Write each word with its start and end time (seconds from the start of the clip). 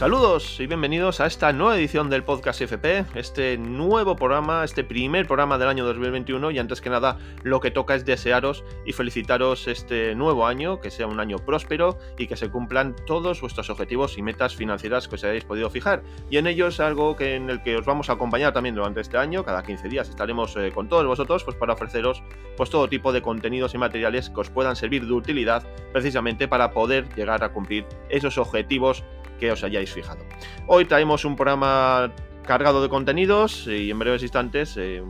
Saludos 0.00 0.58
y 0.58 0.66
bienvenidos 0.66 1.20
a 1.20 1.26
esta 1.26 1.52
nueva 1.52 1.76
edición 1.76 2.08
del 2.08 2.24
podcast 2.24 2.62
FP, 2.62 3.04
este 3.16 3.58
nuevo 3.58 4.16
programa, 4.16 4.64
este 4.64 4.82
primer 4.82 5.26
programa 5.26 5.58
del 5.58 5.68
año 5.68 5.84
2021 5.84 6.52
y 6.52 6.58
antes 6.58 6.80
que 6.80 6.88
nada 6.88 7.18
lo 7.42 7.60
que 7.60 7.70
toca 7.70 7.94
es 7.94 8.06
desearos 8.06 8.64
y 8.86 8.94
felicitaros 8.94 9.68
este 9.68 10.14
nuevo 10.14 10.46
año, 10.46 10.80
que 10.80 10.90
sea 10.90 11.06
un 11.06 11.20
año 11.20 11.36
próspero 11.36 11.98
y 12.16 12.28
que 12.28 12.36
se 12.36 12.48
cumplan 12.48 12.96
todos 13.06 13.42
vuestros 13.42 13.68
objetivos 13.68 14.16
y 14.16 14.22
metas 14.22 14.56
financieras 14.56 15.06
que 15.06 15.16
os 15.16 15.24
hayáis 15.24 15.44
podido 15.44 15.68
fijar. 15.68 16.02
Y 16.30 16.38
en 16.38 16.46
ello 16.46 16.68
es 16.68 16.80
algo 16.80 17.14
que, 17.14 17.34
en 17.34 17.50
el 17.50 17.62
que 17.62 17.76
os 17.76 17.84
vamos 17.84 18.08
a 18.08 18.14
acompañar 18.14 18.54
también 18.54 18.76
durante 18.76 19.02
este 19.02 19.18
año, 19.18 19.44
cada 19.44 19.62
15 19.62 19.86
días 19.90 20.08
estaremos 20.08 20.56
eh, 20.56 20.72
con 20.74 20.88
todos 20.88 21.04
vosotros 21.04 21.44
pues 21.44 21.58
para 21.58 21.74
ofreceros 21.74 22.22
pues 22.56 22.70
todo 22.70 22.88
tipo 22.88 23.12
de 23.12 23.20
contenidos 23.20 23.74
y 23.74 23.78
materiales 23.78 24.30
que 24.30 24.40
os 24.40 24.48
puedan 24.48 24.76
servir 24.76 25.04
de 25.06 25.12
utilidad 25.12 25.62
precisamente 25.92 26.48
para 26.48 26.70
poder 26.70 27.06
llegar 27.14 27.44
a 27.44 27.52
cumplir 27.52 27.84
esos 28.08 28.38
objetivos 28.38 29.04
que 29.40 29.50
os 29.50 29.64
hayáis 29.64 29.90
fijado. 29.90 30.24
Hoy 30.68 30.84
traemos 30.84 31.24
un 31.24 31.34
programa 31.34 32.12
cargado 32.46 32.82
de 32.82 32.88
contenidos 32.88 33.66
y 33.66 33.90
en 33.90 33.98
breves 33.98 34.22
instantes 34.22 34.76
eh, 34.76 35.02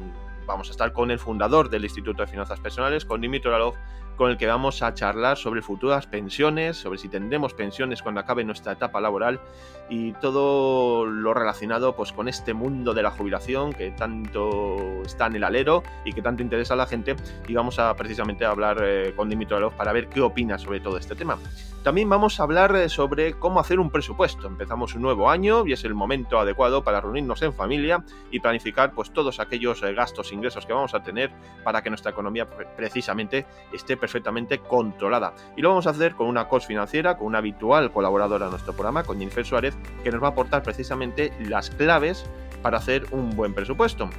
vamos 0.47 0.69
a 0.69 0.71
estar 0.71 0.93
con 0.93 1.11
el 1.11 1.19
fundador 1.19 1.69
del 1.69 1.84
Instituto 1.84 2.23
de 2.23 2.29
Finanzas 2.29 2.61
Personales, 2.61 3.05
con 3.05 3.21
Dimitri 3.21 3.48
Oralov, 3.48 3.74
con 4.17 4.31
el 4.31 4.37
que 4.37 4.47
vamos 4.47 4.83
a 4.83 4.93
charlar 4.95 5.37
sobre 5.37 5.63
futuras 5.63 6.07
pensiones, 6.07 6.77
sobre 6.77 6.99
si 6.99 7.09
tendremos 7.09 7.55
pensiones 7.55 8.03
cuando 8.03 8.21
acabe 8.21 8.45
nuestra 8.45 8.73
etapa 8.73 9.01
laboral 9.01 9.41
y 9.89 10.13
todo 10.13 11.07
lo 11.07 11.35
relacionado 11.35 11.97
pues, 11.97 12.13
con 12.13 12.29
este 12.29 12.55
mundo 12.55 12.95
de 12.95 13.02
la 13.02 13.11
jubilación 13.11 13.73
que 13.73 13.91
tanto 13.91 15.02
está 15.05 15.27
en 15.27 15.37
el 15.37 15.45
alero 15.45 15.83
y 16.05 16.13
que 16.13 16.23
tanto 16.23 16.43
interesa 16.43 16.75
a 16.75 16.77
la 16.77 16.87
gente. 16.87 17.17
Y 17.49 17.55
vamos 17.55 17.79
a 17.79 17.95
precisamente 17.97 18.45
hablar 18.45 18.79
eh, 18.83 19.13
con 19.17 19.29
Dimitri 19.29 19.55
Oralov 19.55 19.75
para 19.75 19.93
ver 19.93 20.09
qué 20.09 20.21
opina 20.21 20.59
sobre 20.59 20.80
todo 20.80 20.97
este 20.97 21.15
tema. 21.15 21.39
También 21.83 22.11
vamos 22.11 22.39
a 22.39 22.43
hablar 22.43 22.77
eh, 22.77 22.91
sobre 22.91 23.33
cómo 23.39 23.59
hacer 23.59 23.80
un 23.80 23.91
presupuesto. 23.91 24.47
Empezamos 24.47 24.95
un 24.95 25.01
nuevo 25.01 25.30
año 25.30 25.67
y 25.67 25.73
es 25.73 25.83
el 25.85 25.95
momento 25.95 26.39
adecuado 26.39 26.85
para 26.85 27.01
reunirnos 27.01 27.41
en 27.41 27.55
familia 27.55 28.05
y 28.30 28.41
planificar 28.41 28.93
pues 28.93 29.11
todos 29.13 29.41
aquellos 29.41 29.83
eh, 29.83 29.95
gastos 29.95 30.30
e 30.30 30.35
ingresos 30.35 30.67
que 30.67 30.74
vamos 30.74 30.95
a 30.95 31.02
tener 31.02 31.30
para 31.65 31.83
que 31.83 31.89
nuestra 31.89 32.11
economía 32.11 32.47
precisamente 32.77 33.47
esté 33.73 33.97
perfectamente 34.11 34.59
controlada. 34.59 35.35
Y 35.57 35.63
lo 35.63 35.69
vamos 35.69 35.87
a 35.87 35.91
hacer 35.91 36.15
con 36.16 36.27
una 36.27 36.49
coach 36.49 36.66
financiera, 36.66 37.16
con 37.16 37.29
una 37.29 37.39
habitual 37.39 37.93
colaboradora 37.93 38.47
de 38.47 38.51
nuestro 38.51 38.73
programa, 38.73 39.05
con 39.05 39.19
Jennifer 39.19 39.47
Suárez, 39.47 39.77
que 40.02 40.11
nos 40.11 40.21
va 40.21 40.29
a 40.29 40.30
aportar 40.30 40.63
precisamente 40.65 41.33
las 41.39 41.71
claves 41.71 42.25
para 42.61 42.79
hacer 42.79 43.07
un 43.13 43.30
buen 43.30 43.55
presupuesto. 43.55 44.11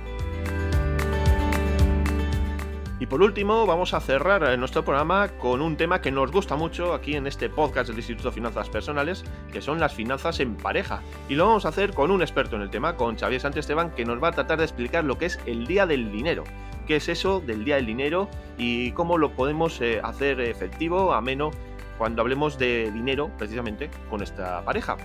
Y 3.01 3.07
por 3.07 3.23
último, 3.23 3.65
vamos 3.65 3.95
a 3.95 3.99
cerrar 3.99 4.43
eh, 4.43 4.55
nuestro 4.57 4.85
programa 4.85 5.27
con 5.27 5.61
un 5.61 5.75
tema 5.75 6.01
que 6.01 6.11
nos 6.11 6.31
gusta 6.31 6.55
mucho 6.55 6.93
aquí 6.93 7.15
en 7.15 7.25
este 7.25 7.49
podcast 7.49 7.89
del 7.89 7.97
Instituto 7.97 8.29
de 8.29 8.35
Finanzas 8.35 8.69
Personales, 8.69 9.25
que 9.51 9.59
son 9.59 9.79
las 9.79 9.95
finanzas 9.95 10.39
en 10.39 10.55
pareja. 10.55 11.01
Y 11.27 11.33
lo 11.33 11.47
vamos 11.47 11.65
a 11.65 11.69
hacer 11.69 11.93
con 11.93 12.11
un 12.11 12.21
experto 12.21 12.55
en 12.55 12.61
el 12.61 12.69
tema, 12.69 12.95
con 12.95 13.17
Xavier 13.17 13.41
Esteban, 13.57 13.89
que 13.89 14.05
nos 14.05 14.21
va 14.21 14.27
a 14.27 14.33
tratar 14.33 14.59
de 14.59 14.65
explicar 14.65 15.03
lo 15.03 15.17
que 15.17 15.25
es 15.25 15.39
el 15.47 15.65
Día 15.65 15.87
del 15.87 16.11
Dinero. 16.11 16.43
¿Qué 16.87 16.97
es 16.97 17.09
eso 17.09 17.39
del 17.39 17.63
Día 17.63 17.75
del 17.75 17.85
Dinero 17.85 18.27
y 18.57 18.91
cómo 18.91 19.17
lo 19.17 19.31
podemos 19.31 19.79
eh, 19.81 20.01
hacer 20.03 20.41
efectivo, 20.41 21.13
ameno, 21.13 21.51
cuando 21.97 22.21
hablemos 22.21 22.57
de 22.57 22.91
dinero, 22.91 23.29
precisamente, 23.37 23.89
con 24.09 24.19
nuestra 24.19 24.63
pareja? 24.63 24.97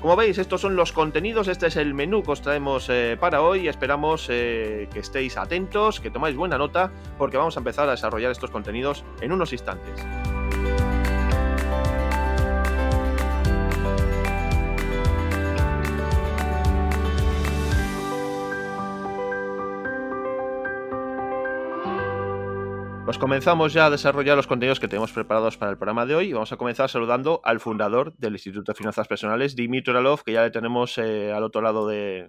Como 0.00 0.16
veis, 0.16 0.38
estos 0.38 0.62
son 0.62 0.76
los 0.76 0.92
contenidos, 0.92 1.46
este 1.48 1.66
es 1.66 1.76
el 1.76 1.92
menú 1.92 2.22
que 2.22 2.30
os 2.30 2.40
traemos 2.40 2.88
eh, 2.88 3.18
para 3.20 3.42
hoy. 3.42 3.68
Esperamos 3.68 4.28
eh, 4.30 4.88
que 4.90 5.00
estéis 5.00 5.36
atentos, 5.36 6.00
que 6.00 6.10
tomáis 6.10 6.36
buena 6.36 6.56
nota, 6.56 6.90
porque 7.18 7.36
vamos 7.36 7.56
a 7.56 7.60
empezar 7.60 7.86
a 7.86 7.90
desarrollar 7.90 8.30
estos 8.30 8.50
contenidos 8.50 9.04
en 9.20 9.32
unos 9.32 9.52
instantes. 9.52 10.06
Pues 23.10 23.18
comenzamos 23.18 23.72
ya 23.72 23.86
a 23.86 23.90
desarrollar 23.90 24.36
los 24.36 24.46
contenidos 24.46 24.78
que 24.78 24.86
tenemos 24.86 25.10
preparados 25.10 25.56
para 25.56 25.72
el 25.72 25.76
programa 25.76 26.06
de 26.06 26.14
hoy. 26.14 26.32
Vamos 26.32 26.52
a 26.52 26.56
comenzar 26.56 26.88
saludando 26.88 27.40
al 27.42 27.58
fundador 27.58 28.16
del 28.18 28.34
Instituto 28.34 28.70
de 28.70 28.76
Finanzas 28.76 29.08
Personales, 29.08 29.56
Dimitri 29.56 29.90
Oralov, 29.90 30.22
que 30.22 30.30
ya 30.30 30.44
le 30.44 30.52
tenemos 30.52 30.96
eh, 30.96 31.32
al 31.32 31.42
otro 31.42 31.60
lado 31.60 31.88
del 31.88 32.28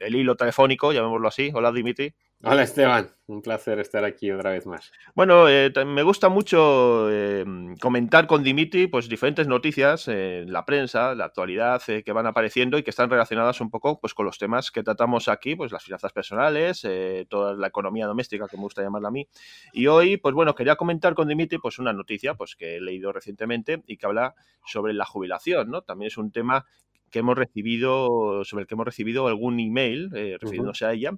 hilo 0.00 0.36
telefónico, 0.36 0.92
llamémoslo 0.92 1.28
así. 1.28 1.50
Hola, 1.54 1.72
Dimitri. 1.72 2.12
Hola 2.44 2.64
Esteban, 2.64 3.08
un 3.28 3.40
placer 3.40 3.78
estar 3.78 4.04
aquí 4.04 4.32
otra 4.32 4.50
vez 4.50 4.66
más. 4.66 4.90
Bueno, 5.14 5.48
eh, 5.48 5.72
me 5.86 6.02
gusta 6.02 6.28
mucho 6.28 7.08
eh, 7.08 7.44
comentar 7.80 8.26
con 8.26 8.42
Dimitri 8.42 8.88
pues 8.88 9.08
diferentes 9.08 9.46
noticias 9.46 10.08
en 10.08 10.52
la 10.52 10.64
prensa, 10.64 11.14
la 11.14 11.26
actualidad 11.26 11.80
eh, 11.86 12.02
que 12.02 12.10
van 12.10 12.26
apareciendo 12.26 12.78
y 12.78 12.82
que 12.82 12.90
están 12.90 13.10
relacionadas 13.10 13.60
un 13.60 13.70
poco 13.70 14.00
pues 14.00 14.12
con 14.12 14.26
los 14.26 14.38
temas 14.38 14.72
que 14.72 14.82
tratamos 14.82 15.28
aquí, 15.28 15.54
pues 15.54 15.70
las 15.70 15.84
finanzas 15.84 16.12
personales, 16.12 16.84
toda 17.28 17.54
la 17.54 17.68
economía 17.68 18.06
doméstica 18.06 18.48
que 18.48 18.56
me 18.56 18.64
gusta 18.64 18.82
llamarla 18.82 19.06
a 19.06 19.12
mí. 19.12 19.28
Y 19.72 19.86
hoy, 19.86 20.16
pues 20.16 20.34
bueno, 20.34 20.56
quería 20.56 20.74
comentar 20.74 21.14
con 21.14 21.28
Dimitri 21.28 21.58
pues 21.58 21.78
una 21.78 21.92
noticia 21.92 22.34
pues 22.34 22.56
que 22.56 22.78
he 22.78 22.80
leído 22.80 23.12
recientemente 23.12 23.84
y 23.86 23.96
que 23.98 24.06
habla 24.06 24.34
sobre 24.66 24.94
la 24.94 25.04
jubilación, 25.04 25.70
¿no? 25.70 25.82
También 25.82 26.08
es 26.08 26.18
un 26.18 26.32
tema 26.32 26.66
que 27.08 27.20
hemos 27.20 27.38
recibido, 27.38 28.42
sobre 28.42 28.62
el 28.62 28.66
que 28.66 28.74
hemos 28.74 28.86
recibido 28.86 29.28
algún 29.28 29.60
email 29.60 30.10
refiriéndose 30.40 30.86
a 30.86 30.92
ella 30.92 31.12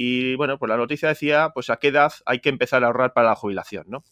y 0.00 0.36
bueno, 0.36 0.60
pues 0.60 0.68
la 0.68 0.76
noticia 0.76 1.08
decía, 1.08 1.50
pues 1.52 1.70
a 1.70 1.78
qué 1.78 1.88
edad 1.88 2.12
hay 2.24 2.38
que 2.38 2.50
empezar 2.50 2.84
a 2.84 2.86
ahorrar 2.86 3.14
para 3.14 3.30
la 3.30 3.34
jubilación, 3.34 3.86
¿no? 3.88 4.04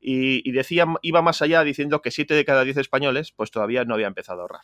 Y, 0.00 0.50
decía, 0.52 0.86
iba 1.02 1.20
más 1.20 1.42
allá 1.42 1.62
diciendo 1.62 2.00
que 2.00 2.10
7 2.10 2.32
de 2.32 2.46
cada 2.46 2.64
10 2.64 2.78
españoles, 2.78 3.30
pues 3.30 3.50
todavía 3.50 3.84
no 3.84 3.92
había 3.92 4.06
empezado 4.06 4.40
a 4.40 4.42
ahorrar. 4.44 4.62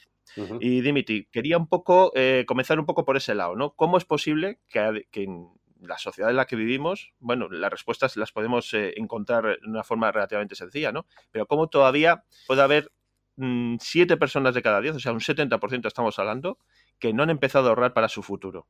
Y 0.59 0.81
Dimitri, 0.81 1.29
quería 1.31 1.59
un 1.59 1.69
poco, 1.69 2.13
eh, 2.15 2.47
comenzar 2.49 2.81
un 2.81 2.87
poco 2.87 3.05
por 3.05 3.19
ese 3.19 3.35
lado, 3.35 3.57
¿no? 3.57 3.75
¿Cómo 3.75 3.99
es 3.99 4.07
posible 4.07 4.61
que, 4.71 5.05
en 5.13 5.49
la 5.83 5.99
sociedad 5.99 6.31
en 6.31 6.37
la 6.37 6.47
que 6.47 6.57
vivimos, 6.57 7.12
bueno, 7.19 7.51
las 7.51 7.71
respuestas 7.71 8.17
las 8.17 8.33
podemos 8.33 8.73
eh, 8.73 8.95
encontrar 8.97 9.59
de 9.61 9.69
una 9.69 9.85
forma 9.85 10.11
relativamente 10.11 10.55
sencilla, 10.55 10.93
¿no? 10.93 11.05
Pero 11.31 11.45
cómo 11.45 11.69
todavía 11.69 12.25
puede 12.47 12.62
haber 12.62 12.91
7 13.37 14.17
mm, 14.17 14.19
personas 14.19 14.55
de 14.55 14.62
cada 14.62 14.81
10, 14.81 14.97
o 14.97 14.99
sea, 14.99 15.12
un 15.12 15.21
70% 15.21 15.87
estamos 15.87 16.19
hablando, 16.19 16.57
que 16.99 17.12
no 17.12 17.23
han 17.23 17.29
empezado 17.29 17.67
a 17.67 17.69
ahorrar 17.69 17.93
para 17.93 18.09
su 18.09 18.23
futuro. 18.23 18.67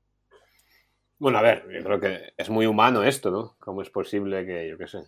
Bueno, 1.20 1.36
a 1.36 1.42
ver, 1.42 1.69
yo 1.70 1.84
creo 1.84 2.00
que 2.00 2.32
es 2.34 2.48
muy 2.48 2.64
humano 2.64 3.03
esto, 3.03 3.31
¿no? 3.31 3.54
¿Cómo 3.58 3.82
es 3.82 3.91
posible 3.91 4.47
que, 4.47 4.66
yo 4.66 4.78
qué 4.78 4.88
sé, 4.88 5.00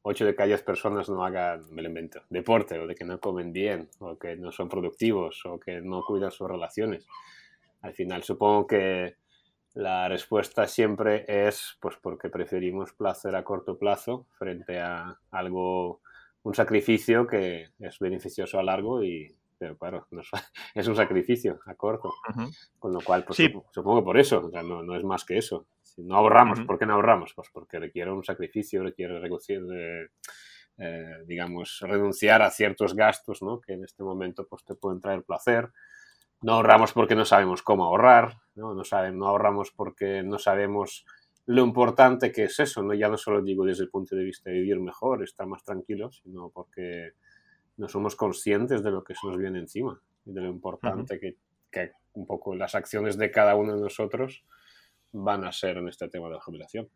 8 0.00 0.24
de 0.24 0.34
cada 0.34 0.46
10 0.46 0.62
personas 0.62 1.10
no 1.10 1.22
hagan, 1.22 1.66
me 1.70 1.82
lo 1.82 1.90
deporte, 2.30 2.78
o 2.78 2.86
de 2.86 2.94
que 2.94 3.04
no 3.04 3.20
comen 3.20 3.52
bien, 3.52 3.90
o 3.98 4.18
que 4.18 4.34
no 4.36 4.50
son 4.50 4.70
productivos, 4.70 5.44
o 5.44 5.60
que 5.60 5.82
no 5.82 6.02
cuidan 6.04 6.30
sus 6.30 6.48
relaciones? 6.48 7.06
Al 7.82 7.92
final, 7.92 8.22
supongo 8.22 8.66
que 8.66 9.16
la 9.74 10.08
respuesta 10.08 10.66
siempre 10.66 11.26
es, 11.28 11.76
pues, 11.80 11.96
porque 12.00 12.30
preferimos 12.30 12.94
placer 12.94 13.36
a 13.36 13.44
corto 13.44 13.76
plazo 13.78 14.26
frente 14.38 14.80
a 14.80 15.20
algo, 15.32 16.00
un 16.44 16.54
sacrificio 16.54 17.26
que 17.26 17.72
es 17.78 17.98
beneficioso 17.98 18.58
a 18.58 18.62
largo 18.62 19.04
y 19.04 19.36
pero 19.58 19.76
claro, 19.76 20.06
es 20.74 20.86
un 20.86 20.96
sacrificio 20.96 21.60
a 21.66 21.74
corto. 21.74 22.14
Con 22.78 22.92
lo 22.92 23.00
cual, 23.00 23.24
pues, 23.24 23.38
supongo 23.72 24.00
que 24.00 24.04
por 24.04 24.18
eso, 24.18 24.50
no, 24.52 24.82
no, 24.82 24.96
es 24.96 25.04
más 25.04 25.24
que 25.24 25.38
eso. 25.38 25.66
Si 25.82 26.02
no 26.02 26.16
ahorramos, 26.16 26.60
¿por 26.60 26.78
qué 26.78 26.86
no 26.86 26.94
ahorramos? 26.94 27.32
Pues 27.34 27.48
porque 27.52 27.78
requiere 27.78 28.12
un 28.12 28.24
sacrificio, 28.24 28.82
requiere 28.82 29.18
reducir, 29.18 29.60
eh, 30.78 31.24
digamos, 31.26 31.80
renunciar 31.80 32.42
a 32.42 32.50
ciertos 32.50 32.94
gastos 32.94 33.42
¿no? 33.42 33.60
que 33.60 33.72
en 33.72 33.84
este 33.84 34.04
momento 34.04 34.46
pues, 34.46 34.64
te 34.64 34.74
pueden 34.76 35.00
traer 35.00 35.24
placer. 35.24 35.70
No 36.40 36.52
ahorramos 36.52 36.92
porque 36.92 37.16
no 37.16 37.24
sabemos 37.24 37.62
cómo 37.62 37.84
ahorrar, 37.84 38.36
no, 38.54 38.72
no, 38.72 38.84
saben, 38.84 39.18
no 39.18 39.26
ahorramos 39.26 39.72
porque 39.72 40.22
no 40.22 40.38
sabemos 40.38 41.04
lo 41.46 41.64
importante 41.64 42.30
que 42.30 42.44
es 42.44 42.60
eso, 42.60 42.82
¿no? 42.82 42.94
ya 42.94 43.08
no 43.08 43.16
solo 43.16 43.42
digo 43.42 43.64
desde 43.64 43.82
el 43.82 43.90
punto 43.90 44.14
de 44.14 44.22
vista 44.22 44.50
de 44.50 44.56
vivir 44.56 44.78
mejor, 44.78 45.24
estar 45.24 45.46
más 45.48 45.64
tranquilo, 45.64 46.12
sino 46.12 46.50
porque 46.50 47.14
no 47.78 47.88
somos 47.88 48.16
conscientes 48.16 48.82
de 48.82 48.90
lo 48.90 49.02
que 49.02 49.14
se 49.14 49.26
nos 49.26 49.38
viene 49.38 49.60
encima 49.60 50.00
y 50.26 50.32
de 50.32 50.42
lo 50.42 50.48
importante 50.48 51.18
que, 51.18 51.36
un 52.12 52.26
poco 52.26 52.56
las 52.56 52.74
acciones 52.74 53.16
de 53.16 53.30
cada 53.30 53.54
uno 53.54 53.74
de 53.74 53.80
nosotros 53.80 54.44
van 55.12 55.44
a 55.44 55.52
ser 55.52 55.76
en 55.78 55.88
este 55.88 56.08
tema 56.08 56.26
de 56.26 56.34
la 56.34 56.40
jubilación. 56.40 56.88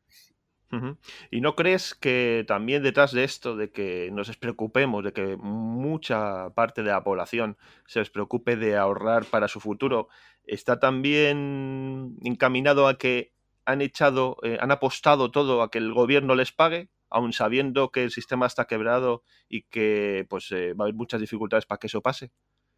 ¿Y 1.30 1.42
no 1.42 1.54
crees 1.54 1.94
que 1.94 2.46
también 2.48 2.82
detrás 2.82 3.12
de 3.12 3.24
esto, 3.24 3.56
de 3.56 3.70
que 3.70 4.08
nos 4.10 4.34
preocupemos, 4.38 5.04
de 5.04 5.12
que 5.12 5.36
mucha 5.36 6.48
parte 6.54 6.82
de 6.82 6.90
la 6.90 7.04
población 7.04 7.58
se 7.86 7.98
les 7.98 8.08
preocupe 8.08 8.56
de 8.56 8.76
ahorrar 8.76 9.26
para 9.26 9.48
su 9.48 9.60
futuro, 9.60 10.08
está 10.44 10.80
también 10.80 12.16
encaminado 12.22 12.88
a 12.88 12.96
que 12.96 13.34
han 13.66 13.82
echado, 13.82 14.38
eh, 14.42 14.56
han 14.60 14.70
apostado 14.70 15.30
todo 15.30 15.62
a 15.62 15.70
que 15.70 15.76
el 15.76 15.92
gobierno 15.92 16.34
les 16.34 16.52
pague? 16.52 16.88
Aun 17.12 17.32
sabiendo 17.32 17.90
que 17.90 18.04
el 18.04 18.10
sistema 18.10 18.46
está 18.46 18.66
quebrado 18.66 19.22
y 19.48 19.62
que 19.62 20.26
pues 20.28 20.50
eh, 20.52 20.74
va 20.74 20.84
a 20.84 20.86
haber 20.86 20.94
muchas 20.94 21.20
dificultades 21.20 21.66
para 21.66 21.78
que 21.78 21.86
eso 21.86 22.00
pase? 22.00 22.32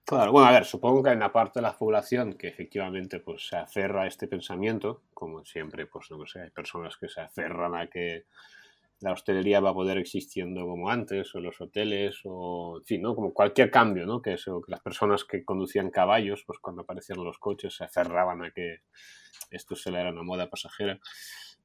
Claro, 0.05 0.33
bueno, 0.33 0.49
a 0.49 0.53
ver, 0.53 0.67
supongo 0.67 1.03
que 1.03 1.11
hay 1.11 1.17
una 1.17 1.33
parte 1.33 1.61
de 1.61 1.63
la 1.63 1.79
población 1.79 2.35
que 2.35 2.49
efectivamente 2.49 3.21
pues, 3.21 3.47
se 3.49 3.57
aferra 3.57 4.03
a 4.03 4.07
este 4.07 4.29
pensamiento, 4.29 5.05
como 5.15 5.45
siempre, 5.47 5.87
pues 5.87 6.11
no 6.11 6.27
sé, 6.27 6.43
hay 6.43 6.51
personas 6.51 6.99
que 6.99 7.09
se 7.09 7.23
aferran 7.23 7.75
a 7.75 7.87
que 7.87 8.27
la 9.01 9.13
hostelería 9.13 9.61
va 9.61 9.71
a 9.71 9.75
poder 9.75 9.97
existiendo 9.97 10.67
como 10.67 10.91
antes, 10.91 11.35
o 11.35 11.41
los 11.41 11.59
hoteles, 11.61 12.21
o 12.25 12.79
en 12.79 12.85
fin, 12.85 13.03
¿no? 13.03 13.15
Como 13.15 13.33
cualquier 13.33 13.71
cambio, 13.71 14.05
¿no? 14.07 14.21
Que, 14.21 14.35
eso, 14.35 14.61
que 14.61 14.73
las 14.73 14.81
personas 14.81 15.25
que 15.25 15.45
conducían 15.45 15.91
caballos, 15.91 16.45
pues 16.47 16.59
cuando 16.59 16.83
aparecían 16.83 17.23
los 17.25 17.39
coches 17.39 17.75
se 17.75 17.85
aferraban 17.85 18.43
a 18.45 18.51
que 18.51 18.81
esto 19.51 19.75
se 19.75 19.91
le 19.91 20.01
era 20.01 20.11
una 20.11 20.23
moda 20.23 20.51
pasajera. 20.51 20.99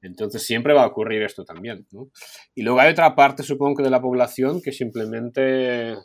Entonces 0.02 0.44
siempre 0.44 0.72
va 0.72 0.84
a 0.84 0.88
ocurrir 0.88 1.22
esto 1.22 1.44
también, 1.44 1.86
¿no? 1.92 2.10
Y 2.54 2.62
luego 2.62 2.80
hay 2.80 2.92
otra 2.92 3.14
parte, 3.14 3.42
supongo 3.42 3.76
que 3.76 3.82
de 3.82 3.90
la 3.90 4.00
población 4.00 4.62
que 4.62 4.72
simplemente, 4.72 5.96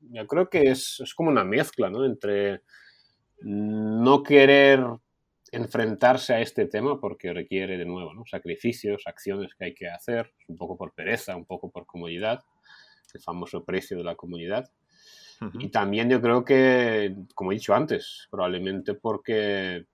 yo 0.00 0.26
creo 0.26 0.48
que 0.48 0.70
es, 0.70 1.00
es 1.02 1.14
como 1.14 1.30
una 1.30 1.44
mezcla, 1.44 1.90
¿no? 1.90 2.04
Entre 2.04 2.62
no 3.42 4.22
querer 4.22 4.84
enfrentarse 5.52 6.34
a 6.34 6.40
este 6.40 6.66
tema 6.66 7.00
porque 7.00 7.32
requiere 7.32 7.76
de 7.76 7.84
nuevo 7.84 8.14
¿no? 8.14 8.24
sacrificios, 8.24 9.02
acciones 9.06 9.54
que 9.54 9.64
hay 9.64 9.74
que 9.74 9.88
hacer, 9.88 10.32
un 10.48 10.56
poco 10.56 10.76
por 10.76 10.92
pereza, 10.92 11.36
un 11.36 11.44
poco 11.44 11.70
por 11.70 11.86
comodidad, 11.86 12.40
el 13.12 13.20
famoso 13.20 13.64
precio 13.64 13.96
de 13.96 14.04
la 14.04 14.14
comodidad. 14.14 14.70
Y 15.58 15.70
también 15.70 16.10
yo 16.10 16.20
creo 16.20 16.44
que, 16.44 17.16
como 17.34 17.50
he 17.50 17.54
dicho 17.54 17.74
antes, 17.74 18.28
probablemente 18.30 18.92
porque 18.92 19.86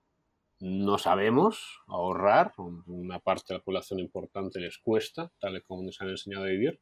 no 0.59 0.97
sabemos 0.97 1.81
ahorrar, 1.87 2.53
una 2.87 3.19
parte 3.19 3.45
de 3.49 3.59
la 3.59 3.63
población 3.63 3.99
importante 3.99 4.59
les 4.59 4.77
cuesta, 4.77 5.31
tal 5.39 5.57
y 5.57 5.61
como 5.61 5.83
nos 5.83 6.01
han 6.01 6.09
enseñado 6.09 6.45
a 6.45 6.49
vivir, 6.49 6.79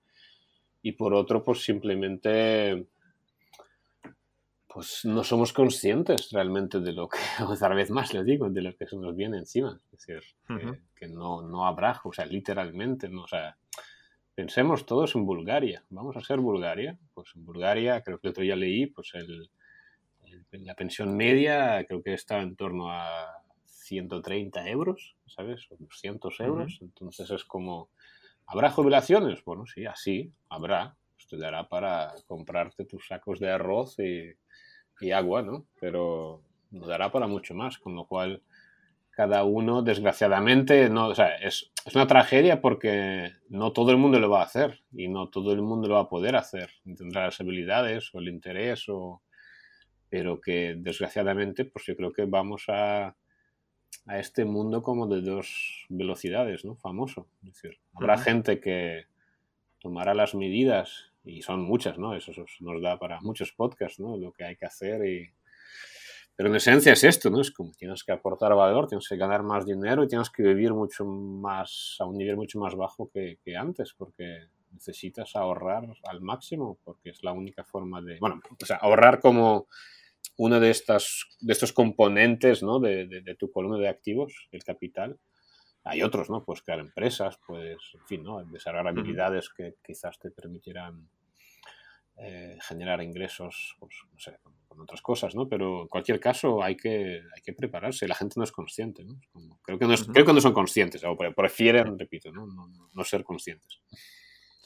y 0.82 0.94
por 0.94 1.14
otro, 1.14 1.44
pues 1.44 1.64
simplemente 1.64 2.88
pues 4.76 5.06
no 5.06 5.24
somos 5.24 5.54
conscientes 5.54 6.32
realmente 6.32 6.82
de 6.82 6.92
lo 6.92 7.08
que, 7.08 7.18
otra 7.48 7.74
vez 7.74 7.90
más 7.92 8.14
les 8.14 8.26
digo, 8.26 8.50
de 8.50 8.62
lo 8.62 8.76
que 8.76 8.86
se 8.86 8.98
nos 8.98 9.16
viene 9.16 9.38
encima. 9.38 9.80
Es 9.94 10.06
decir, 10.06 10.22
que, 10.94 11.08
no, 11.08 11.42
no, 11.42 11.66
habrá, 11.66 12.02
o 12.04 12.12
sea, 12.12 12.26
literalmente, 12.26 13.08
no, 13.08 13.24
o 13.24 13.28
sea, 13.28 13.58
pensemos 14.36 14.86
todos 14.86 15.16
en 15.16 15.26
Bulgaria. 15.26 15.86
Vamos 15.90 16.18
a 16.18 16.22
ser 16.22 16.40
Bulgaria. 16.40 17.00
Pues 17.14 17.30
en 17.36 17.46
Bulgaria, 17.46 18.04
creo 18.04 18.20
que 18.20 18.28
el 18.28 18.32
otro 18.32 18.44
día 18.44 18.58
leí, 18.58 18.88
pues 18.88 19.12
el, 19.14 19.50
la 20.52 20.76
pensión 20.76 21.16
media 21.16 21.86
creo 21.88 22.04
que 22.04 22.14
está 22.14 22.42
en 22.42 22.58
torno 22.58 22.92
a 22.92 23.45
130 23.86 24.70
euros, 24.70 25.16
¿sabes? 25.28 25.68
O 25.72 25.78
200 25.78 26.40
euros. 26.42 26.80
Entonces 26.82 27.30
es 27.32 27.44
como, 27.46 27.90
¿habrá 28.46 28.72
jubilaciones? 28.72 29.44
Bueno, 29.46 29.66
sí, 29.66 29.86
así, 29.86 30.32
habrá. 30.50 30.98
Pues 31.16 31.28
te 31.28 31.38
dará 31.38 31.70
para 31.70 32.14
comprarte 32.28 32.84
tus 32.86 33.08
sacos 33.08 33.40
de 33.40 33.50
arroz 33.50 33.98
y 34.00 34.36
y 35.02 35.12
agua, 35.12 35.42
¿no? 35.42 35.66
Pero 35.80 36.42
no 36.72 36.88
dará 36.88 37.12
para 37.12 37.28
mucho 37.28 37.54
más, 37.54 37.78
con 37.78 37.96
lo 37.96 38.06
cual 38.06 38.42
cada 39.12 39.44
uno, 39.44 39.82
desgraciadamente, 39.82 40.90
no, 40.90 41.08
o 41.08 41.16
sea, 41.16 41.36
es, 41.38 41.72
es, 41.86 41.96
una 41.96 42.06
tragedia 42.06 42.60
porque 42.60 43.32
no 43.48 43.72
todo 43.72 43.92
el 43.92 43.98
mundo 43.98 44.20
lo 44.20 44.30
va 44.30 44.42
a 44.42 44.46
hacer 44.46 44.82
y 44.92 45.08
no 45.08 45.30
todo 45.30 45.54
el 45.54 45.62
mundo 45.62 45.88
lo 45.88 45.96
va 45.96 46.02
a 46.02 46.10
poder 46.10 46.36
hacer, 46.36 46.70
tendrá 46.84 47.26
las 47.26 47.40
habilidades 47.40 48.14
o 48.14 48.20
el 48.20 48.28
interés, 48.28 48.90
o, 48.90 49.22
pero 50.10 50.42
que 50.42 50.76
desgraciadamente, 50.78 51.64
pues 51.64 51.86
yo 51.86 51.96
creo 51.96 52.12
que 52.12 52.26
vamos 52.26 52.66
a, 52.68 53.16
a 54.06 54.20
este 54.20 54.46
mundo 54.46 54.84
como 54.84 55.08
de 55.08 55.22
dos 55.22 55.86
velocidades, 55.90 56.64
¿no? 56.64 56.76
Famoso. 56.76 57.28
Es 57.44 57.54
decir, 57.54 57.80
habrá 57.94 58.18
gente 58.18 58.60
que 58.60 59.06
tomará 59.80 60.14
las 60.14 60.36
medidas 60.36 61.12
y 61.24 61.42
son 61.42 61.62
muchas, 61.62 61.98
¿no? 61.98 62.16
Eso 62.16 62.32
nos 62.60 62.82
da 62.82 63.00
para 63.00 63.20
muchos 63.22 63.52
podcasts, 63.52 64.00
¿no? 64.00 64.18
Lo 64.18 64.32
que 64.32 64.44
hay 64.44 64.56
que 64.56 64.66
hacer 64.66 65.06
y... 65.06 65.30
Pero 66.38 66.50
en 66.50 66.56
esencia 66.56 66.92
es 66.92 67.04
esto, 67.06 67.30
¿no? 67.30 67.40
Es 67.40 67.50
como 67.50 67.72
tienes 67.72 68.04
que 68.04 68.12
aportar 68.12 68.54
valor, 68.54 68.88
tienes 68.88 69.08
que 69.08 69.16
ganar 69.16 69.42
más 69.42 69.66
dinero 69.66 70.04
y 70.04 70.08
tienes 70.08 70.30
que 70.30 70.44
vivir 70.44 70.74
mucho 70.74 71.06
más, 71.06 71.96
a 72.00 72.06
un 72.06 72.18
nivel 72.18 72.36
mucho 72.36 72.60
más 72.60 72.76
bajo 72.76 73.10
que, 73.10 73.40
que 73.42 73.56
antes, 73.56 73.94
porque 73.94 74.50
necesitas 74.76 75.36
ahorrar 75.36 75.88
al 76.04 76.22
máximo, 76.22 76.78
porque 76.84 77.12
es 77.12 77.24
la 77.24 77.32
única 77.32 77.64
forma 77.64 78.02
de, 78.02 78.20
bueno, 78.20 78.42
o 78.62 78.66
sea, 78.66 78.78
ahorrar 78.78 79.20
como 79.22 79.68
uno 80.38 80.60
de, 80.60 80.70
estas, 80.70 81.26
de 81.40 81.54
estos 81.54 81.74
componentes, 81.74 82.62
¿no? 82.64 82.80
De, 82.80 83.08
de, 83.08 83.36
tu 83.36 83.52
columna 83.52 83.78
de 83.78 83.88
activos, 83.88 84.48
el 84.52 84.64
capital. 84.64 85.20
Hay 85.84 86.02
otros, 86.02 86.30
¿no? 86.30 86.44
Puedes 86.44 86.64
crear 86.64 86.80
empresas, 86.80 87.40
puedes, 87.46 87.80
en 87.94 88.06
fin, 88.08 88.24
¿no? 88.24 88.44
Desarrollar 88.44 88.88
habilidades 88.88 89.50
que 89.50 89.76
quizás 89.84 90.20
te 90.20 90.32
permitirán 90.32 91.08
eh, 92.18 92.58
generar 92.62 93.04
ingresos, 93.04 93.76
pues, 93.78 93.94
no 94.14 94.18
sé, 94.18 94.38
con, 94.42 94.80
otras 94.80 95.02
cosas, 95.02 95.36
¿no? 95.36 95.50
Pero 95.50 95.82
en 95.82 95.88
cualquier 95.88 96.20
caso 96.20 96.64
hay 96.64 96.78
que, 96.78 97.22
hay 97.36 97.42
que 97.44 97.52
prepararse. 97.52 98.08
La 98.08 98.16
gente 98.16 98.36
no 98.38 98.46
es 98.46 98.52
consciente, 98.52 99.04
¿no? 99.04 99.20
creo, 99.62 99.78
que 99.78 99.86
no 99.86 99.96
creo 100.14 100.26
que 100.26 100.34
no 100.34 100.40
son 100.40 100.54
conscientes, 100.54 101.04
o 101.04 101.18
prefieren, 101.18 102.00
repito, 102.00 102.32
¿no? 102.32 102.48
No, 102.94 103.04
ser 103.04 103.24
conscientes. 103.24 103.82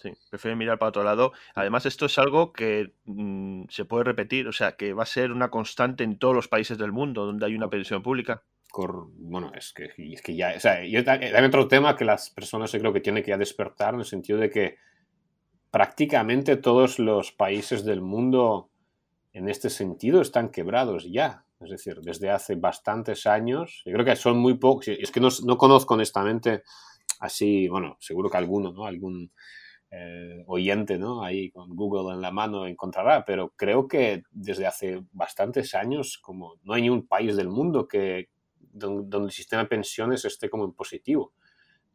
Sí, 0.02 0.14
prefieren 0.30 0.58
mirar 0.58 0.80
para 0.80 0.90
otro 0.90 1.04
lado. 1.04 1.34
Además, 1.56 1.86
esto 1.86 2.06
es 2.06 2.18
algo 2.18 2.54
que 2.54 2.94
mm, 3.04 3.66
se 3.68 3.84
puede 3.84 4.06
repetir, 4.06 4.48
o 4.48 4.54
sea, 4.54 4.78
que 4.78 4.94
va 4.94 5.04
a 5.04 5.06
ser 5.06 5.34
una 5.34 5.50
constante 5.50 6.06
en 6.06 6.18
todos 6.18 6.34
los 6.34 6.48
países 6.48 6.78
del 6.78 6.94
mundo 6.94 7.26
donde 7.26 7.46
hay 7.46 7.54
una 7.54 7.70
pensión 7.70 8.02
pública. 8.02 8.44
bueno, 9.18 9.52
es 9.54 9.74
que, 9.74 9.92
es 9.98 10.22
que 10.22 10.36
ya, 10.36 10.54
o 10.56 10.60
sea, 10.60 10.76
hay 10.76 10.96
otro 10.96 11.68
tema 11.68 11.98
que 11.98 12.06
las 12.06 12.30
personas 12.30 12.72
yo 12.72 12.80
creo 12.80 12.94
que 12.94 13.02
tienen 13.02 13.24
que 13.24 13.32
ya 13.32 13.38
despertar 13.38 13.94
en 13.94 14.00
el 14.00 14.06
sentido 14.06 14.40
de 14.40 14.50
que 14.50 14.78
prácticamente 15.70 16.56
todos 16.56 16.98
los 16.98 17.34
países 17.34 17.84
del 17.84 18.00
mundo 18.00 18.70
en 19.34 19.50
este 19.50 19.70
sentido 19.70 20.22
están 20.22 20.50
quebrados 20.50 21.12
ya. 21.12 21.46
Es 21.60 21.72
decir, 21.72 22.00
desde 22.02 22.30
hace 22.30 22.56
bastantes 22.56 23.28
años, 23.28 23.82
yo 23.86 23.92
creo 23.92 24.06
que 24.06 24.16
son 24.16 24.38
muy 24.38 24.54
pocos, 24.54 24.88
es 24.88 25.12
que 25.12 25.20
no, 25.20 25.58
conozco 25.58 25.96
honestamente 25.96 26.64
así, 27.20 27.68
bueno, 27.68 27.98
seguro 28.00 28.30
que 28.30 28.38
alguno, 28.38 28.72
¿no? 28.72 28.86
Algún 28.86 29.34
eh, 29.92 30.44
oyente, 30.48 30.98
¿no? 30.98 31.24
Ahí 31.24 31.52
con 31.52 31.76
Google 31.76 32.14
en 32.14 32.22
la 32.22 32.32
mano 32.32 32.68
encontrará, 32.68 33.26
pero 33.26 33.54
creo 33.56 33.88
que 33.88 34.24
desde 34.32 34.68
hace 34.68 35.04
bastantes 35.12 35.74
años, 35.76 36.18
como 36.18 36.56
no 36.64 36.74
hay 36.74 36.84
ni 36.84 36.90
un 36.90 37.08
país 37.08 37.36
del 37.36 37.50
mundo 37.50 37.88
que, 37.88 38.30
donde, 38.60 39.10
donde 39.10 39.28
el 39.28 39.34
sistema 39.34 39.64
de 39.64 39.70
pensiones 39.70 40.26
esté 40.26 40.50
como 40.50 40.66
en 40.66 40.74
positivo. 40.74 41.34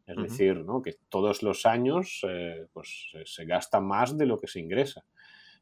Es 0.07 0.17
decir, 0.17 0.63
¿no? 0.63 0.83
que 0.83 0.97
todos 1.09 1.41
los 1.41 1.65
años 1.65 2.21
eh, 2.29 2.67
pues, 2.73 3.11
se 3.25 3.45
gasta 3.45 3.79
más 3.79 4.15
de 4.17 4.27
lo 4.27 4.39
que 4.39 4.47
se 4.47 4.59
ingresa. 4.59 5.03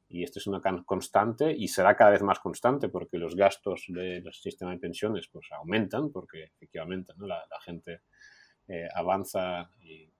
Y 0.09 0.23
esto 0.23 0.39
es 0.39 0.47
una 0.47 0.61
constante 0.85 1.55
y 1.57 1.69
será 1.69 1.95
cada 1.95 2.11
vez 2.11 2.21
más 2.21 2.39
constante 2.39 2.89
porque 2.89 3.17
los 3.17 3.35
gastos 3.35 3.85
del 3.87 4.31
sistema 4.33 4.71
de 4.71 4.79
pensiones 4.79 5.29
pues, 5.31 5.47
aumentan, 5.51 6.11
porque 6.11 6.43
efectivamente 6.43 7.13
¿no? 7.15 7.25
la, 7.25 7.41
gente 7.63 8.01
eh, 8.67 8.87
avanza 8.93 9.71
y 9.81 10.11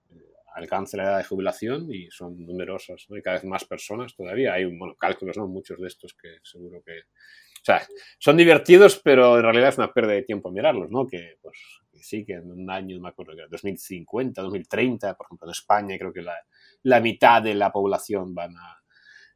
alcanza 0.56 0.98
la 0.98 1.04
edad 1.04 1.18
de 1.18 1.24
jubilación 1.24 1.92
y 1.92 2.10
son 2.12 2.46
numerosas 2.46 3.06
y 3.10 3.22
cada 3.22 3.38
vez 3.38 3.46
más 3.46 3.66
personas 3.66 4.16
todavía. 4.16 4.54
Hay 4.54 4.66
bueno, 4.66 4.96
cálculos, 4.96 5.38
¿no? 5.38 5.48
muchos 5.48 5.80
de 5.80 5.88
estos 5.88 6.14
que 6.14 6.38
seguro 6.44 6.82
que... 6.84 7.00
O 7.00 7.66
sea, 7.66 7.82
son 8.20 8.36
divertidos, 8.36 9.00
pero 9.02 9.38
en 9.38 9.44
realidad 9.44 9.70
es 9.70 9.78
una 9.78 9.94
pérdida 9.94 10.16
de 10.16 10.24
tiempo 10.24 10.52
mirarlos, 10.52 10.92
¿no? 10.92 11.08
Que 11.08 11.38
pues 11.42 11.58
sí, 11.94 12.26
que 12.26 12.34
en 12.34 12.52
un 12.52 12.70
año, 12.70 12.98
no 12.98 13.04
me 13.04 13.10
acuerdo, 13.10 13.34
2050, 13.50 14.42
2030, 14.42 15.16
por 15.16 15.26
ejemplo, 15.26 15.48
en 15.48 15.52
España 15.52 15.98
creo 15.98 16.12
que 16.12 16.22
la, 16.22 16.36
la 16.84 17.00
mitad 17.00 17.42
de 17.42 17.56
la 17.56 17.72
población 17.72 18.36
van 18.36 18.58
a 18.58 18.84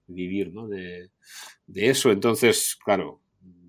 vivir 0.08 0.54
¿no? 0.54 0.68
de, 0.68 1.10
de, 1.66 1.90
eso. 1.90 2.12
Entonces, 2.12 2.78
claro, 2.84 3.22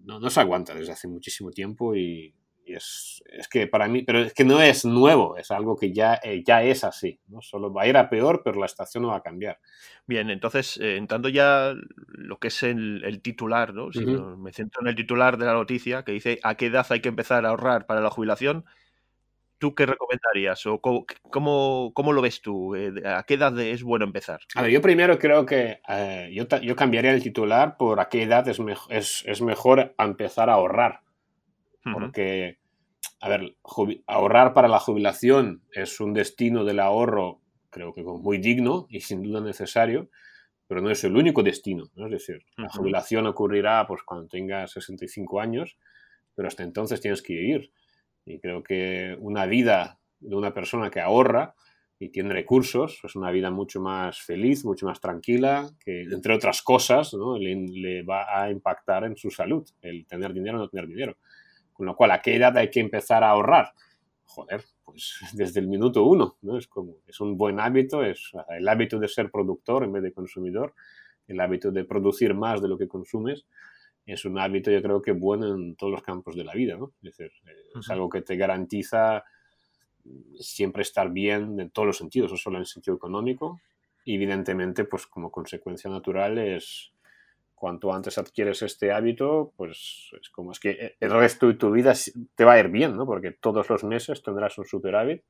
no, 0.05 0.19
no, 0.19 0.31
se 0.31 0.41
aguanta 0.41 0.75
desde 0.75 0.93
hace 0.93 1.07
muchísimo 1.07 1.51
tiempo 1.51 1.95
y, 1.95 2.35
es, 2.75 3.23
es, 3.27 3.49
que 3.49 3.67
para 3.67 3.89
mí, 3.89 4.03
pero 4.03 4.21
es 4.21 4.35
que 4.35 4.45
no 4.45 4.61
es 4.61 4.85
nuevo, 4.85 5.37
es 5.37 5.51
algo 5.51 5.77
que 5.77 5.93
ya, 5.93 6.21
eh, 6.23 6.43
ya 6.47 6.63
es 6.63 6.85
así, 6.85 7.21
¿no? 7.29 7.43
Solo 7.43 7.73
va 7.73 7.83
a 7.83 7.89
ir 7.89 7.97
a 7.97 8.09
peor, 8.09 8.43
pero 8.45 8.61
la 8.61 8.67
estación 8.67 9.03
no 9.03 9.11
va 9.11 9.17
a 9.17 9.23
cambiar. 9.23 9.59
Bien, 10.07 10.31
entonces, 10.31 10.77
eh, 10.79 10.97
entrando 10.97 11.29
ya 11.29 11.75
lo 12.09 12.39
que 12.39 12.49
es 12.49 12.63
el, 12.63 13.03
el 13.05 13.21
titular, 13.21 13.75
¿no? 13.75 13.93
Si 13.93 14.05
me 14.05 14.53
centro 14.53 14.83
en 14.83 14.89
el 14.89 14.95
titular 14.95 15.39
de 15.39 15.47
la 15.47 15.53
noticia, 15.53 16.03
que 16.05 16.13
dice 16.13 16.41
a 16.43 16.55
qué 16.57 16.67
edad 16.67 16.87
hay 16.91 17.01
que 17.01 17.09
empezar 17.09 17.45
a 17.45 17.51
ahorrar 17.51 17.87
para 17.87 18.01
la 18.01 18.11
jubilación, 18.11 18.65
¿tú 19.59 19.75
qué 19.75 19.87
recomendarías? 19.87 20.65
¿O 20.67 20.81
cómo, 20.81 21.93
cómo, 21.93 22.13
lo 22.13 22.23
ves 22.23 22.41
tú? 22.41 22.75
Eh, 22.75 22.93
¿A 23.05 23.25
qué 23.25 23.35
edad 23.35 23.59
es 23.59 23.83
bueno 23.83 24.05
empezar? 24.05 24.41
A 24.55 24.63
ver, 24.63 24.71
yo 24.71 24.81
primero 24.81 25.19
creo 25.19 25.45
que 25.45 25.81
eh, 25.89 26.31
yo, 26.33 26.47
yo, 26.61 26.77
cambiaría 26.77 27.13
el 27.13 27.23
titular 27.23 27.77
por 27.77 28.01
a 28.01 28.09
qué 28.09 28.23
edad 28.23 28.49
es, 28.49 28.61
es, 28.89 29.25
es 29.27 29.43
mejor 29.43 29.95
empezar 29.99 30.49
a 30.49 30.55
ahorrar. 30.55 31.03
Porque, 31.83 32.59
a 33.21 33.29
ver, 33.29 33.57
ahorrar 34.07 34.53
para 34.53 34.69
la 34.69 34.79
jubilación 34.79 35.63
es 35.73 36.01
un 36.01 36.13
destino 36.13 36.65
del 36.65 36.81
ahorro, 36.81 37.41
creo 37.71 37.95
que 37.95 38.03
muy 38.03 38.39
digno 38.39 38.87
y 38.91 39.01
sin 39.01 39.23
duda 39.23 39.41
necesario, 39.41 40.11
pero 40.67 40.83
no 40.83 40.91
es 40.91 41.03
el 41.05 41.17
único 41.17 41.43
destino. 41.43 41.85
Es 41.97 42.11
decir, 42.11 42.45
la 42.57 42.69
jubilación 42.69 43.27
ocurrirá 43.27 43.87
pues, 43.87 44.03
cuando 44.03 44.29
tengas 44.29 44.73
65 44.73 45.41
años, 45.41 45.79
pero 46.35 46.49
hasta 46.49 46.63
entonces 46.63 47.01
tienes 47.01 47.23
que 47.23 47.35
vivir. 47.35 47.73
Y 48.27 48.39
creo 48.39 48.63
que 48.63 49.17
una 49.21 49.47
vida 49.47 49.99
de 50.21 50.37
una 50.37 50.53
persona 50.53 50.91
que 50.91 51.01
ahorra 51.01 51.55
y 51.99 52.11
tiene 52.11 52.33
recursos 52.33 53.01
es 53.03 53.17
una 53.17 53.31
vida 53.31 53.51
mucho 53.51 53.81
más 53.81 54.21
feliz, 54.21 54.65
mucho 54.65 54.87
más 54.87 55.01
tranquila, 55.01 55.71
que 55.81 56.03
entre 56.03 56.35
otras 56.35 56.63
cosas 56.63 57.13
¿no? 57.15 57.39
le, 57.39 58.03
va 58.03 58.43
a 58.43 58.51
impactar 58.51 59.05
en 59.05 59.17
su 59.17 59.31
salud, 59.31 59.69
el 59.83 60.07
tener 60.07 60.33
dinero 60.33 60.59
o 60.59 60.61
no 60.61 60.69
tener 60.69 60.87
dinero. 60.87 61.17
Con 61.79 61.87
lo 61.87 61.95
cual, 61.95 62.11
¿a 62.11 62.21
qué 62.21 62.35
edad 62.35 62.57
hay 62.57 62.71
que 62.71 62.81
empezar 62.81 63.23
a 63.23 63.31
ahorrar? 63.31 63.73
Joder, 64.25 64.65
pues 64.85 65.21
desde 65.33 65.61
el 65.61 65.69
minuto 65.69 66.03
uno, 66.03 66.37
¿no? 66.43 66.59
Es 66.59 66.67
como, 66.67 66.97
es 67.07 67.21
un 67.21 67.39
buen 67.39 67.61
hábito, 67.61 68.05
es 68.05 68.33
el 68.49 68.69
hábito 68.69 68.99
de 68.99 69.07
ser 69.07 69.31
productor 69.31 69.85
en 69.85 69.93
vez 69.93 70.03
de 70.03 70.13
consumidor, 70.13 70.75
el 71.29 71.39
hábito 71.39 71.71
de 71.71 71.85
producir 71.85 72.35
más 72.35 72.61
de 72.61 72.67
lo 72.67 72.77
que 72.77 72.89
consumes, 72.89 73.47
es 74.05 74.25
un 74.25 74.41
hábito 74.41 74.73
yo 74.73 74.83
creo 74.83 75.01
que 75.01 75.13
bueno 75.13 75.55
en 75.55 75.77
todos 75.77 75.93
los 75.93 76.03
campos 76.03 76.35
de 76.35 76.43
la 76.43 76.53
vida, 76.53 76.77
¿no? 76.77 76.95
Es 77.03 77.17
decir, 77.17 77.31
es 77.79 77.91
algo 77.91 78.09
que 78.09 78.23
te 78.23 78.37
garantiza 78.37 79.23
siempre 80.41 80.83
estar 80.83 81.13
bien 81.13 81.61
en 81.61 81.71
todos 81.71 81.87
los 81.87 81.99
sentidos, 81.99 82.33
no 82.33 82.39
solo 82.39 82.57
en 82.57 82.63
el 82.63 82.67
sentido 82.67 82.97
económico. 82.97 83.61
Evidentemente, 84.05 84.85
pues 84.85 85.07
como 85.07 85.31
consecuencia 85.31 85.89
natural 85.91 86.39
es 86.39 86.91
cuanto 87.59 87.93
antes 87.93 88.19
adquieres 88.19 88.63
este 88.63 88.93
hábito, 88.93 89.53
pues 89.57 90.11
es 90.21 90.31
como 90.31 90.53
es 90.53 90.61
que 90.61 90.97
el 91.01 91.11
resto 91.11 91.49
de 91.49 91.55
tu 91.55 91.71
vida 91.71 91.93
te 92.35 92.45
va 92.45 92.55
a 92.55 92.61
ir 92.61 92.69
bien, 92.69 92.97
¿no? 92.97 93.07
Porque 93.07 93.33
todos 93.33 93.69
los 93.69 93.85
meses 93.85 94.23
tendrás 94.23 94.57
un 94.59 94.65
super 94.65 94.95
hábito 94.97 95.25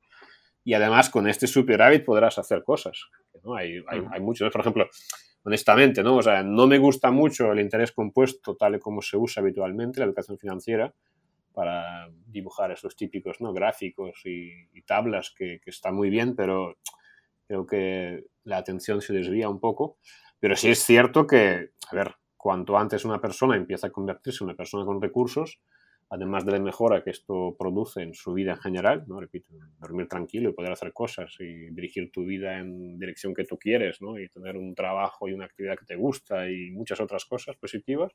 y 0.63 0.73
además 0.73 1.09
con 1.09 1.27
este 1.27 1.47
super 1.47 1.81
hábito 1.81 2.05
podrás 2.05 2.37
hacer 2.37 2.63
cosas. 2.63 3.09
¿no? 3.43 3.55
Hay, 3.55 3.83
hay, 3.87 4.05
hay 4.11 4.21
muchos, 4.21 4.51
por 4.51 4.61
ejemplo, 4.61 4.87
honestamente, 5.43 6.03
¿no? 6.03 6.17
O 6.17 6.21
sea, 6.21 6.43
no 6.43 6.67
me 6.67 6.77
gusta 6.77 7.11
mucho 7.11 7.51
el 7.51 7.59
interés 7.59 7.91
compuesto 7.91 8.55
tal 8.55 8.75
y 8.75 8.79
como 8.79 9.01
se 9.01 9.17
usa 9.17 9.41
habitualmente, 9.41 9.99
la 9.99 10.05
educación 10.05 10.37
financiera, 10.37 10.93
para 11.53 12.09
dibujar 12.27 12.71
esos 12.71 12.95
típicos 12.95 13.41
¿no? 13.41 13.53
gráficos 13.53 14.21
y, 14.25 14.81
tablas 14.85 15.33
que, 15.35 15.59
que 15.63 15.69
está 15.69 15.91
muy 15.91 16.09
bien, 16.09 16.35
pero 16.35 16.77
creo 17.47 17.65
que 17.65 18.25
la 18.43 18.57
atención 18.57 19.01
se 19.01 19.13
desvía 19.13 19.49
un 19.49 19.59
poco. 19.59 19.97
Pero 20.39 20.55
sí 20.55 20.69
es 20.69 20.79
cierto 20.79 21.27
que, 21.27 21.71
a 21.91 21.95
ver, 21.95 22.15
cuanto 22.37 22.77
antes 22.77 23.05
una 23.05 23.19
persona 23.19 23.55
empieza 23.55 23.87
a 23.87 23.91
convertirse 23.91 24.43
en 24.43 24.49
una 24.49 24.55
persona 24.55 24.85
con 24.85 25.01
recursos, 25.01 25.59
además 26.09 26.45
de 26.45 26.53
la 26.53 26.59
mejora 26.59 27.03
que 27.03 27.11
esto 27.11 27.55
produce 27.57 28.01
en 28.01 28.13
su 28.13 28.33
vida 28.33 28.53
en 28.53 28.57
general, 28.57 29.03
¿no? 29.07 29.19
repito, 29.19 29.53
dormir 29.77 30.07
tranquilo 30.07 30.49
y 30.49 30.53
poder 30.53 30.71
hacer 30.71 30.91
cosas 30.91 31.35
y 31.39 31.69
dirigir 31.69 32.11
tu 32.11 32.25
vida 32.25 32.57
en 32.57 32.97
dirección 32.97 33.33
que 33.33 33.45
tú 33.45 33.59
quieres, 33.59 34.01
¿no? 34.01 34.17
y 34.17 34.27
tener 34.29 34.57
un 34.57 34.73
trabajo 34.73 35.27
y 35.27 35.33
una 35.33 35.45
actividad 35.45 35.77
que 35.77 35.85
te 35.85 35.95
gusta 35.95 36.49
y 36.49 36.71
muchas 36.71 36.99
otras 36.99 37.25
cosas 37.25 37.55
positivas, 37.57 38.11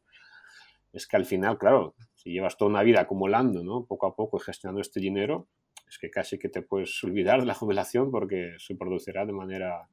es 0.93 1.07
que 1.07 1.17
al 1.17 1.25
final, 1.25 1.59
claro, 1.59 1.95
si 2.15 2.33
llevas 2.33 2.57
toda 2.57 2.71
una 2.71 2.83
vida 2.83 3.01
acumulando, 3.01 3.63
¿no? 3.63 3.85
poco 3.85 4.07
a 4.07 4.17
poco 4.17 4.39
gestionando 4.39 4.81
este 4.81 5.01
dinero, 5.01 5.49
es 5.89 5.99
que 5.99 6.11
casi 6.11 6.39
que 6.39 6.49
te 6.49 6.63
puedes 6.63 7.03
olvidar 7.05 7.41
de 7.41 7.47
la 7.47 7.55
jubilación 7.55 8.11
porque 8.11 8.55
se 8.59 8.75
producirá 8.75 9.27
de 9.27 9.33
manera 9.33 9.89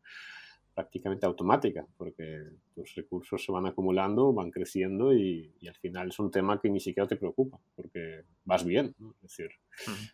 prácticamente 0.81 1.27
automática, 1.27 1.85
porque 1.95 2.43
tus 2.73 2.95
recursos 2.95 3.43
se 3.43 3.51
van 3.51 3.67
acumulando, 3.67 4.33
van 4.33 4.49
creciendo 4.49 5.13
y, 5.13 5.53
al 5.67 5.75
final 5.75 6.09
es 6.09 6.19
un 6.19 6.31
tema 6.31 6.59
que 6.59 6.69
ni 6.69 6.79
siquiera 6.79 7.07
te 7.07 7.17
preocupa, 7.17 7.59
porque 7.75 8.23
vas 8.43 8.65
bien. 8.65 8.95
Es 9.17 9.21
decir, 9.21 9.49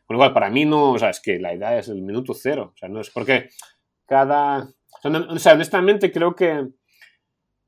con 0.06 0.16
lo 0.16 0.20
cual, 0.20 0.34
para 0.34 0.50
mí 0.50 0.66
no, 0.66 0.92
o 0.92 1.00
sea, 1.00 1.10
es 1.10 1.22
que 1.22 1.40
la 1.40 1.54
edad 1.54 1.78
es 1.78 1.88
el 1.88 2.02
minuto 2.02 2.34
cero, 2.34 2.74
o 2.74 2.78
sea, 2.78 2.90
no 2.90 3.00
es 3.00 3.10
porque 3.10 3.50
cada... 4.06 4.70
O 5.04 5.40
sea, 5.40 5.54
honestamente 5.54 6.12
creo 6.12 6.36
que 6.36 6.68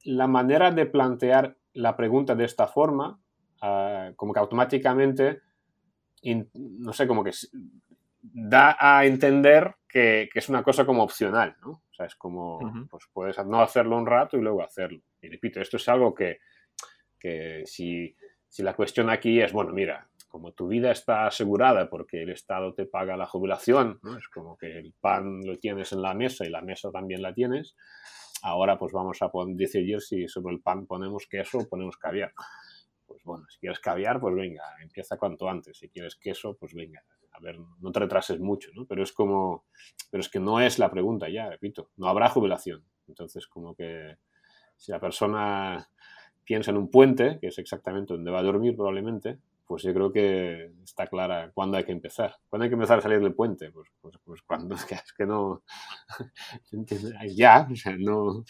la 0.03 0.27
manera 0.27 0.71
de 0.71 0.85
plantear 0.85 1.57
la 1.73 1.95
pregunta 1.95 2.35
de 2.35 2.45
esta 2.45 2.67
forma, 2.67 3.21
ah, 3.61 4.11
como 4.17 4.33
que 4.33 4.39
automáticamente, 4.39 5.41
no 6.53 6.91
sé, 6.91 7.07
como 7.07 7.23
que 7.23 7.31
da 8.21 8.75
a 8.77 9.05
entender 9.05 9.75
que, 9.87 10.29
que, 10.31 10.39
es 10.39 10.49
una 10.49 10.63
cosa 10.63 10.85
como 10.85 11.03
opcional, 11.03 11.55
¿no? 11.61 11.81
Sea, 11.99 12.05
es 12.05 12.15
como, 12.15 12.87
pues 12.89 13.03
puedes 13.11 13.37
no 13.45 13.61
hacerlo 13.61 13.97
un 13.97 14.05
rato 14.05 14.37
y 14.37 14.41
luego 14.41 14.63
hacerlo. 14.63 15.01
Y 15.21 15.27
repito, 15.27 15.59
esto 15.59 15.75
es 15.75 15.89
algo 15.89 16.13
que, 16.13 16.39
que 17.19 17.63
si, 17.65 18.15
si, 18.47 18.63
la 18.63 18.73
cuestión 18.73 19.09
aquí 19.09 19.41
es, 19.41 19.51
bueno, 19.51 19.73
mira, 19.73 20.07
como 20.29 20.53
tu 20.53 20.67
vida 20.67 20.91
está 20.91 21.27
asegurada 21.27 21.89
porque 21.89 22.23
el 22.23 22.29
Estado 22.29 22.73
te 22.73 22.85
paga 22.85 23.17
la 23.17 23.25
jubilación, 23.25 23.99
¿no? 24.01 24.17
Es 24.17 24.29
como 24.29 24.57
que 24.57 24.77
el 24.77 24.93
pan 24.93 25.41
lo 25.43 25.57
tienes 25.57 25.91
en 25.91 26.01
la 26.01 26.13
mesa 26.13 26.45
y 26.45 26.49
la 26.49 26.61
mesa 26.61 26.89
también 26.89 27.21
la 27.21 27.33
tienes. 27.33 27.75
Ahora 28.43 28.79
pues 28.79 28.93
vamos 28.93 29.21
a 29.21 29.29
decidir 29.47 29.99
si 29.99 30.27
sobre 30.29 30.55
el 30.55 30.61
pan 30.61 30.85
ponemos 30.85 31.27
queso 31.27 31.57
o 31.57 31.67
ponemos 31.67 31.97
caviar. 31.97 32.31
Pues 33.05 33.21
bueno, 33.25 33.45
si 33.49 33.59
quieres 33.59 33.79
caviar, 33.79 34.21
pues 34.21 34.35
venga, 34.35 34.63
empieza 34.81 35.17
cuanto 35.17 35.49
antes. 35.49 35.77
Si 35.77 35.89
quieres 35.89 36.15
queso, 36.15 36.55
pues 36.57 36.73
venga, 36.73 37.03
no 37.79 37.91
te 37.91 37.99
retrases 37.99 38.39
mucho, 38.39 38.69
¿no? 38.73 38.85
Pero 38.85 39.03
es 39.03 39.11
como, 39.11 39.65
pero 40.09 40.21
es 40.21 40.29
que 40.29 40.39
no 40.39 40.59
es 40.59 40.79
la 40.79 40.89
pregunta 40.89 41.29
ya, 41.29 41.49
repito, 41.49 41.89
no 41.97 42.07
habrá 42.07 42.29
jubilación. 42.29 42.83
Entonces, 43.07 43.47
como 43.47 43.75
que 43.75 44.17
si 44.77 44.91
la 44.91 44.99
persona 44.99 45.89
piensa 46.43 46.71
en 46.71 46.77
un 46.77 46.89
puente, 46.89 47.37
que 47.39 47.47
es 47.47 47.57
exactamente 47.59 48.13
donde 48.13 48.31
va 48.31 48.39
a 48.39 48.43
dormir 48.43 48.75
probablemente, 48.75 49.39
pues 49.67 49.83
yo 49.83 49.93
creo 49.93 50.11
que 50.11 50.71
está 50.83 51.05
clara 51.05 51.51
cuándo 51.53 51.77
hay 51.77 51.83
que 51.83 51.91
empezar. 51.91 52.35
¿Cuándo 52.49 52.63
hay 52.63 52.69
que 52.69 52.73
empezar 52.73 52.97
a 52.97 53.01
salir 53.01 53.19
del 53.19 53.35
puente? 53.35 53.69
Pues, 53.69 53.87
pues, 54.01 54.15
pues 54.25 54.41
cuando 54.41 54.73
es 54.75 55.13
que, 55.15 55.27
no... 55.27 55.61
ya, 57.35 57.67
o 57.71 57.75
sea, 57.75 57.95
no, 57.95 58.43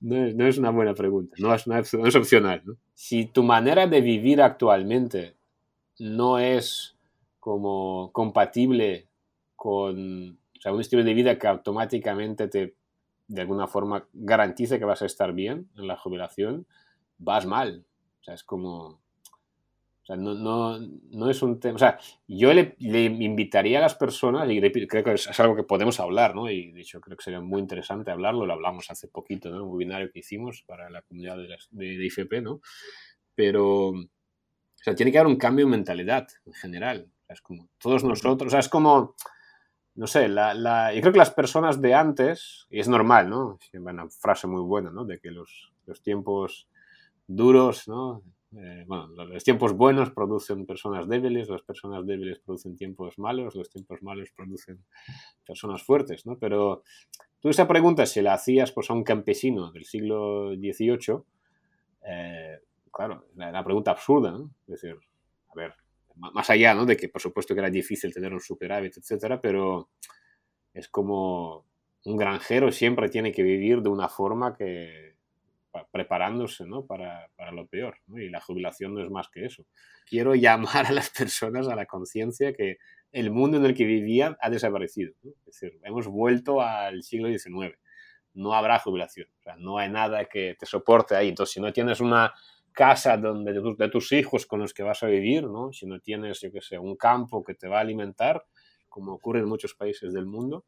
no, 0.00 0.46
es 0.48 0.58
una 0.58 0.70
buena 0.70 0.94
pregunta, 0.94 1.36
no 1.38 1.54
es, 1.54 1.66
no 1.68 2.06
es 2.06 2.16
opcional. 2.16 2.62
¿no? 2.64 2.76
Si 2.92 3.26
tu 3.26 3.44
manera 3.44 3.86
de 3.86 4.00
vivir 4.00 4.42
actualmente 4.42 5.36
no 6.00 6.40
es 6.40 6.93
como 7.44 8.10
compatible 8.10 9.10
con 9.54 10.30
o 10.30 10.60
sea, 10.62 10.72
un 10.72 10.80
estilo 10.80 11.04
de 11.04 11.12
vida 11.12 11.38
que 11.38 11.46
automáticamente 11.46 12.48
te, 12.48 12.74
de 13.28 13.40
alguna 13.42 13.66
forma, 13.66 14.08
garantice 14.14 14.78
que 14.78 14.86
vas 14.86 15.02
a 15.02 15.04
estar 15.04 15.34
bien 15.34 15.68
en 15.76 15.86
la 15.86 15.98
jubilación, 15.98 16.66
vas 17.18 17.44
mal. 17.44 17.84
O 18.22 18.24
sea, 18.24 18.32
es 18.32 18.44
como... 18.44 18.86
O 18.86 20.06
sea, 20.06 20.16
no, 20.16 20.32
no, 20.32 20.78
no 20.78 21.28
es 21.28 21.42
un 21.42 21.60
tema... 21.60 21.76
O 21.76 21.78
sea, 21.78 21.98
yo 22.26 22.54
le, 22.54 22.76
invitaría 22.78 23.76
a 23.76 23.82
las 23.82 23.94
personas, 23.94 24.50
y 24.50 24.58
creo 24.86 25.04
que 25.04 25.12
es, 25.12 25.38
algo 25.38 25.54
que 25.54 25.64
podemos 25.64 26.00
hablar, 26.00 26.34
¿no? 26.34 26.48
Y 26.48 26.72
de 26.72 26.80
hecho 26.80 26.98
creo 27.02 27.18
que 27.18 27.24
sería 27.24 27.42
muy 27.42 27.60
interesante 27.60 28.10
hablarlo, 28.10 28.46
lo 28.46 28.54
hablamos 28.54 28.90
hace 28.90 29.08
poquito, 29.08 29.50
¿no? 29.50 29.64
Un 29.64 29.70
webinario 29.70 30.10
que 30.10 30.20
hicimos 30.20 30.62
para 30.66 30.88
la 30.88 31.02
comunidad 31.02 31.36
de, 31.36 31.58
de, 31.72 31.98
de 31.98 32.06
IFP, 32.06 32.40
¿no? 32.40 32.62
Pero... 33.34 33.88
O 33.90 34.82
sea, 34.82 34.94
tiene 34.94 35.12
que 35.12 35.18
haber 35.18 35.30
un 35.30 35.38
cambio 35.38 35.66
en 35.66 35.72
mentalidad 35.72 36.26
en 36.46 36.54
general. 36.54 37.10
Es 37.28 37.40
como 37.40 37.68
todos 37.78 38.04
nosotros, 38.04 38.48
o 38.48 38.50
sea, 38.50 38.60
es 38.60 38.68
como, 38.68 39.14
no 39.94 40.06
sé, 40.06 40.28
la, 40.28 40.92
yo 40.92 41.00
creo 41.00 41.12
que 41.12 41.18
las 41.18 41.30
personas 41.30 41.80
de 41.80 41.94
antes, 41.94 42.66
y 42.70 42.80
es 42.80 42.88
normal, 42.88 43.30
¿no? 43.30 43.58
Es 43.60 43.80
una 43.80 44.08
frase 44.08 44.46
muy 44.46 44.62
buena, 44.62 44.90
¿no? 44.90 45.04
De 45.04 45.18
que 45.20 45.30
los, 45.30 45.72
los 45.86 46.02
tiempos 46.02 46.68
duros, 47.26 47.88
¿no? 47.88 48.22
Eh, 48.56 48.84
bueno, 48.86 49.08
los 49.08 49.42
tiempos 49.42 49.72
buenos 49.72 50.10
producen 50.10 50.64
personas 50.66 51.08
débiles, 51.08 51.48
las 51.48 51.62
personas 51.62 52.06
débiles 52.06 52.38
producen 52.38 52.76
tiempos 52.76 53.18
malos, 53.18 53.54
los 53.56 53.68
tiempos 53.68 54.02
malos 54.02 54.30
producen 54.36 54.84
personas 55.46 55.82
fuertes, 55.82 56.24
¿no? 56.26 56.38
Pero 56.38 56.82
tú 57.40 57.48
esa 57.48 57.66
pregunta, 57.66 58.06
si 58.06 58.22
la 58.22 58.34
hacías 58.34 58.70
pues, 58.72 58.90
a 58.90 58.94
un 58.94 59.02
campesino 59.02 59.72
del 59.72 59.84
siglo 59.84 60.50
XVIII, 60.54 61.22
eh, 62.06 62.60
claro, 62.92 63.26
la, 63.34 63.50
la 63.50 63.64
pregunta 63.64 63.90
absurda, 63.90 64.30
¿no? 64.30 64.50
Es 64.66 64.80
decir, 64.80 64.96
a 65.48 65.54
ver, 65.56 65.74
más 66.16 66.50
allá 66.50 66.74
¿no? 66.74 66.86
de 66.86 66.96
que 66.96 67.08
por 67.08 67.20
supuesto 67.20 67.54
que 67.54 67.60
era 67.60 67.70
difícil 67.70 68.12
tener 68.12 68.32
un 68.32 68.40
superávit, 68.40 68.96
etcétera, 68.96 69.40
pero 69.40 69.90
es 70.72 70.88
como 70.88 71.66
un 72.04 72.16
granjero 72.16 72.70
siempre 72.70 73.08
tiene 73.08 73.32
que 73.32 73.42
vivir 73.42 73.80
de 73.82 73.88
una 73.88 74.08
forma 74.08 74.54
que 74.56 75.14
preparándose 75.90 76.66
¿no? 76.66 76.86
para, 76.86 77.28
para 77.36 77.50
lo 77.50 77.66
peor. 77.66 77.98
Y 78.08 78.28
la 78.28 78.40
jubilación 78.40 78.94
no 78.94 79.02
es 79.02 79.10
más 79.10 79.28
que 79.28 79.46
eso. 79.46 79.66
Quiero 80.06 80.34
llamar 80.34 80.86
a 80.86 80.92
las 80.92 81.10
personas 81.10 81.68
a 81.68 81.74
la 81.74 81.86
conciencia 81.86 82.52
que 82.52 82.78
el 83.12 83.30
mundo 83.30 83.56
en 83.56 83.64
el 83.64 83.74
que 83.74 83.84
vivían 83.84 84.36
ha 84.40 84.50
desaparecido. 84.50 85.14
Es 85.24 85.44
decir, 85.46 85.80
hemos 85.82 86.06
vuelto 86.06 86.60
al 86.60 87.02
siglo 87.02 87.28
XIX. 87.28 87.76
No 88.34 88.54
habrá 88.54 88.78
jubilación. 88.78 89.28
O 89.38 89.42
sea, 89.42 89.56
no 89.56 89.78
hay 89.78 89.88
nada 89.88 90.24
que 90.26 90.56
te 90.58 90.66
soporte 90.66 91.14
ahí. 91.14 91.28
Entonces, 91.28 91.54
si 91.54 91.60
no 91.60 91.72
tienes 91.72 92.00
una 92.00 92.34
casa 92.74 93.16
donde 93.16 93.52
de, 93.52 93.88
tus 93.88 94.12
hijos 94.12 94.44
con 94.44 94.60
los 94.60 94.74
que 94.74 94.82
vas 94.82 95.02
a 95.02 95.06
vivir, 95.06 95.44
¿no? 95.44 95.72
Si 95.72 95.86
no 95.86 96.00
tienes, 96.00 96.40
yo 96.40 96.52
que 96.52 96.60
sé, 96.60 96.78
un 96.78 96.96
campo 96.96 97.42
que 97.42 97.54
te 97.54 97.68
va 97.68 97.78
a 97.78 97.80
alimentar, 97.80 98.44
como 98.88 99.14
ocurre 99.14 99.40
en 99.40 99.46
muchos 99.46 99.74
países 99.74 100.12
del 100.12 100.26
mundo. 100.26 100.66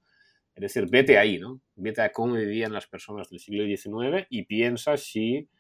Es 0.55 0.63
decir, 0.63 0.89
vete 0.89 1.19
ahí, 1.19 1.39
¿no? 1.39 1.61
Vete 1.75 2.01
a 2.01 2.13
cómo 2.13 2.35
vivían 2.35 2.73
las 2.73 2.87
personas 2.87 3.29
del 3.29 3.41
siglo 3.41 3.65
XIX 3.65 4.27
y 4.31 4.45
piensa 4.45 4.97
si 4.97 5.51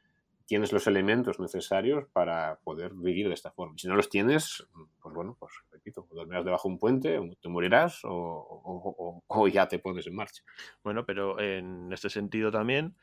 tienes 0.46 0.72
los 0.72 0.86
elementos 0.86 1.40
necesarios 1.40 2.06
para 2.12 2.60
poder 2.62 2.94
vivir 2.94 3.28
de 3.28 3.34
esta 3.34 3.50
forma. 3.50 3.76
Si 3.76 3.88
no 3.88 3.96
los 3.96 4.08
tienes, 4.08 4.66
pues 5.02 5.14
bueno, 5.14 5.36
pues 5.38 5.52
repito, 5.72 6.06
dormirás 6.12 6.44
debajo 6.44 6.68
de 6.68 6.72
un 6.72 6.78
puente, 6.78 7.18
o 7.18 7.28
te 7.42 7.48
morirás 7.48 8.04
o, 8.04 8.10
o, 8.10 9.24
o 9.26 9.48
ya 9.48 9.66
te 9.66 9.80
pones 9.80 10.06
en 10.06 10.14
marcha. 10.14 10.42
Bueno, 10.84 11.04
pero 11.04 11.40
en 11.40 11.92
este 11.92 12.08
sentido 12.08 12.52
también, 12.52 12.94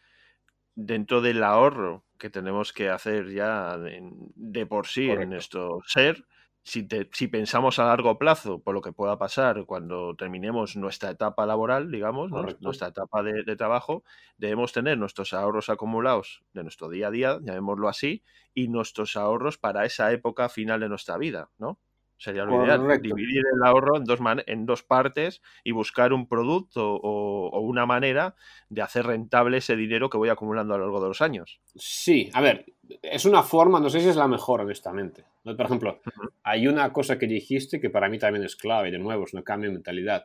dentro 0.76 1.22
del 1.22 1.44
ahorro 1.44 2.04
que 2.18 2.30
tenemos 2.30 2.74
que 2.74 2.90
hacer 2.90 3.32
ya 3.32 3.78
de, 3.78 4.66
por 4.66 4.88
sí 4.88 5.10
en 5.10 5.30
nuestro 5.30 5.80
ser, 5.86 6.26
si, 6.64 6.88
si, 7.12 7.28
pensamos 7.28 7.78
a 7.80 7.86
largo 7.86 8.18
plazo 8.18 8.60
por 8.60 8.74
lo 8.74 8.82
que 8.82 8.94
pueda 8.94 9.18
pasar 9.18 9.66
cuando 9.66 10.16
terminemos 10.16 10.78
nuestra 10.78 11.10
etapa 11.10 11.46
laboral, 11.46 11.92
digamos, 11.92 12.32
nuestra 12.62 12.88
etapa 12.88 13.22
de, 13.22 13.44
de, 13.44 13.56
trabajo, 13.58 14.04
debemos 14.38 14.72
tener 14.72 14.98
nuestros 14.98 15.34
ahorros 15.34 15.70
acumulados 15.70 16.44
de 16.54 16.64
nuestro 16.64 16.88
día 16.88 17.08
a 17.08 17.12
día, 17.12 17.40
llamémoslo 17.42 17.90
así, 17.90 18.24
y 18.54 18.70
nuestros 18.70 19.18
ahorros 19.18 19.58
para 19.58 19.86
esa 19.86 20.14
época 20.14 20.48
final 20.48 20.80
de 20.80 20.88
nuestra 20.88 21.18
vida, 21.18 21.50
¿no? 21.58 21.80
Sería 22.24 22.46
lo 22.46 22.64
ideal, 22.64 23.02
dividir 23.02 23.44
el 23.54 23.62
ahorro 23.66 23.98
en 23.98 24.06
dos, 24.06 24.20
en 24.48 24.66
dos 24.66 24.82
partes 24.82 25.42
y 25.62 25.74
buscar 25.74 26.14
un 26.14 26.26
producto 26.26 26.98
o, 27.04 27.60
una 27.60 27.86
manera 27.86 28.34
de 28.70 28.82
hacer 28.82 29.08
rentable 29.08 29.58
ese 29.58 29.76
dinero 29.76 30.10
que 30.10 30.18
voy 30.18 30.30
acumulando 30.30 30.74
a 30.74 30.78
lo 30.78 30.86
largo 30.86 31.02
de 31.02 31.10
los 31.10 31.22
años. 31.22 31.60
Sí, 31.76 32.30
a 32.34 32.40
ver, 32.40 32.66
es 33.02 33.26
una 33.26 33.44
forma, 33.44 33.82
no 33.82 33.90
sé 33.90 34.00
si 34.00 34.08
es 34.08 34.16
la 34.16 34.30
mejor, 34.30 34.62
honestamente. 34.62 35.26
Por 35.44 35.66
ejemplo, 35.66 36.00
hay 36.44 36.66
una 36.66 36.94
cosa 36.94 37.20
que 37.20 37.28
dijiste 37.28 37.82
que 37.82 37.90
para 37.90 38.08
mí 38.08 38.18
también 38.18 38.46
es 38.46 38.56
clave, 38.56 38.90
de 38.90 39.00
nuevo, 39.00 39.26
es 39.26 39.34
un 39.34 39.42
cambio 39.42 39.70
de 39.70 39.74
mentalidad. 39.74 40.24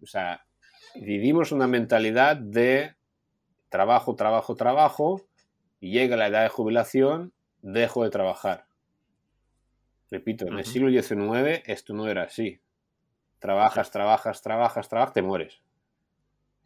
O 0.00 0.06
sea, 0.06 0.46
vivimos 0.94 1.50
una 1.50 1.66
mentalidad 1.66 2.36
de 2.36 2.94
trabajo, 3.70 4.14
trabajo, 4.14 4.54
trabajo, 4.54 5.20
y 5.80 5.90
llega 5.90 6.14
la 6.16 6.28
edad 6.28 6.44
de 6.44 6.48
jubilación, 6.48 7.32
dejo 7.60 8.04
de 8.04 8.10
trabajar 8.10 8.66
Repito, 10.12 10.46
en 10.46 10.58
el 10.58 10.66
siglo 10.66 10.90
XIX 10.90 11.62
esto 11.64 11.94
no 11.94 12.06
era 12.06 12.24
así. 12.24 12.60
Trabajas, 13.38 13.90
trabajas, 13.90 14.42
trabajas, 14.42 14.86
trabajas, 14.86 15.14
te 15.14 15.22
mueres. 15.22 15.62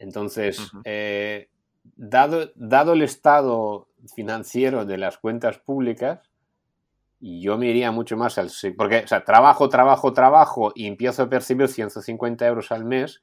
Entonces, 0.01 0.69
eh, 0.83 1.49
dado, 1.95 2.51
dado 2.57 2.95
el 2.95 3.03
estado 3.03 3.89
financiero 4.13 4.85
de 4.85 4.99
las 4.99 5.19
cuentas 5.19 5.59
públicas, 5.59 6.29
yo 7.21 7.57
me 7.57 7.69
iría 7.69 7.93
mucho 7.93 8.17
más 8.17 8.37
al... 8.37 8.51
Porque, 8.77 9.05
o 9.05 9.07
sea, 9.07 9.23
trabajo, 9.23 9.69
trabajo, 9.69 10.13
trabajo 10.13 10.73
y 10.75 10.89
empiezo 10.89 11.23
a 11.23 11.29
percibir 11.29 11.69
150 11.69 12.45
euros 12.49 12.73
al 12.73 12.85
mes, 12.85 13.23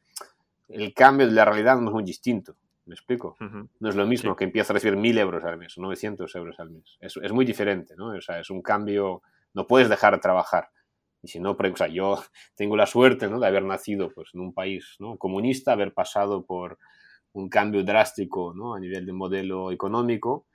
el 0.69 0.93
cambio 0.93 1.27
de 1.27 1.33
la 1.33 1.43
realidad 1.43 1.77
no 1.81 1.89
es 1.89 1.93
muy 1.95 2.03
distinto. 2.03 2.55
¿Me 2.85 2.95
explico? 2.95 3.35
No 3.79 3.89
es 3.89 3.95
lo 3.95 4.05
mismo 4.07 4.37
que 4.37 4.45
empiezo 4.45 4.71
a 4.71 4.75
recibir 4.75 4.97
1.000 4.97 5.19
euros 5.19 5.43
al 5.43 5.57
mes, 5.57 5.77
900 5.77 6.33
euros 6.35 6.57
al 6.61 6.69
mes. 6.69 6.97
Es, 7.01 7.17
es 7.21 7.31
muy 7.33 7.43
diferente, 7.43 7.93
¿no? 7.97 8.07
O 8.07 8.21
sea, 8.21 8.39
es 8.39 8.49
un 8.49 8.61
cambio 8.61 9.21
no 9.53 9.67
puedes 9.67 9.89
dejar 9.89 10.13
de 10.13 10.19
trabajar. 10.19 10.69
Y 11.21 11.29
si 11.29 11.39
no, 11.39 11.51
o 11.51 11.85
yo 11.87 12.21
tengo 12.55 12.75
la 12.75 12.85
suerte 12.85 13.29
¿no? 13.29 13.39
de 13.39 13.47
haber 13.47 13.63
nacido 13.63 14.11
pues, 14.13 14.29
en 14.33 14.41
un 14.41 14.53
país 14.53 14.95
¿no? 14.99 15.17
comunista, 15.17 15.71
haber 15.71 15.93
pasado 15.93 16.45
por 16.45 16.77
un 17.31 17.49
cambio 17.49 17.83
drástico 17.83 18.53
¿no? 18.53 18.75
a 18.75 18.79
nivel 18.79 19.05
de 19.05 19.13
modelo 19.13 19.71
económico 19.71 20.45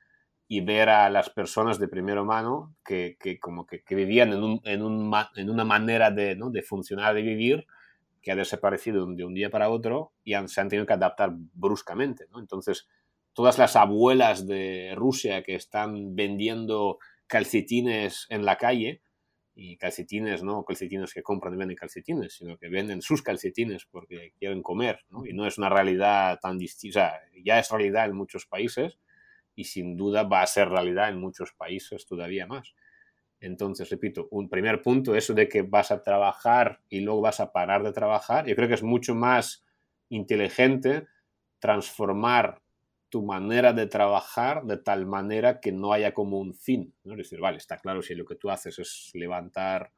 y 0.46 0.60
ver 0.60 0.88
a 0.88 1.10
las 1.10 1.30
personas 1.30 1.78
de 1.78 1.88
primera 1.88 2.22
mano 2.22 2.74
que, 2.84 3.16
que 3.18 3.38
como 3.38 3.66
que, 3.66 3.82
que 3.82 3.94
vivían 3.94 4.32
en, 4.32 4.42
un, 4.42 4.60
en, 4.64 4.82
un, 4.82 5.12
en, 5.36 5.50
una 5.50 5.64
manera 5.64 6.10
de, 6.10 6.36
¿no? 6.36 6.50
de 6.50 6.62
funcionar, 6.62 7.14
de 7.14 7.22
vivir, 7.22 7.66
que 8.22 8.32
ha 8.32 8.36
desaparecido 8.36 9.06
de 9.06 9.24
un 9.24 9.34
día 9.34 9.50
para 9.50 9.70
otro 9.70 10.12
y 10.24 10.34
se 10.46 10.60
han 10.60 10.68
tenido 10.68 10.86
que 10.86 10.92
adaptar 10.92 11.32
bruscamente. 11.34 12.26
Entonces, 12.36 12.88
todas 13.32 13.58
las 13.58 13.76
abuelas 13.76 14.46
de 14.46 14.94
Rusia 14.96 15.42
que 15.42 15.54
están 15.54 16.14
vendiendo 16.16 16.98
calcetines 17.28 18.26
en 18.30 18.44
la 18.44 18.56
calle, 18.56 19.02
y 19.60 19.76
calcetines, 19.76 20.44
no 20.44 20.64
calcetines 20.64 21.12
que 21.12 21.20
compran 21.20 21.52
y 21.52 21.56
venden 21.56 21.76
calcetines, 21.76 22.34
sino 22.34 22.56
que 22.56 22.68
venden 22.68 23.02
sus 23.02 23.22
calcetines 23.22 23.86
porque 23.86 24.32
quieren 24.38 24.62
comer, 24.62 25.00
¿no? 25.10 25.26
Y 25.26 25.32
no 25.32 25.46
es 25.48 25.58
una 25.58 25.68
realidad 25.68 26.38
tan 26.40 26.58
distinta, 26.58 27.20
ya 27.42 27.58
es 27.58 27.68
realidad 27.68 28.06
en 28.06 28.14
muchos 28.14 28.46
países 28.46 29.00
y 29.56 29.64
sin 29.64 29.96
duda 29.96 30.22
va 30.22 30.42
a 30.42 30.46
ser 30.46 30.68
realidad 30.68 31.08
en 31.08 31.18
muchos 31.18 31.52
países 31.54 32.06
todavía 32.06 32.46
más. 32.46 32.76
Entonces, 33.40 33.90
repito, 33.90 34.28
un 34.30 34.48
primer 34.48 34.80
punto, 34.80 35.16
eso 35.16 35.34
de 35.34 35.48
que 35.48 35.62
vas 35.62 35.90
a 35.90 36.04
trabajar 36.04 36.80
y 36.88 37.00
luego 37.00 37.22
vas 37.22 37.40
a 37.40 37.50
parar 37.50 37.82
de 37.82 37.92
trabajar, 37.92 38.46
yo 38.46 38.54
creo 38.54 38.68
que 38.68 38.74
es 38.74 38.84
mucho 38.84 39.16
más 39.16 39.64
inteligente 40.08 41.08
transformar 41.58 42.62
tu 43.08 43.24
manera 43.24 43.72
de 43.72 43.86
trabajar 43.86 44.64
de 44.64 44.76
tal 44.76 45.06
manera 45.06 45.60
que 45.60 45.72
no 45.72 45.92
haya 45.92 46.12
como 46.12 46.38
un 46.38 46.54
fin. 46.54 46.94
¿no? 47.04 47.12
Es 47.14 47.18
decir, 47.18 47.40
vale, 47.40 47.58
está 47.58 47.78
claro, 47.78 48.02
si 48.02 48.14
lo 48.14 48.24
que 48.24 48.36
tú 48.36 48.50
haces 48.50 48.78
es 48.78 49.10
levantar, 49.14 49.92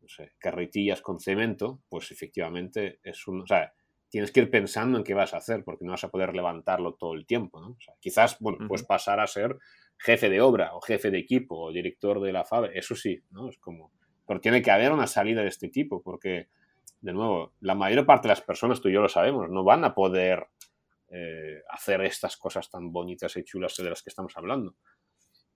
no 0.00 0.08
sé, 0.08 0.32
carretillas 0.38 1.00
con 1.00 1.20
cemento, 1.20 1.80
pues 1.88 2.10
efectivamente 2.10 2.98
es 3.02 3.26
un... 3.28 3.42
O 3.42 3.46
sea, 3.46 3.72
tienes 4.08 4.32
que 4.32 4.40
ir 4.40 4.50
pensando 4.50 4.98
en 4.98 5.04
qué 5.04 5.14
vas 5.14 5.34
a 5.34 5.38
hacer, 5.38 5.62
porque 5.64 5.84
no 5.84 5.92
vas 5.92 6.04
a 6.04 6.10
poder 6.10 6.34
levantarlo 6.34 6.94
todo 6.94 7.14
el 7.14 7.26
tiempo, 7.26 7.60
¿no? 7.60 7.76
quizás, 8.00 8.36
bueno, 8.40 8.66
puedes 8.66 8.84
pasar 8.84 9.20
a 9.20 9.26
ser 9.26 9.56
jefe 9.98 10.28
de 10.28 10.40
obra, 10.40 10.74
o 10.74 10.80
jefe 10.80 11.10
de 11.10 11.18
equipo, 11.18 11.56
o 11.56 11.72
director 11.72 12.20
de 12.20 12.32
la 12.32 12.44
fábrica, 12.44 12.78
eso 12.78 12.96
sí, 12.96 13.22
¿no? 13.30 13.48
Es 13.48 13.58
como... 13.58 13.92
Pero 14.26 14.40
tiene 14.40 14.62
que 14.62 14.70
haber 14.70 14.92
una 14.92 15.06
salida 15.06 15.42
de 15.42 15.48
este 15.48 15.68
tipo, 15.68 16.02
porque, 16.02 16.48
de 17.00 17.12
nuevo, 17.12 17.52
la 17.60 17.74
mayor 17.74 18.06
parte 18.06 18.28
de 18.28 18.32
las 18.32 18.40
personas, 18.40 18.80
tú 18.80 18.88
y 18.88 18.92
yo 18.92 19.00
lo 19.00 19.08
sabemos, 19.08 19.50
no 19.50 19.62
van 19.64 19.84
a 19.84 19.94
poder 19.94 20.46
eh, 21.10 21.62
hacer 21.68 22.00
estas 22.02 22.36
cosas 22.36 22.70
tan 22.70 22.92
bonitas 22.92 23.36
y 23.36 23.44
chulas 23.44 23.76
de 23.76 23.90
las 23.90 24.02
que 24.02 24.10
estamos 24.10 24.36
hablando. 24.36 24.76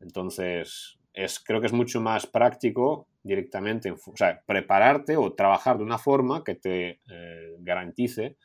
Entonces, 0.01 0.99
es, 1.13 1.39
creo 1.41 1.61
que 1.61 1.69
es 1.69 1.73
mucho 1.73 2.01
más 2.01 2.27
práctico 2.27 3.09
directamente, 3.23 3.91
o 3.91 4.17
sea, 4.17 4.43
prepararte 4.45 5.17
o 5.17 5.33
trabajar 5.33 5.79
de 5.79 5.85
una 5.85 5.99
forma 5.99 6.45
que 6.45 6.57
te 6.57 7.01
eh, 7.09 7.55
garantice 7.61 8.37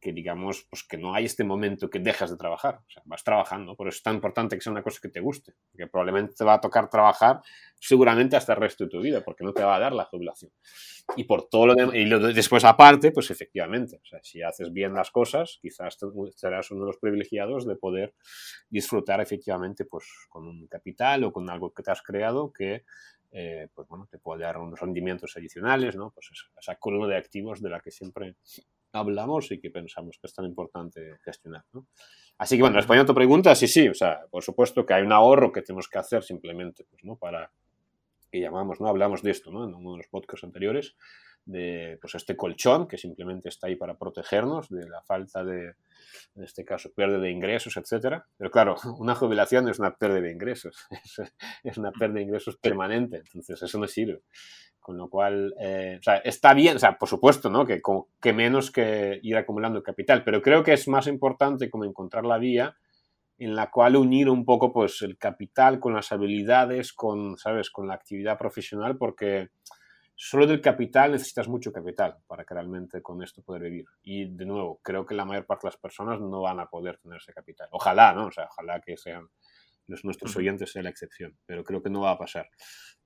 que 0.00 0.12
digamos, 0.12 0.66
pues 0.70 0.84
que 0.84 0.96
no 0.96 1.14
hay 1.14 1.24
este 1.24 1.44
momento 1.44 1.90
que 1.90 1.98
dejas 1.98 2.30
de 2.30 2.36
trabajar, 2.36 2.76
o 2.86 2.90
sea, 2.90 3.02
vas 3.06 3.24
trabajando, 3.24 3.74
por 3.74 3.88
eso 3.88 3.96
es 3.96 4.02
tan 4.02 4.14
importante 4.14 4.56
que 4.56 4.62
sea 4.62 4.72
una 4.72 4.82
cosa 4.82 5.00
que 5.02 5.08
te 5.08 5.20
guste, 5.20 5.54
porque 5.70 5.86
probablemente 5.88 6.34
te 6.34 6.44
va 6.44 6.54
a 6.54 6.60
tocar 6.60 6.88
trabajar 6.88 7.40
seguramente 7.78 8.36
hasta 8.36 8.52
el 8.52 8.60
resto 8.60 8.84
de 8.84 8.90
tu 8.90 9.00
vida, 9.00 9.22
porque 9.24 9.44
no 9.44 9.52
te 9.52 9.62
va 9.62 9.76
a 9.76 9.78
dar 9.78 9.92
la 9.92 10.04
jubilación. 10.04 10.52
Y 11.16 11.24
por 11.24 11.48
todo 11.48 11.68
lo 11.68 11.74
demás, 11.74 11.94
y 11.94 12.04
después 12.34 12.64
aparte, 12.64 13.10
pues 13.10 13.30
efectivamente, 13.30 14.00
o 14.02 14.06
sea, 14.06 14.20
si 14.22 14.42
haces 14.42 14.72
bien 14.72 14.94
las 14.94 15.10
cosas, 15.10 15.58
quizás 15.60 15.98
serás 16.36 16.70
uno 16.70 16.82
de 16.82 16.86
los 16.86 16.98
privilegiados 16.98 17.66
de 17.66 17.76
poder 17.76 18.14
disfrutar 18.68 19.20
efectivamente 19.20 19.84
pues 19.84 20.04
con 20.28 20.46
un 20.46 20.66
capital 20.68 21.24
o 21.24 21.32
con 21.32 21.48
algo 21.50 21.72
que 21.72 21.82
te 21.82 21.90
has 21.90 22.02
creado 22.02 22.52
que 22.52 22.84
eh, 23.30 23.68
pues 23.74 23.86
bueno, 23.88 24.06
te 24.10 24.18
puede 24.18 24.42
dar 24.42 24.56
unos 24.58 24.80
rendimientos 24.80 25.36
adicionales, 25.36 25.96
¿no? 25.96 26.10
Pues 26.10 26.30
esa 26.58 26.76
columna 26.76 27.08
de 27.08 27.16
activos 27.16 27.60
de 27.60 27.68
la 27.68 27.80
que 27.80 27.90
siempre 27.90 28.36
hablamos 28.92 29.50
y 29.52 29.60
que 29.60 29.70
pensamos 29.70 30.18
que 30.20 30.26
es 30.26 30.34
tan 30.34 30.46
importante 30.46 31.18
gestionar. 31.24 31.64
¿no? 31.72 31.86
Así 32.38 32.56
que 32.56 32.62
bueno, 32.62 32.76
respondiendo 32.76 33.10
a 33.10 33.14
tu 33.14 33.16
pregunta, 33.16 33.54
sí, 33.54 33.68
sí, 33.68 33.88
o 33.88 33.94
sea, 33.94 34.20
por 34.30 34.42
supuesto 34.42 34.86
que 34.86 34.94
hay 34.94 35.02
un 35.02 35.12
ahorro 35.12 35.52
que 35.52 35.62
tenemos 35.62 35.88
que 35.88 35.98
hacer 35.98 36.22
simplemente, 36.22 36.84
pues, 36.84 37.04
¿no? 37.04 37.16
Para, 37.16 37.50
que 38.30 38.40
llamamos, 38.40 38.80
¿no? 38.80 38.88
Hablamos 38.88 39.22
de 39.22 39.30
esto, 39.30 39.50
¿no? 39.50 39.64
En 39.64 39.74
uno 39.74 39.92
de 39.92 39.98
los 39.98 40.08
podcasts 40.08 40.44
anteriores, 40.44 40.96
de 41.48 41.96
pues 42.00 42.14
este 42.14 42.36
colchón 42.36 42.86
que 42.86 42.98
simplemente 42.98 43.48
está 43.48 43.66
ahí 43.66 43.76
para 43.76 43.96
protegernos 43.96 44.68
de 44.68 44.86
la 44.86 45.02
falta 45.02 45.42
de, 45.42 45.74
en 46.34 46.44
este 46.44 46.62
caso, 46.64 46.92
pérdida 46.94 47.18
de 47.18 47.30
ingresos, 47.30 47.76
etcétera. 47.76 48.26
Pero 48.36 48.50
claro, 48.50 48.76
una 48.98 49.14
jubilación 49.14 49.68
es 49.68 49.78
una 49.78 49.96
pérdida 49.96 50.20
de 50.20 50.32
ingresos, 50.32 50.86
es 51.64 51.78
una 51.78 51.90
pérdida 51.90 52.16
de 52.16 52.22
ingresos 52.22 52.56
permanente, 52.58 53.16
entonces 53.18 53.62
eso 53.62 53.78
no 53.78 53.86
sirve. 53.86 54.20
Con 54.78 54.96
lo 54.96 55.08
cual, 55.10 55.54
eh, 55.60 55.98
o 56.00 56.02
sea, 56.02 56.16
está 56.18 56.54
bien, 56.54 56.76
o 56.76 56.78
sea, 56.78 56.96
por 56.96 57.08
supuesto, 57.08 57.50
¿no? 57.50 57.66
Que, 57.66 57.82
que 58.22 58.32
menos 58.32 58.70
que 58.70 59.20
ir 59.22 59.36
acumulando 59.36 59.82
capital, 59.82 60.24
pero 60.24 60.40
creo 60.40 60.62
que 60.62 60.72
es 60.72 60.88
más 60.88 61.06
importante 61.06 61.68
como 61.68 61.84
encontrar 61.84 62.24
la 62.24 62.38
vía 62.38 62.74
en 63.38 63.54
la 63.54 63.70
cual 63.70 63.96
unir 63.96 64.28
un 64.28 64.44
poco 64.44 64.72
pues 64.72 65.02
el 65.02 65.16
capital 65.16 65.78
con 65.78 65.94
las 65.94 66.10
habilidades, 66.10 66.92
con, 66.92 67.36
¿sabes?, 67.36 67.70
con 67.70 67.86
la 67.86 67.94
actividad 67.94 68.38
profesional, 68.38 68.96
porque 68.96 69.50
solo 70.20 70.48
del 70.48 70.60
capital 70.60 71.12
necesitas 71.12 71.46
mucho 71.46 71.72
capital 71.72 72.16
para 72.26 72.44
que 72.44 72.52
realmente 72.52 73.00
con 73.00 73.22
esto 73.22 73.40
poder 73.40 73.62
vivir. 73.62 73.86
Y 74.02 74.24
de 74.34 74.46
nuevo, 74.46 74.80
creo 74.82 75.06
que 75.06 75.14
la 75.14 75.24
mayor 75.24 75.46
parte 75.46 75.66
de 75.66 75.68
las 75.68 75.80
personas 75.80 76.20
no 76.20 76.42
van 76.42 76.58
a 76.58 76.66
poder 76.66 76.98
tener 76.98 77.18
ese 77.18 77.32
capital. 77.32 77.68
Ojalá, 77.70 78.12
¿no? 78.12 78.26
O 78.26 78.32
sea, 78.32 78.46
ojalá 78.50 78.80
que 78.80 78.96
sean 78.96 79.28
los 79.86 80.04
nuestros 80.04 80.36
oyentes 80.36 80.72
sea 80.72 80.82
la 80.82 80.90
excepción, 80.90 81.38
pero 81.46 81.62
creo 81.62 81.80
que 81.80 81.88
no 81.88 82.00
va 82.00 82.10
a 82.10 82.18
pasar. 82.18 82.50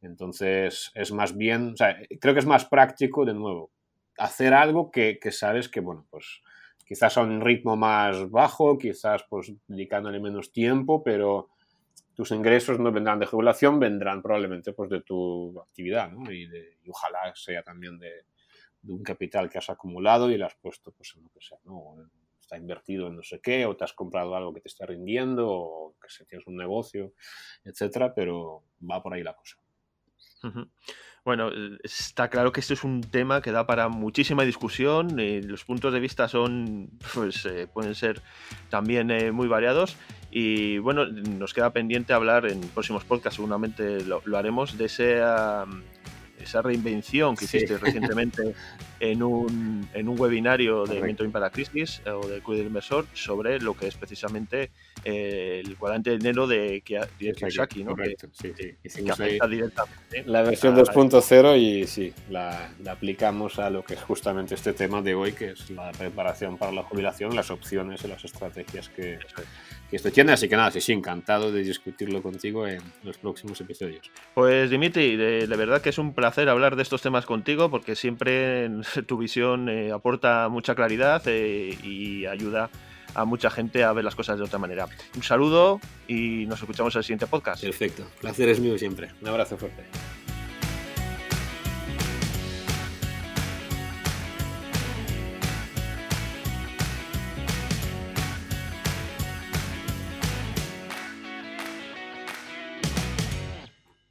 Entonces, 0.01 0.91
es 0.95 1.13
más 1.13 1.37
bien, 1.37 1.75
o 1.75 1.77
sea, 1.77 1.99
creo 2.19 2.33
que 2.33 2.41
es 2.41 2.47
más 2.47 2.65
práctico, 2.65 3.27
de 3.27 3.35
nuevo, 3.35 3.71
hacer 4.17 4.55
algo 4.55 4.91
que, 4.91 5.19
que 5.21 5.33
sabes 5.33 5.69
que, 5.69 5.81
bueno, 5.81 6.07
pues 6.11 6.41
quizás 6.87 7.19
a 7.19 7.23
un 7.23 7.43
ritmo 7.43 7.77
más 7.77 8.31
bajo, 8.31 8.79
quizás 8.79 9.25
pues 9.29 9.53
dedicándole 9.67 10.19
menos 10.19 10.51
tiempo, 10.51 11.03
pero 11.05 11.51
tus 12.15 12.31
ingresos 12.31 12.79
no 12.79 12.93
vendrán 12.93 13.19
de 13.19 13.27
jubilación, 13.27 13.79
vendrán 13.81 14.23
probablemente 14.23 14.73
pues 14.73 14.91
de 14.91 15.01
tu 15.03 15.59
actividad, 15.61 16.11
¿no? 16.11 16.31
Y, 16.31 16.47
de, 16.47 16.79
y 16.85 16.91
ojalá 16.91 17.33
sea 17.35 17.63
también 17.63 17.99
de, 17.99 18.25
un 18.89 19.03
capital 19.03 19.49
que 19.49 19.59
has 19.59 19.71
acumulado 19.71 20.31
y 20.31 20.37
lo 20.37 20.47
has 20.47 20.55
puesto 20.57 20.93
pues 20.93 21.15
en 21.17 21.25
lo 21.25 21.31
que 21.31 21.41
sea, 21.41 21.59
¿no? 21.65 21.97
Está 22.41 22.57
invertido 22.57 23.07
en 23.07 23.17
no 23.17 23.23
sé 23.23 23.41
qué, 23.41 23.65
o 23.65 23.77
te 23.77 23.85
has 23.85 23.93
comprado 23.93 24.35
algo 24.35 24.53
que 24.53 24.61
te 24.61 24.69
está 24.69 24.85
rindiendo, 24.87 25.49
o 25.49 25.95
que 26.03 26.09
se 26.09 26.25
tienes 26.27 26.47
un 26.47 26.57
negocio, 26.57 27.13
etcétera, 27.65 28.13
pero 28.15 28.65
va 28.91 29.03
por 29.03 29.15
ahí 29.15 29.23
la 29.23 29.37
cosa. 29.37 29.57
Bueno, 31.25 31.51
está 31.85 32.29
claro 32.29 32.51
que 32.51 32.59
esto 32.59 32.75
es 32.75 32.83
un 32.83 33.01
tema 33.01 33.43
que 33.43 33.53
da 33.53 33.65
para 33.65 33.89
muchísima 33.89 34.43
discusión. 34.43 35.21
Y 35.21 35.41
los 35.43 35.65
puntos 35.65 35.93
de 35.93 36.01
vista 36.01 36.27
son, 36.27 36.91
pues, 37.15 37.47
eh, 37.47 37.69
pueden 37.73 37.95
ser 37.95 38.21
también 38.71 39.11
eh, 39.13 39.31
muy 39.31 39.47
variados. 39.47 39.97
Y 40.33 40.79
bueno, 40.79 41.07
nos 41.07 41.55
queda 41.55 41.73
pendiente 41.73 42.13
hablar 42.13 42.47
en 42.47 42.61
próximos 42.61 43.05
podcasts, 43.05 43.37
seguramente 43.37 44.05
lo, 44.05 44.21
haremos, 44.37 44.77
de 44.77 44.87
ese 44.87 45.21
esa 46.43 46.63
reinvención 46.63 47.37
que 47.37 47.45
hiciste 47.45 47.79
recientemente 47.79 48.55
en 49.01 49.23
un, 49.23 49.89
en 49.95 50.09
un 50.09 50.21
webinario 50.21 50.85
de 50.85 51.01
Mentoring 51.01 51.33
para 51.33 51.51
Crisis 51.51 52.03
o 52.07 52.27
de 52.27 52.41
Cuidado 52.41 52.67
Inversor 52.67 53.07
sobre 53.15 53.61
lo 53.61 53.75
que 53.77 53.89
es 53.89 53.97
precisamente 53.97 54.71
el 55.05 55.77
cuadrante 55.77 56.11
de 56.11 56.19
dinero 56.19 56.47
de, 56.47 56.83
Kiyosaki, 56.83 57.85
¿no? 57.85 57.91
Correcto, 57.93 58.29
sí, 58.33 58.53
sí. 58.57 59.03
directamente. 59.49 60.25
La 60.27 60.43
versión 60.43 60.77
2.0 60.77 61.59
y 61.59 61.87
sí, 61.87 62.13
la, 62.31 62.73
la, 62.83 62.93
aplicamos 62.93 63.59
a 63.59 63.71
lo 63.71 63.85
que 63.85 63.95
es 63.95 64.03
justamente 64.03 64.55
este 64.55 64.73
tema 64.73 65.03
de 65.03 65.15
hoy, 65.15 65.33
que 65.33 65.51
es 65.51 65.71
la 65.71 65.91
preparación 65.93 66.57
para 66.59 66.73
la 66.73 66.83
jubilación, 66.85 67.35
las 67.35 67.51
opciones 67.51 68.05
y 68.05 68.09
las 68.09 68.25
estrategias 68.25 68.89
que, 68.89 69.19
que 69.35 69.43
esto 69.97 70.11
tiene. 70.11 70.33
Así 70.33 70.49
que 70.49 70.57
nada, 70.57 70.71
sí, 70.71 70.81
sí, 70.81 70.93
encantado 70.93 71.53
de 71.53 71.63
discutirlo 71.63 72.23
contigo 72.23 72.67
en 72.67 72.81
los 73.03 73.19
próximos 73.19 73.61
episodios. 73.61 74.11
Pues 74.35 74.71
Dimitri, 74.71 75.17
de, 75.17 75.47
verdad 75.47 75.81
que 75.81 75.91
es 75.91 75.99
un 75.99 76.15
placer 76.15 76.49
hablar 76.49 76.77
de 76.77 76.83
estos 76.83 77.03
temas 77.03 77.27
contigo 77.27 77.71
porque 77.71 77.95
siempre 77.95 78.71
tu 79.07 79.19
visión 79.19 79.69
eh, 79.69 79.93
aporta 79.93 80.49
mucha 80.49 80.75
claridad 80.75 81.23
eh, 81.27 81.77
y 81.83 82.27
ayuda 82.27 82.71
a 83.15 83.25
mucha 83.25 83.51
gente 83.51 83.85
a 83.85 83.93
ver 83.93 84.05
las 84.05 84.15
cosas 84.15 84.39
de 84.39 84.45
otra 84.45 84.59
manera. 84.59 84.87
Un 85.15 85.23
saludo 85.23 85.81
y 86.09 86.47
nos 86.47 86.61
escuchamos 86.61 86.95
en 86.95 87.01
el 87.01 87.05
siguiente 87.05 87.27
podcast. 87.27 87.63
Perfecto, 87.63 88.07
placer 88.21 88.49
es 88.49 88.61
mío 88.61 88.79
siempre. 88.79 89.11
Un 89.21 89.29
abrazo 89.29 89.57
fuerte. 89.57 89.85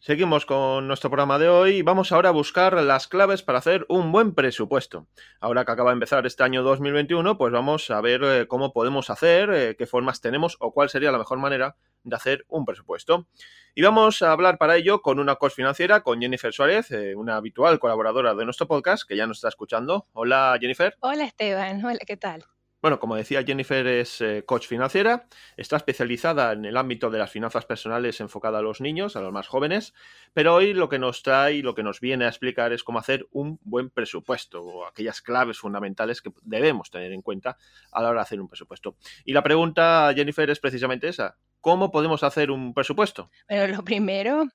Seguimos 0.04 0.48
con 0.48 0.88
nuestro 0.88 1.12
programa 1.12 1.38
de 1.38 1.48
hoy 1.48 1.84
vamos 1.84 2.12
ahora 2.12 2.30
a 2.30 2.32
buscar 2.32 2.74
las 2.74 3.08
claves 3.08 3.44
para 3.44 3.60
hacer 3.60 3.86
un 3.88 4.12
buen 4.12 4.34
presupuesto. 4.34 5.08
Ahora 5.40 5.64
que 5.64 5.74
acaba 5.74 5.92
de 5.92 5.94
empezar 5.94 6.26
este 6.26 6.42
año 6.42 6.64
2021, 6.64 7.38
pues 7.38 7.54
vamos 7.54 7.92
a 7.92 8.02
ver 8.02 8.24
eh, 8.24 8.48
cómo 8.48 8.74
podemos 8.74 9.12
hacer, 9.12 9.52
eh, 9.54 9.76
qué 9.78 9.86
formas 9.86 10.20
tenemos 10.20 10.58
o 10.60 10.74
cuál 10.74 10.90
sería 10.90 11.12
la 11.12 11.20
mejor 11.20 11.38
manera 11.38 11.76
de 12.02 12.16
hacer 12.16 12.46
un 12.48 12.66
presupuesto. 12.66 13.28
Y 13.76 13.84
vamos 13.84 14.24
a 14.24 14.32
hablar 14.32 14.58
para 14.58 14.76
ello 14.76 15.04
con 15.04 15.20
una 15.20 15.36
coach 15.36 15.54
financiera, 15.54 16.02
con 16.02 16.20
Jennifer 16.20 16.52
Suárez, 16.52 16.90
eh, 16.90 17.14
una 17.16 17.36
habitual 17.36 17.78
colaboradora 17.78 18.34
de 18.34 18.44
nuestro 18.44 18.68
podcast 18.68 19.08
que 19.08 19.16
ya 19.16 19.28
nos 19.28 19.38
está 19.38 19.50
escuchando. 19.50 20.08
Hola 20.14 20.58
Jennifer. 20.60 20.96
Hola 21.02 21.26
Esteban, 21.26 21.86
hola, 21.86 22.00
¿qué 22.08 22.18
tal? 22.18 22.44
Bueno, 22.82 23.00
como 23.00 23.15
decía, 23.15 23.44
Jennifer 23.44 23.86
es 23.86 24.22
eh, 24.22 24.44
coach 24.44 24.65
financiera, 24.65 25.28
está 25.56 25.78
especializada 25.78 26.52
en 26.54 26.65
el 26.65 26.78
ámbito 26.78 27.12
de 27.12 27.20
las 27.20 27.30
finanzas 27.30 27.63
personales 27.63 28.20
enfocada 28.22 28.58
a 28.58 28.62
los 28.63 28.82
niños, 28.82 29.15
a 29.15 29.22
los 29.22 29.32
más 29.32 29.48
jóvenes, 29.48 29.94
pero 30.34 30.56
hoy 30.56 30.74
lo 30.74 30.89
que 30.89 30.98
nos 30.98 31.22
trae 31.22 31.54
y 31.54 31.62
lo 31.62 31.76
que 31.76 31.84
nos 31.84 32.00
viene 32.00 32.26
a 32.26 32.30
explicar 32.30 32.74
es 32.74 32.84
cómo 32.84 32.98
hacer 32.98 33.28
un 33.32 33.60
buen 33.62 33.91
presupuesto 33.91 34.63
o 34.63 34.88
aquellas 34.88 35.22
claves 35.22 35.60
fundamentales 35.60 36.24
que 36.24 36.32
debemos 36.41 36.89
tener 36.89 37.12
en 37.12 37.22
cuenta 37.22 37.56
a 37.91 38.02
la 38.02 38.10
hora 38.10 38.22
de 38.22 38.24
hacer 38.24 38.41
un 38.41 38.48
presupuesto. 38.48 38.96
Y 39.26 39.34
la 39.34 39.44
pregunta, 39.44 40.12
Jennifer, 40.15 40.50
es 40.50 40.60
precisamente 40.60 41.08
esa. 41.08 41.38
¿Cómo 41.62 41.91
podemos 41.91 42.24
hacer 42.24 42.50
un 42.50 42.74
presupuesto? 42.74 43.30
Bueno, 43.47 43.67
lo 43.78 43.84
primero, 43.84 44.45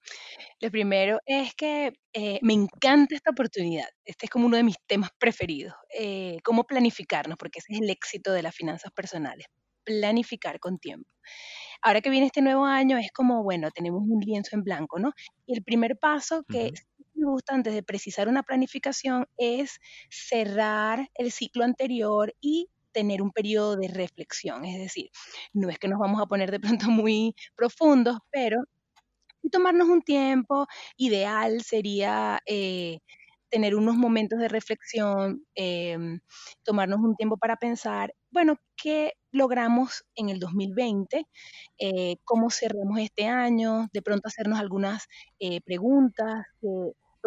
lo 0.60 0.70
primero 0.72 1.20
es 1.24 1.54
que 1.54 1.92
eh, 2.12 2.40
me 2.42 2.52
encanta 2.52 3.14
esta 3.14 3.30
oportunidad. 3.30 3.86
Este 4.04 4.26
es 4.26 4.30
como 4.30 4.46
uno 4.46 4.56
de 4.56 4.64
mis 4.64 4.76
temas 4.86 5.10
preferidos. 5.16 5.74
Eh, 5.96 6.38
cómo 6.42 6.64
planificarnos, 6.64 7.38
porque 7.38 7.60
ese 7.60 7.74
es 7.74 7.80
el 7.80 7.90
éxito 7.90 8.32
de 8.32 8.42
las 8.42 8.54
finanzas 8.54 8.90
personales. 8.90 9.46
Planificar 9.84 10.58
con 10.58 10.78
tiempo. 10.78 11.08
Ahora 11.80 12.00
que 12.00 12.10
viene 12.10 12.26
este 12.26 12.42
nuevo 12.42 12.64
año, 12.64 12.98
es 12.98 13.12
como, 13.12 13.44
bueno, 13.44 13.70
tenemos 13.70 14.02
un 14.02 14.20
lienzo 14.20 14.56
en 14.56 14.64
blanco, 14.64 14.98
¿no? 14.98 15.12
Y 15.46 15.54
el 15.54 15.62
primer 15.62 15.96
paso 15.98 16.42
que 16.48 16.72
me 17.14 17.30
gusta 17.30 17.54
antes 17.54 17.72
de 17.72 17.84
precisar 17.84 18.28
una 18.28 18.42
planificación 18.42 19.26
es 19.36 19.78
cerrar 20.10 21.08
el 21.14 21.30
ciclo 21.30 21.64
anterior 21.64 22.34
y 22.40 22.68
tener 22.96 23.20
un 23.20 23.30
periodo 23.30 23.76
de 23.76 23.88
reflexión, 23.88 24.64
es 24.64 24.78
decir, 24.78 25.10
no 25.52 25.68
es 25.68 25.78
que 25.78 25.86
nos 25.86 25.98
vamos 25.98 26.18
a 26.22 26.24
poner 26.24 26.50
de 26.50 26.58
pronto 26.60 26.86
muy 26.90 27.34
profundos, 27.54 28.16
pero 28.30 28.62
y 29.42 29.50
tomarnos 29.50 29.88
un 29.88 30.00
tiempo, 30.02 30.66
ideal 30.96 31.62
sería 31.62 32.40
eh, 32.46 33.00
tener 33.50 33.76
unos 33.76 33.96
momentos 33.96 34.38
de 34.38 34.48
reflexión, 34.48 35.44
em, 35.54 36.20
tomarnos 36.64 37.00
un 37.00 37.14
tiempo 37.16 37.36
para 37.36 37.56
pensar, 37.56 38.14
bueno, 38.30 38.56
¿qué 38.76 39.12
logramos 39.30 40.04
en 40.14 40.30
el 40.30 40.40
2020? 40.40 41.26
Eh, 41.78 42.16
¿Cómo 42.24 42.50
cerramos 42.50 42.98
este 43.00 43.26
año? 43.26 43.88
De 43.92 44.02
pronto 44.02 44.28
hacernos 44.28 44.58
algunas 44.58 45.06
eh, 45.38 45.60
preguntas 45.60 46.46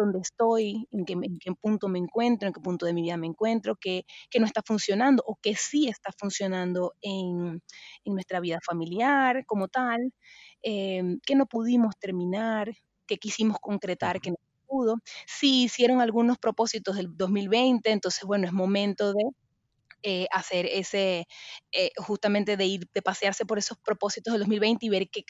dónde 0.00 0.20
estoy, 0.20 0.86
en 0.90 1.04
qué, 1.04 1.14
en 1.14 1.38
qué, 1.38 1.52
punto 1.60 1.88
me 1.88 1.98
encuentro, 1.98 2.48
en 2.48 2.54
qué 2.54 2.60
punto 2.60 2.86
de 2.86 2.92
mi 2.92 3.02
vida 3.02 3.16
me 3.16 3.26
encuentro, 3.26 3.76
qué, 3.80 4.04
qué 4.30 4.40
no 4.40 4.46
está 4.46 4.62
funcionando 4.64 5.22
o 5.26 5.36
qué 5.42 5.54
sí 5.54 5.88
está 5.88 6.10
funcionando 6.18 6.94
en, 7.02 7.62
en 8.04 8.14
nuestra 8.14 8.40
vida 8.40 8.58
familiar 8.66 9.44
como 9.46 9.68
tal, 9.68 10.12
eh, 10.62 11.02
qué 11.26 11.34
no 11.34 11.46
pudimos 11.46 11.96
terminar, 11.98 12.72
qué 13.06 13.18
quisimos 13.18 13.58
concretar, 13.60 14.20
que 14.20 14.30
no 14.30 14.36
pudo. 14.66 14.96
Si 15.26 15.64
hicieron 15.64 16.00
algunos 16.00 16.38
propósitos 16.38 16.96
del 16.96 17.16
2020, 17.16 17.90
entonces 17.90 18.24
bueno, 18.24 18.46
es 18.46 18.52
momento 18.52 19.12
de 19.12 19.24
eh, 20.02 20.26
hacer 20.32 20.64
ese, 20.64 21.26
eh, 21.72 21.90
justamente 21.98 22.56
de 22.56 22.64
ir, 22.64 22.88
de 22.94 23.02
pasearse 23.02 23.44
por 23.44 23.58
esos 23.58 23.76
propósitos 23.78 24.32
del 24.32 24.40
2020 24.40 24.86
y 24.86 24.88
ver 24.88 25.10
qué, 25.10 25.24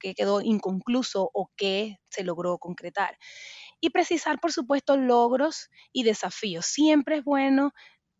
qué, 0.00 0.14
quedó 0.14 0.40
inconcluso 0.40 1.30
o 1.32 1.50
qué 1.56 1.98
se 2.10 2.24
logró 2.24 2.58
concretar 2.58 3.16
y 3.80 3.90
precisar, 3.90 4.40
por 4.40 4.52
supuesto, 4.52 4.96
logros 4.96 5.70
y 5.92 6.02
desafíos. 6.02 6.66
Siempre 6.66 7.18
es 7.18 7.24
bueno 7.24 7.72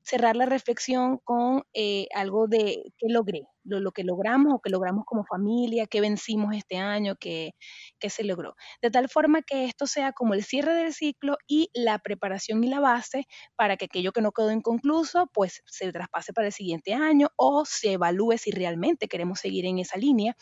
cerrar 0.08 0.36
la 0.36 0.46
reflexión 0.46 1.18
con 1.18 1.64
eh, 1.74 2.06
algo 2.14 2.46
de 2.48 2.82
qué 2.96 3.08
logré, 3.10 3.42
lo, 3.64 3.92
que 3.92 4.04
logramos 4.04 4.54
o 4.54 4.60
que 4.60 4.70
logramos 4.70 5.04
como 5.04 5.24
familia, 5.24 5.86
qué 5.86 6.00
vencimos 6.00 6.56
este 6.56 6.78
año, 6.78 7.14
qué, 7.20 7.52
qué, 7.98 8.08
se 8.08 8.24
logró. 8.24 8.54
De 8.80 8.90
tal 8.90 9.10
forma 9.10 9.42
que 9.42 9.66
esto 9.66 9.86
sea 9.86 10.12
como 10.12 10.32
el 10.32 10.44
cierre 10.44 10.72
del 10.72 10.94
ciclo 10.94 11.36
y 11.46 11.68
la 11.74 11.98
preparación 11.98 12.64
y 12.64 12.68
la 12.68 12.80
base 12.80 13.26
para 13.54 13.76
que 13.76 13.84
aquello 13.84 14.12
que 14.12 14.22
no 14.22 14.32
quedó 14.32 14.50
inconcluso, 14.50 15.28
pues 15.34 15.62
se 15.66 15.92
traspase 15.92 16.32
para 16.32 16.46
el 16.46 16.54
siguiente 16.54 16.94
año 16.94 17.28
o 17.36 17.66
se 17.66 17.92
evalúe 17.92 18.38
si 18.38 18.50
realmente 18.50 19.08
queremos 19.08 19.40
seguir 19.40 19.66
en 19.66 19.78
esa 19.78 19.98
línea. 19.98 20.36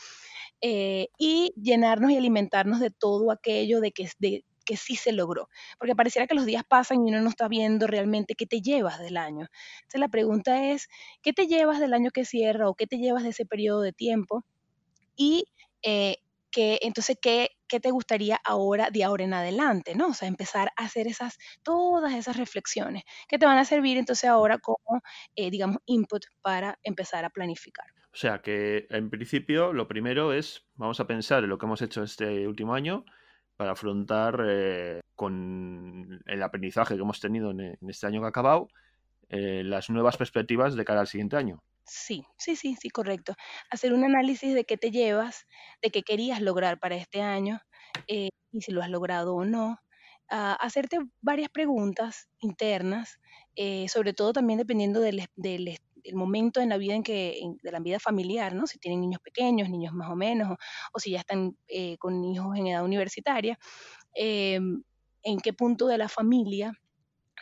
Eh, 0.63 1.09
y 1.19 1.53
llenarnos 1.61 2.13
y 2.13 2.17
alimentarnos 2.17 2.81
de 2.81 2.91
todo 2.91 3.31
aquello 3.31 3.81
de 3.81 3.93
que 3.93 4.09
de, 4.19 4.45
que 4.67 4.77
sí 4.77 4.97
se 4.97 5.13
logró, 5.13 5.49
porque 5.79 5.97
pareciera 5.97 6.27
que 6.27 6.35
los 6.35 6.45
días 6.45 6.65
pasan 6.69 7.07
y 7.07 7.11
uno 7.11 7.23
no 7.23 7.31
está 7.31 7.49
viendo 7.49 7.87
realmente 7.87 8.35
qué 8.35 8.47
te 8.47 8.61
llevas 8.61 8.99
del 8.99 9.17
año. 9.17 9.47
Entonces 9.77 10.01
la 10.01 10.09
pregunta 10.09 10.71
es, 10.71 10.89
¿qué 11.23 11.33
te 11.33 11.47
llevas 11.47 11.81
del 11.81 11.95
año 11.95 12.11
que 12.11 12.27
cierra 12.27 12.69
o 12.69 12.75
qué 12.75 12.87
te 12.87 12.99
llevas 12.99 13.23
de 13.23 13.31
ese 13.31 13.47
periodo 13.47 13.81
de 13.81 13.93
tiempo? 13.93 14.45
Y 15.17 15.45
eh, 15.83 16.19
que, 16.51 16.79
entonces, 16.83 17.19
¿qué, 17.21 17.51
¿qué, 17.69 17.81
te 17.81 17.91
gustaría 17.91 18.41
ahora, 18.45 18.89
de 18.91 19.05
ahora 19.05 19.25
en 19.25 19.35
adelante? 19.35 19.95
¿no? 19.95 20.09
O 20.09 20.15
sea, 20.15 20.27
empezar 20.27 20.71
a 20.77 20.85
hacer 20.85 21.07
esas, 21.07 21.39
todas 21.63 22.15
esas 22.15 22.37
reflexiones 22.37 23.05
que 23.29 23.39
te 23.39 23.47
van 23.47 23.59
a 23.59 23.65
servir 23.65 23.99
entonces 23.99 24.29
ahora 24.29 24.59
como, 24.59 25.03
eh, 25.35 25.51
digamos, 25.51 25.79
input 25.87 26.25
para 26.41 26.79
empezar 26.83 27.25
a 27.25 27.31
planificar. 27.31 27.87
O 28.13 28.19
sea 28.19 28.41
que 28.41 28.87
en 28.89 29.11
principio 29.11 29.75
lo 29.75 29.89
primero 29.89 30.33
es, 30.33 30.67
vamos 30.77 30.99
a 31.01 31.07
pensar 31.07 31.45
en 31.45 31.51
lo 31.51 31.59
que 31.59 31.67
hemos 31.67 31.83
hecho 31.83 32.03
este 32.03 32.49
último 32.49 32.73
año, 32.73 33.05
para 33.57 33.73
afrontar 33.73 34.45
eh, 34.47 35.01
con 35.15 36.23
el 36.27 36.43
aprendizaje 36.43 36.95
que 36.95 37.03
hemos 37.03 37.21
tenido 37.21 37.51
en, 37.51 37.79
este 37.89 38.07
año 38.07 38.21
que 38.21 38.27
ha 38.27 38.31
acabado 38.31 38.69
eh, 39.29 39.63
las 39.65 39.91
nuevas 39.91 40.17
perspectivas 40.17 40.75
de 40.75 40.85
cara 40.85 41.01
al 41.01 41.07
siguiente 41.07 41.37
año. 41.37 41.63
Sí, 41.85 42.25
sí, 42.37 42.57
sí, 42.57 42.77
sí, 42.79 42.91
correcto. 42.91 43.35
Hacer 43.71 43.93
un 43.93 44.05
análisis 44.05 44.55
de 44.55 44.65
qué 44.65 44.77
te 44.77 44.91
llevas, 44.91 45.47
de 45.83 45.91
qué 45.91 46.03
querías 46.03 46.41
lograr 46.41 46.79
para 46.79 46.97
este 46.97 47.23
año 47.23 47.61
eh, 48.09 48.29
y 48.53 48.61
si 48.61 48.73
lo 48.73 48.83
has 48.83 48.91
logrado 48.91 49.35
o 49.35 49.45
no. 49.45 49.79
Ah, 50.29 50.55
hacerte 50.61 50.99
varias 51.21 51.49
preguntas 51.51 52.29
internas, 52.41 53.21
sobre 53.87 54.13
todo 54.13 54.33
también 54.33 54.59
dependiendo 54.59 55.01
del, 55.01 55.29
del, 55.37 55.79
el 56.07 56.15
momento 56.15 56.61
en 56.61 56.69
la 56.69 56.79
vida 56.79 56.95
en 56.95 57.03
que, 57.03 57.41
de 57.63 57.73
la 57.73 57.81
vida 57.81 57.99
familiar, 57.99 58.55
¿no? 58.55 58.67
Si 58.67 58.79
tienen 58.79 59.01
niños 59.01 59.21
pequeños, 59.21 59.69
niños 59.69 59.93
más 59.93 60.11
o 60.11 60.17
menos, 60.17 60.57
o, 60.93 60.99
si 60.99 61.11
ya 61.13 61.21
están 61.21 61.57
eh, 61.69 61.97
con 61.99 62.25
hijos 62.25 62.57
en 62.57 62.69
edad 62.69 62.85
universitaria, 62.85 63.59
em, 64.15 64.83
en 65.23 65.39
qué 65.41 65.53
punto 65.53 65.87
de 65.87 65.99
la 65.99 66.09
familia 66.09 66.73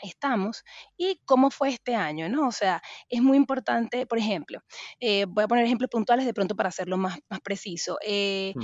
estamos 0.03 0.65
y 0.97 1.21
cómo 1.25 1.51
fue 1.51 1.69
este 1.71 1.95
año, 1.95 2.29
¿no? 2.29 2.49
O 2.49 2.53
sea, 2.53 2.83
es 3.09 3.23
muy 3.23 3.37
importante, 3.37 4.07
por 4.07 4.19
ejemplo, 4.19 4.61
eh, 5.01 5.27
voy 5.29 5.45
a 5.45 5.49
poner 5.49 5.65
ejemplos 5.67 5.91
puntuales 5.91 6.27
de 6.27 6.35
pronto 6.35 6.57
para 6.57 6.71
hacerlo 6.71 6.97
más, 6.97 7.19
más 7.29 7.41
preciso. 7.41 7.99
Eh, 8.05 8.55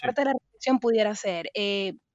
parte 0.00 0.22
de 0.22 0.26
la 0.26 0.32
reflexión 0.32 0.78
pudiera 0.78 1.14
ser, 1.14 1.50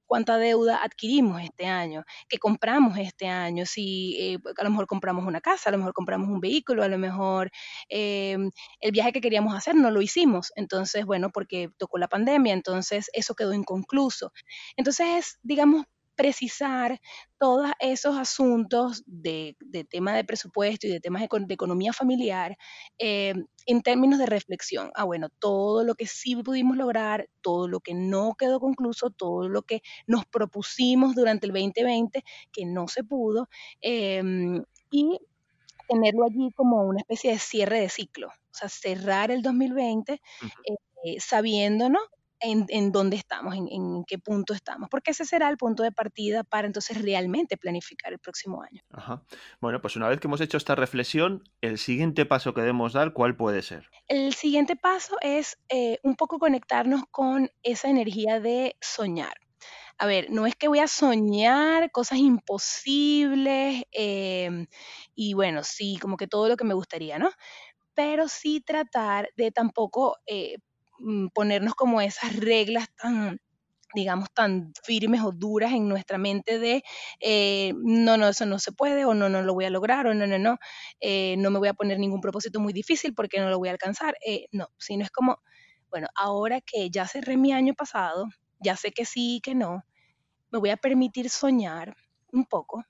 cuánta 0.06 0.38
deuda 0.38 0.82
adquirimos 0.82 1.42
este 1.42 1.66
año, 1.66 2.04
qué 2.28 2.38
compramos 2.38 2.98
este 2.98 3.26
año, 3.28 3.66
si 3.66 4.16
eh, 4.20 4.38
a 4.58 4.64
lo 4.64 4.70
mejor 4.70 4.86
compramos 4.86 5.26
una 5.26 5.40
casa, 5.40 5.68
a 5.70 5.72
lo 5.72 5.78
mejor 5.78 5.92
compramos 5.94 6.28
un 6.28 6.40
vehículo, 6.40 6.82
a 6.82 6.88
lo 6.88 6.98
mejor 6.98 7.50
em, 7.88 8.50
el 8.80 8.92
viaje 8.92 9.12
que 9.12 9.20
queríamos 9.20 9.54
hacer 9.54 9.74
no 9.74 9.90
lo 9.90 10.02
hicimos, 10.02 10.52
entonces, 10.56 11.04
bueno, 11.06 11.30
porque 11.30 11.68
tocó 11.78 11.98
la 11.98 12.08
pandemia, 12.08 12.52
entonces 12.54 13.10
eso 13.12 13.34
quedó 13.34 13.52
inconcluso. 13.54 14.32
Entonces 14.76 15.06
es, 15.18 15.38
digamos, 15.42 15.84
precisar 16.16 17.00
todos 17.38 17.70
esos 17.78 18.16
asuntos 18.16 19.02
de, 19.06 19.56
tema 19.90 20.14
de 20.14 20.24
presupuesto 20.24 20.86
y 20.86 20.90
de 20.90 21.00
temas 21.00 21.22
de, 21.22 21.54
economía 21.54 21.92
familiar 21.92 22.56
eh, 22.98 23.34
en 23.66 23.82
términos 23.82 24.18
de 24.18 24.26
reflexión. 24.26 24.90
Ah, 24.94 25.04
bueno, 25.04 25.28
todo 25.38 25.84
lo 25.84 25.94
que 25.94 26.06
sí 26.06 26.34
pudimos 26.36 26.76
lograr, 26.76 27.28
todo 27.42 27.68
lo 27.68 27.80
que 27.80 27.94
no 27.94 28.34
quedó 28.38 28.58
concluso, 28.58 29.10
todo 29.10 29.48
lo 29.48 29.62
que 29.62 29.82
nos 30.06 30.24
propusimos 30.26 31.14
durante 31.14 31.46
el 31.46 31.52
2020 31.52 32.24
que 32.52 32.64
no 32.64 32.88
se 32.88 33.04
pudo, 33.04 33.48
em, 33.80 34.64
y 34.90 35.18
tenerlo 35.88 36.24
allí 36.24 36.50
como 36.56 36.82
una 36.82 37.00
especie 37.00 37.32
de 37.32 37.38
cierre 37.38 37.80
de 37.80 37.88
ciclo, 37.88 38.28
o 38.28 38.54
sea, 38.54 38.68
cerrar 38.68 39.30
el 39.30 39.42
2020 39.42 40.20
eh, 41.04 41.20
sabiéndonos 41.20 42.02
en, 42.40 42.92
dónde 42.92 43.16
estamos, 43.16 43.54
en, 43.54 44.04
qué 44.06 44.18
punto 44.18 44.54
estamos, 44.54 44.88
porque 44.90 45.12
ese 45.12 45.24
será 45.24 45.48
el 45.48 45.56
punto 45.56 45.82
de 45.82 45.92
partida 45.92 46.44
para 46.44 46.66
entonces 46.66 47.00
realmente 47.00 47.56
planificar 47.56 48.12
el 48.12 48.18
próximo 48.18 48.62
año. 48.62 48.82
Ajá. 48.90 49.22
Bueno, 49.60 49.80
pues 49.80 49.96
una 49.96 50.08
vez 50.08 50.20
que 50.20 50.26
hemos 50.26 50.40
hecho 50.40 50.56
esta 50.56 50.74
reflexión, 50.74 51.42
el 51.60 51.78
siguiente 51.78 52.26
paso 52.26 52.54
que 52.54 52.60
debemos 52.60 52.92
dar, 52.92 53.12
¿cuál 53.12 53.36
puede 53.36 53.62
ser? 53.62 53.88
El 54.08 54.34
siguiente 54.34 54.76
paso 54.76 55.16
es 55.20 55.58
eh, 55.68 55.98
un 56.02 56.16
poco 56.16 56.38
conectarnos 56.38 57.04
con 57.10 57.50
esa 57.62 57.88
energía 57.88 58.40
de 58.40 58.76
soñar. 58.80 59.34
A 59.98 60.06
ver, 60.06 60.30
no 60.30 60.46
es 60.46 60.54
que 60.54 60.68
voy 60.68 60.80
a 60.80 60.88
soñar 60.88 61.90
cosas 61.90 62.18
imposibles 62.18 63.84
em, 63.92 64.66
y 65.14 65.32
bueno, 65.32 65.62
sí, 65.64 65.98
como 66.00 66.18
que 66.18 66.26
todo 66.26 66.48
lo 66.48 66.56
que 66.56 66.64
me 66.64 66.74
gustaría, 66.74 67.18
¿no? 67.18 67.30
Pero 67.94 68.28
sí 68.28 68.60
tratar 68.60 69.30
de 69.36 69.50
tampoco 69.52 70.18
eh, 70.26 70.58
ponernos 71.34 71.74
como 71.74 72.00
esas 72.00 72.36
reglas 72.36 72.88
tan 72.96 73.40
digamos, 73.96 74.30
tan 74.32 74.72
firmes 74.84 75.22
o 75.22 75.32
duras 75.32 75.72
en 75.72 75.88
nuestra 75.88 76.18
mente 76.18 76.58
de, 76.58 76.84
eh, 77.20 77.72
no, 77.76 78.16
no, 78.18 78.28
eso 78.28 78.44
no 78.44 78.58
se 78.58 78.72
puede, 78.72 79.06
o 79.06 79.14
no, 79.14 79.28
no 79.28 79.42
lo 79.42 79.54
voy 79.54 79.64
a 79.64 79.70
lograr, 79.70 80.06
o 80.06 80.14
no, 80.14 80.26
no, 80.26 80.38
no, 80.38 80.58
eh, 81.00 81.36
no 81.38 81.50
me 81.50 81.58
voy 81.58 81.68
a 81.68 81.74
poner 81.74 81.98
ningún 81.98 82.20
propósito 82.20 82.60
muy 82.60 82.74
difícil 82.74 83.14
porque 83.14 83.40
no 83.40 83.48
lo 83.48 83.58
voy 83.58 83.68
a 83.68 83.72
alcanzar. 83.72 84.16
Eh, 84.24 84.46
no, 84.52 84.68
sino 84.78 85.02
es 85.02 85.10
como, 85.10 85.40
bueno, 85.90 86.08
ahora 86.14 86.60
que 86.60 86.90
ya 86.90 87.06
cerré 87.06 87.38
mi 87.38 87.52
año 87.52 87.72
pasado, 87.74 88.26
ya 88.60 88.76
sé 88.76 88.92
que 88.92 89.06
sí 89.06 89.36
y 89.36 89.40
que 89.40 89.54
no, 89.54 89.82
me 90.50 90.58
voy 90.58 90.70
a 90.70 90.76
permitir 90.76 91.30
soñar 91.30 91.96
un 92.32 92.44
poco 92.44 92.84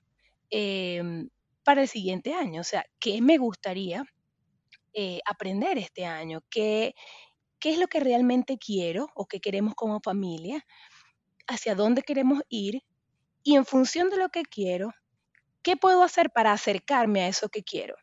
em, 0.49 1.29
para 1.63 1.81
el 1.81 1.87
siguiente 1.87 2.33
año. 2.33 2.61
O 2.61 2.65
sea, 2.65 2.85
¿qué 2.99 3.21
me 3.21 3.37
gustaría 3.37 4.03
aprender 5.25 5.77
este 5.77 6.05
año? 6.05 6.41
¿Qué, 6.49 6.95
qué 7.67 7.73
es 7.73 7.79
lo 7.79 7.87
que 7.87 7.99
realmente 7.99 8.57
quiero 8.57 9.09
o 9.13 9.25
qué 9.25 9.41
queremos 9.41 9.75
como 9.75 9.99
familia, 9.99 10.65
hacia 11.47 11.75
dónde 11.75 12.01
queremos 12.01 12.41
ir 12.47 12.81
y 13.43 13.57
en 13.57 13.65
función 13.65 14.09
de 14.09 14.15
lo 14.15 14.29
que 14.29 14.43
quiero, 14.43 14.93
¿qué 15.63 15.75
puedo 15.75 16.01
hacer 16.01 16.29
para 16.29 16.53
acercarme 16.53 17.23
a 17.23 17.27
eso 17.27 17.49
que 17.49 17.63
quiero? 17.63 17.95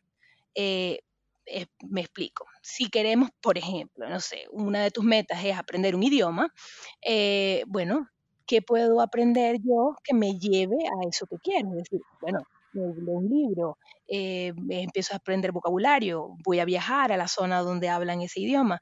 Eh, 0.53 0.99
eh, 1.47 1.65
me 1.79 2.01
explico. 2.01 2.45
Si 2.61 2.91
queremos, 2.91 3.31
por 3.41 3.57
ejemplo, 3.57 4.07
no 4.07 4.19
sé, 4.19 4.43
una 4.51 4.83
de 4.83 4.91
tus 4.91 5.03
metas 5.03 5.43
es 5.43 5.57
aprender 5.57 5.95
un 5.95 6.03
idioma, 6.03 6.53
eh, 7.01 7.63
bueno, 7.65 8.07
¿qué 8.45 8.61
puedo 8.61 9.01
aprender 9.01 9.55
yo 9.63 9.95
que 10.03 10.13
me 10.13 10.37
lleve 10.37 10.77
a 10.77 11.09
eso 11.09 11.25
que 11.25 11.37
quiero? 11.37 11.69
Es 11.69 11.89
decir, 11.89 12.01
bueno, 12.21 12.37
leo 12.71 13.17
un 13.17 13.29
libro, 13.29 13.77
empiezo 14.07 15.13
a 15.13 15.17
aprender 15.17 15.51
vocabulario, 15.51 16.35
voy 16.43 16.59
a 16.59 16.65
viajar 16.65 17.11
a 17.11 17.17
la 17.17 17.27
zona 17.27 17.61
donde 17.61 17.89
hablan 17.89 18.21
ese 18.21 18.41
idioma. 18.41 18.79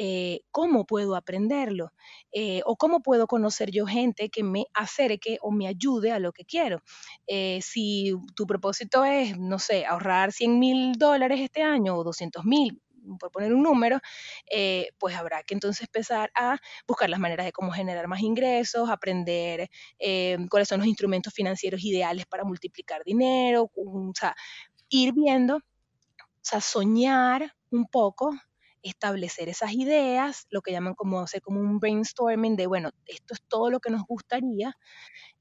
Eh, 0.00 0.42
cómo 0.52 0.86
puedo 0.86 1.16
aprenderlo 1.16 1.92
eh, 2.30 2.60
o 2.64 2.76
cómo 2.76 3.00
puedo 3.00 3.26
conocer 3.26 3.72
yo 3.72 3.84
gente 3.84 4.30
que 4.30 4.44
me 4.44 4.66
acerque 4.72 5.38
o 5.42 5.50
me 5.50 5.66
ayude 5.66 6.12
a 6.12 6.20
lo 6.20 6.32
que 6.32 6.44
quiero. 6.44 6.82
Eh, 7.26 7.58
si 7.62 8.14
tu 8.36 8.46
propósito 8.46 9.04
es, 9.04 9.36
no 9.36 9.58
sé, 9.58 9.86
ahorrar 9.86 10.30
100 10.32 10.60
mil 10.60 10.92
dólares 10.92 11.40
este 11.40 11.62
año 11.62 11.96
o 11.96 12.04
200 12.04 12.44
mil, 12.44 12.80
por 13.18 13.32
poner 13.32 13.52
un 13.54 13.62
número, 13.62 13.98
pues 14.98 15.16
habrá 15.16 15.42
que 15.42 15.54
entonces 15.54 15.82
empezar 15.88 16.30
a 16.34 16.58
buscar 16.86 17.08
las 17.08 17.18
maneras 17.18 17.46
de 17.46 17.52
cómo 17.52 17.72
generar 17.72 18.06
más 18.06 18.20
ingresos, 18.20 18.90
aprender 18.90 19.70
cuáles 20.50 20.68
son 20.68 20.80
los 20.80 20.86
instrumentos 20.86 21.32
financieros 21.32 21.82
ideales 21.82 22.26
para 22.26 22.44
multiplicar 22.44 23.02
dinero, 23.04 23.70
o 23.74 24.12
sea, 24.14 24.36
ir 24.90 25.14
viendo, 25.14 25.56
o 25.56 25.60
sea, 26.42 26.60
soñar 26.60 27.54
un 27.70 27.86
poco 27.86 28.32
establecer 28.82 29.48
esas 29.48 29.72
ideas, 29.72 30.46
lo 30.50 30.62
que 30.62 30.72
llaman 30.72 30.94
como 30.94 31.20
hacer 31.20 31.42
como 31.42 31.60
un 31.60 31.80
brainstorming 31.80 32.56
de, 32.56 32.66
bueno, 32.66 32.90
esto 33.06 33.34
es 33.34 33.42
todo 33.48 33.70
lo 33.70 33.80
que 33.80 33.90
nos 33.90 34.04
gustaría, 34.06 34.74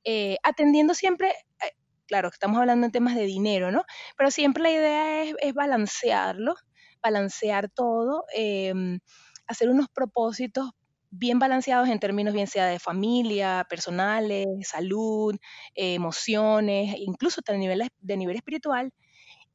eh, 0.03 0.37
atendiendo 0.43 0.93
siempre, 0.93 1.29
eh, 1.31 1.71
claro 2.07 2.29
estamos 2.29 2.59
hablando 2.59 2.85
en 2.85 2.91
temas 2.91 3.15
de 3.15 3.25
dinero, 3.25 3.71
¿no? 3.71 3.83
Pero 4.17 4.31
siempre 4.31 4.63
la 4.63 4.71
idea 4.71 5.23
es, 5.23 5.53
balancearlo, 5.53 6.55
balancear 7.03 7.69
todo, 7.69 8.25
em, 8.35 8.99
hacer 9.47 9.69
unos 9.69 9.87
propósitos 9.89 10.71
bien 11.11 11.39
balanceados 11.39 11.89
en 11.89 11.99
términos 11.99 12.33
bien 12.33 12.47
sea 12.47 12.65
de 12.67 12.79
familia, 12.79 13.65
personales, 13.69 14.45
salud, 14.63 15.35
emociones, 15.75 16.95
incluso 16.99 17.41
a 17.47 17.53
nivel, 17.53 17.83
de 17.99 18.17
nivel 18.17 18.35
espiritual, 18.37 18.91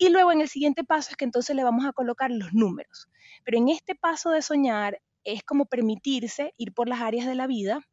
y 0.03 0.09
luego 0.09 0.33
en 0.33 0.41
el 0.41 0.49
siguiente 0.49 0.83
paso 0.83 1.11
es 1.11 1.17
que 1.17 1.25
entonces 1.25 1.55
le 1.55 1.63
vamos 1.63 1.87
a 1.87 1.93
colocar 1.93 2.29
los 2.33 2.53
números. 2.53 3.09
Pero 3.45 3.59
en 3.59 3.69
este 3.69 3.95
paso 3.95 4.31
de 4.31 4.43
soñar 4.43 5.01
es 5.23 5.45
como 5.45 5.67
permitirse 5.67 6.55
ir 6.57 6.75
por 6.75 6.89
las 6.89 7.01
áreas 7.01 7.25
de 7.25 7.37
la 7.37 7.47
vida, 7.47 7.87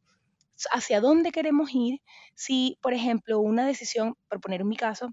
hacia 0.72 1.00
dónde 1.00 1.30
queremos 1.30 1.70
ir, 1.72 2.00
si, 2.34 2.78
por 2.82 2.94
ejemplo, 2.94 3.38
una 3.38 3.64
decisión, 3.64 4.16
por 4.28 4.40
poner 4.40 4.62
en 4.62 4.68
mi 4.68 4.76
caso, 4.76 5.10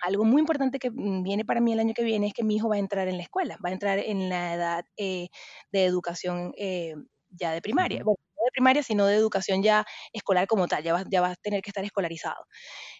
algo 0.00 0.24
muy 0.24 0.40
importante 0.40 0.80
que 0.80 0.90
mm, 0.90 1.22
viene 1.22 1.44
para 1.44 1.60
mí 1.60 1.74
el 1.74 1.78
año 1.78 1.94
que 1.94 2.02
viene 2.02 2.26
es 2.26 2.34
que 2.34 2.42
mi 2.42 2.56
hijo 2.56 2.68
va 2.68 2.74
a 2.74 2.80
entrar 2.80 3.06
en 3.06 3.18
la 3.18 3.22
escuela, 3.22 3.56
va 3.64 3.68
a 3.68 3.72
entrar 3.72 4.00
en 4.00 4.28
la 4.28 4.54
edad 4.54 4.84
eh, 4.96 5.28
de 5.70 5.84
educación 5.84 6.52
eh, 6.58 6.96
ya 7.30 7.52
de 7.52 7.62
primaria. 7.62 8.02
Bueno, 8.02 8.18
no 8.36 8.44
de 8.46 8.50
primaria, 8.50 8.82
sino 8.82 9.06
de 9.06 9.14
educación 9.14 9.62
ya 9.62 9.86
escolar 10.12 10.48
como 10.48 10.66
tal, 10.66 10.82
ya 10.82 10.92
va, 10.92 11.04
ya 11.08 11.20
va 11.20 11.30
a 11.30 11.36
tener 11.36 11.62
que 11.62 11.70
estar 11.70 11.84
escolarizado. 11.84 12.46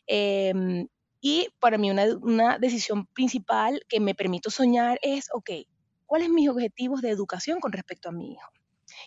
Em, 0.06 0.86
y 1.24 1.48
para 1.60 1.78
mí 1.78 1.90
una, 1.90 2.58
decisión 2.58 3.06
principal 3.06 3.80
que 3.88 4.00
me 4.00 4.14
permito 4.14 4.50
soñar 4.50 4.98
es, 5.02 5.28
ok, 5.32 5.50
¿cuáles 6.04 6.26
son 6.26 6.34
mis 6.34 6.48
objetivos 6.48 7.00
de 7.00 7.10
educación 7.10 7.60
con 7.60 7.70
respecto 7.70 8.08
a 8.08 8.12
mi 8.12 8.32
hijo? 8.32 8.50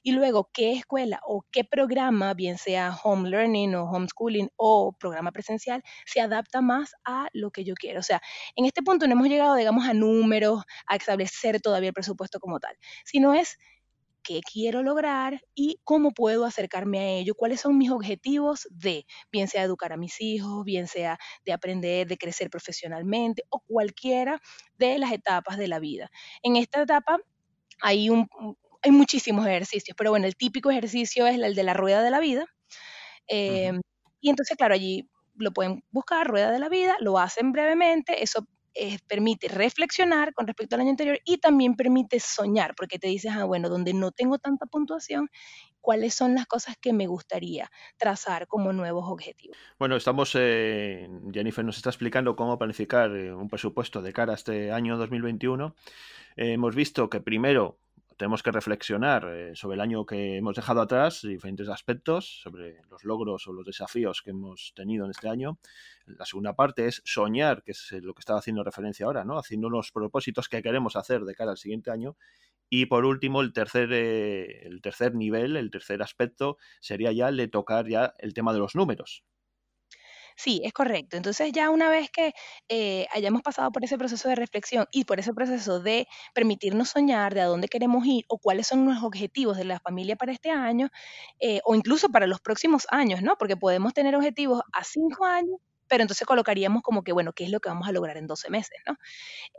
Y 0.02 0.14
luego, 0.14 0.50
¿qué 0.54 0.72
escuela 0.72 1.20
o 1.28 1.46
qué 1.52 1.66
programa, 1.66 2.34
bien 2.34 2.58
sea 2.58 2.96
home 3.04 3.30
learning 3.30 3.76
o 3.76 3.84
homeschooling 3.84 4.50
o 4.56 4.94
programa 4.98 5.34
presencial, 5.34 5.84
se 6.06 6.22
adapta 6.22 6.62
más 6.62 6.96
a 7.04 7.28
lo 7.34 7.52
que 7.52 7.66
yo 7.66 7.76
quiero? 7.76 8.00
O 8.00 8.04
sea, 8.04 8.22
en 8.56 8.64
este 8.64 8.82
punto 8.82 9.06
no 9.06 9.14
hemos 9.14 9.28
llegado, 9.28 9.56
digamos, 9.56 9.86
a 9.86 9.94
números, 9.94 10.64
a 10.88 10.96
establecer 10.96 11.60
todavía 11.60 11.90
el 11.90 11.94
presupuesto 11.94 12.40
como 12.40 12.62
tal, 12.62 12.78
sino 13.04 13.34
es 13.34 13.58
qué 14.26 14.42
quiero 14.42 14.84
lograr 14.84 15.42
y 15.56 15.80
cómo 15.84 16.12
puedo 16.12 16.46
acercarme 16.46 17.00
a 17.00 17.10
ello, 17.10 17.36
cuáles 17.36 17.62
son 17.62 17.78
mis 17.78 17.92
objetivos 17.92 18.68
de, 18.72 19.06
bien 19.32 19.48
sea 19.48 19.64
educar 19.64 19.94
a 19.94 19.98
mis 19.98 20.20
hijos, 20.22 20.66
bien 20.66 20.88
sea 20.88 21.18
de 21.46 21.54
aprender, 21.54 22.08
de 22.08 22.18
crecer 22.18 22.50
profesionalmente 22.50 23.44
o 23.50 23.60
cualquiera 23.62 24.42
de 24.78 25.00
las 25.00 25.12
etapas 25.14 25.58
de 25.58 25.68
la 25.68 25.80
vida. 25.80 26.10
En 26.44 26.56
esta 26.58 26.82
etapa 26.82 27.20
hay, 27.82 28.10
un, 28.10 28.28
hay 28.84 28.92
muchísimos 28.92 29.48
ejercicios, 29.48 29.96
pero 29.98 30.12
bueno, 30.12 30.28
el 30.28 30.36
típico 30.36 30.72
ejercicio 30.72 31.28
es 31.28 31.36
el 31.40 31.56
de 31.56 31.64
la 31.64 31.74
rueda 31.74 32.04
de 32.04 32.12
la 32.12 32.20
vida. 32.20 32.48
Em, 33.28 33.82
y 34.22 34.30
entonces, 34.30 34.58
claro, 34.58 34.74
allí 34.76 35.10
lo 35.36 35.52
pueden 35.54 35.84
buscar, 35.92 36.28
rueda 36.28 36.52
de 36.52 36.60
la 36.60 36.70
vida, 36.70 36.96
lo 37.00 37.20
hacen 37.20 37.52
brevemente, 37.52 38.24
eso 38.24 38.48
eh, 38.78 39.00
permite 39.08 39.48
reflexionar 39.48 40.34
con 40.34 40.48
respecto 40.48 40.76
al 40.76 40.82
año 40.82 40.90
anterior 40.90 41.20
y 41.24 41.38
también 41.38 41.76
permite 41.76 42.20
soñar, 42.20 42.76
porque 42.76 43.00
te 43.00 43.08
dices, 43.08 43.32
ah, 43.34 43.46
bueno, 43.46 43.70
donde 43.70 43.94
no 43.94 44.12
tengo 44.12 44.38
tanta 44.38 44.66
puntuación, 44.66 45.30
cuáles 45.80 46.14
son 46.14 46.36
las 46.36 46.46
cosas 46.46 46.76
que 46.82 46.92
me 46.92 47.08
gustaría 47.08 47.72
trazar 47.98 48.48
como 48.48 48.74
nuevos 48.74 49.06
objetivos. 49.08 49.58
Bueno, 49.80 49.96
estamos, 49.96 50.36
eh, 50.38 51.10
Jennifer 51.32 51.64
nos 51.64 51.78
está 51.78 51.90
explicando 51.90 52.36
cómo 52.36 52.58
planificar 52.58 53.16
eh, 53.16 53.34
un 53.34 53.48
presupuesto 53.48 54.02
de 54.02 54.12
cara 54.12 54.34
a 54.34 54.36
este 54.36 54.72
año 54.72 54.98
2021. 54.98 55.74
hemos 56.36 56.76
visto 56.76 57.10
que 57.10 57.22
primero 57.22 57.80
tenemos 58.18 58.44
que 58.44 58.52
reflexionar 58.52 59.28
eh, 59.30 59.56
sobre 59.56 59.76
el 59.76 59.82
año 59.82 60.06
que 60.06 60.38
hemos 60.38 60.56
dejado 60.56 60.82
atrás, 60.82 61.22
diferentes 61.22 61.68
aspectos, 61.68 62.42
sobre 62.42 62.82
los 62.90 63.04
logros 63.04 63.48
o 63.48 63.54
los 63.54 63.66
desafíos 63.66 64.22
que 64.22 64.32
hemos 64.32 64.74
tenido 64.76 65.06
en 65.06 65.12
este 65.12 65.28
año. 65.28 65.60
La 66.06 66.26
segunda 66.26 66.54
parte 66.54 66.88
es 66.88 67.02
soñar, 67.04 67.64
que 67.64 67.72
es 67.72 67.92
lo 67.92 68.14
que 68.14 68.22
estaba 68.22 68.40
haciendo 68.40 68.64
referencia 68.64 69.06
ahora, 69.06 69.26
¿no? 69.26 69.38
Haciendo 69.38 69.70
los 69.70 69.92
propósitos 69.92 70.48
que 70.48 70.62
queremos 70.62 70.96
hacer 70.96 71.26
de 71.26 71.36
cara 71.36 71.52
al 71.52 71.58
siguiente 71.58 71.92
año. 71.92 72.16
Y 72.70 72.88
por 72.88 73.06
último, 73.06 73.42
el 73.42 73.54
tercer, 73.54 73.90
eh, 73.92 74.66
el 74.66 74.82
tercer 74.82 75.14
nivel, 75.14 75.56
el 75.58 75.70
tercer 75.70 76.02
aspecto, 76.02 76.58
sería 76.80 77.12
ya 77.12 77.30
el 77.30 77.38
de 77.38 77.48
tocar 77.48 77.88
ya 77.88 78.14
el 78.20 78.34
tema 78.34 78.54
de 78.54 78.60
los 78.60 78.76
números. 78.76 79.24
Sí, 80.38 80.62
es 80.66 80.74
correcto. 80.74 81.16
Entonces 81.18 81.52
ya 81.54 81.70
una 81.70 81.90
vez 81.90 82.10
que 82.12 82.34
eh, 82.68 83.08
hayamos 83.14 83.42
pasado 83.42 83.72
por 83.72 83.84
ese 83.86 83.98
proceso 83.98 84.28
de 84.30 84.36
reflexión 84.36 84.86
y 84.92 85.06
por 85.06 85.20
ese 85.20 85.34
proceso 85.34 85.80
de 85.80 86.08
permitirnos 86.34 86.90
soñar 86.90 87.34
de 87.34 87.42
a 87.42 87.46
dónde 87.46 87.68
queremos 87.70 88.06
ir 88.06 88.26
o 88.28 88.38
cuáles 88.38 88.68
son 88.68 88.86
los 88.86 89.02
objetivos 89.04 89.58
de 89.58 89.64
la 89.66 89.80
familia 89.80 90.16
para 90.18 90.34
este 90.34 90.50
año, 90.52 90.90
eh, 91.40 91.62
o 91.64 91.74
incluso 91.76 92.10
para 92.10 92.28
los 92.28 92.42
próximos 92.42 92.86
años, 92.90 93.22
¿no? 93.22 93.38
Porque 93.38 93.56
podemos 93.58 93.94
tener 93.94 94.16
objetivos 94.16 94.62
a 94.74 94.84
cinco 94.84 95.26
años, 95.26 95.58
pero 95.88 96.02
entonces 96.04 96.26
colocaríamos 96.28 96.82
como 96.82 97.04
que, 97.04 97.14
bueno, 97.14 97.34
¿qué 97.34 97.46
es 97.46 97.52
lo 97.52 97.60
que 97.60 97.70
vamos 97.70 97.88
a 97.88 97.92
lograr 97.92 98.18
en 98.18 98.28
12 98.28 98.50
meses, 98.50 98.80
¿no? 98.88 98.98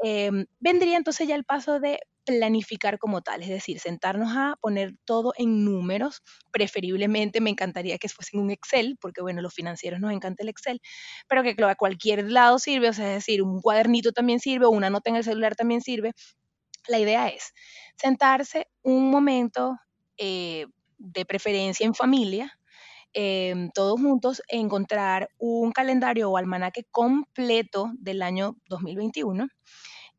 Em, 0.03 0.47
vendría 0.61 0.97
entonces 0.97 1.29
ya 1.29 1.35
el 1.35 1.45
paso 1.45 1.81
de 1.81 2.01
planificar 2.25 2.99
como 2.99 3.23
tal, 3.23 3.43
es 3.43 3.49
decir, 3.49 3.79
sentarnos 3.79 4.31
a 4.37 4.57
poner 4.61 4.95
todo 5.05 5.33
en 5.39 5.65
números, 5.65 6.23
preferiblemente 6.51 7.41
me 7.41 7.51
encantaría 7.51 7.99
que 7.99 8.09
fuese 8.09 8.37
en 8.37 8.43
un 8.43 8.51
Excel, 8.51 8.99
porque 9.01 9.23
bueno, 9.23 9.41
los 9.43 9.55
financieros 9.55 10.01
nos 10.01 10.12
encanta 10.12 10.43
el 10.43 10.49
Excel, 10.49 10.81
pero 11.29 11.43
que 11.43 11.55
a 11.65 11.75
cualquier 11.77 12.31
lado 12.31 12.59
sirve, 12.59 12.89
o 12.89 12.93
sea, 12.93 13.09
es 13.11 13.25
decir, 13.25 13.43
un 13.43 13.62
cuadernito 13.62 14.12
también 14.12 14.41
sirve, 14.41 14.67
una 14.67 14.91
nota 14.91 15.11
en 15.11 15.17
el 15.17 15.25
celular 15.25 15.55
también 15.55 15.81
sirve. 15.81 16.12
La 16.89 16.99
idea 16.99 17.29
es 17.29 17.53
sentarse 17.97 18.69
un 18.83 19.11
momento 19.11 19.77
eh, 20.19 20.67
de 20.99 21.25
preferencia 21.25 21.87
en 21.87 21.95
familia, 21.95 22.59
em, 23.16 23.70
todos 23.70 24.00
juntos, 24.00 24.42
encontrar 24.48 25.31
un 25.38 25.72
calendario 25.72 26.31
o 26.31 26.37
almanaque 26.37 26.85
completo 26.90 27.92
del 27.98 28.22
año 28.22 28.57
2021 28.68 29.48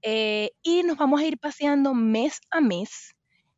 eh, 0.02 0.52
y 0.64 0.84
nos 0.84 0.98
vamos 0.98 1.22
a 1.22 1.26
ir 1.26 1.40
paseando 1.40 1.94
mes 1.94 2.42
a 2.52 2.62
mes 2.62 3.16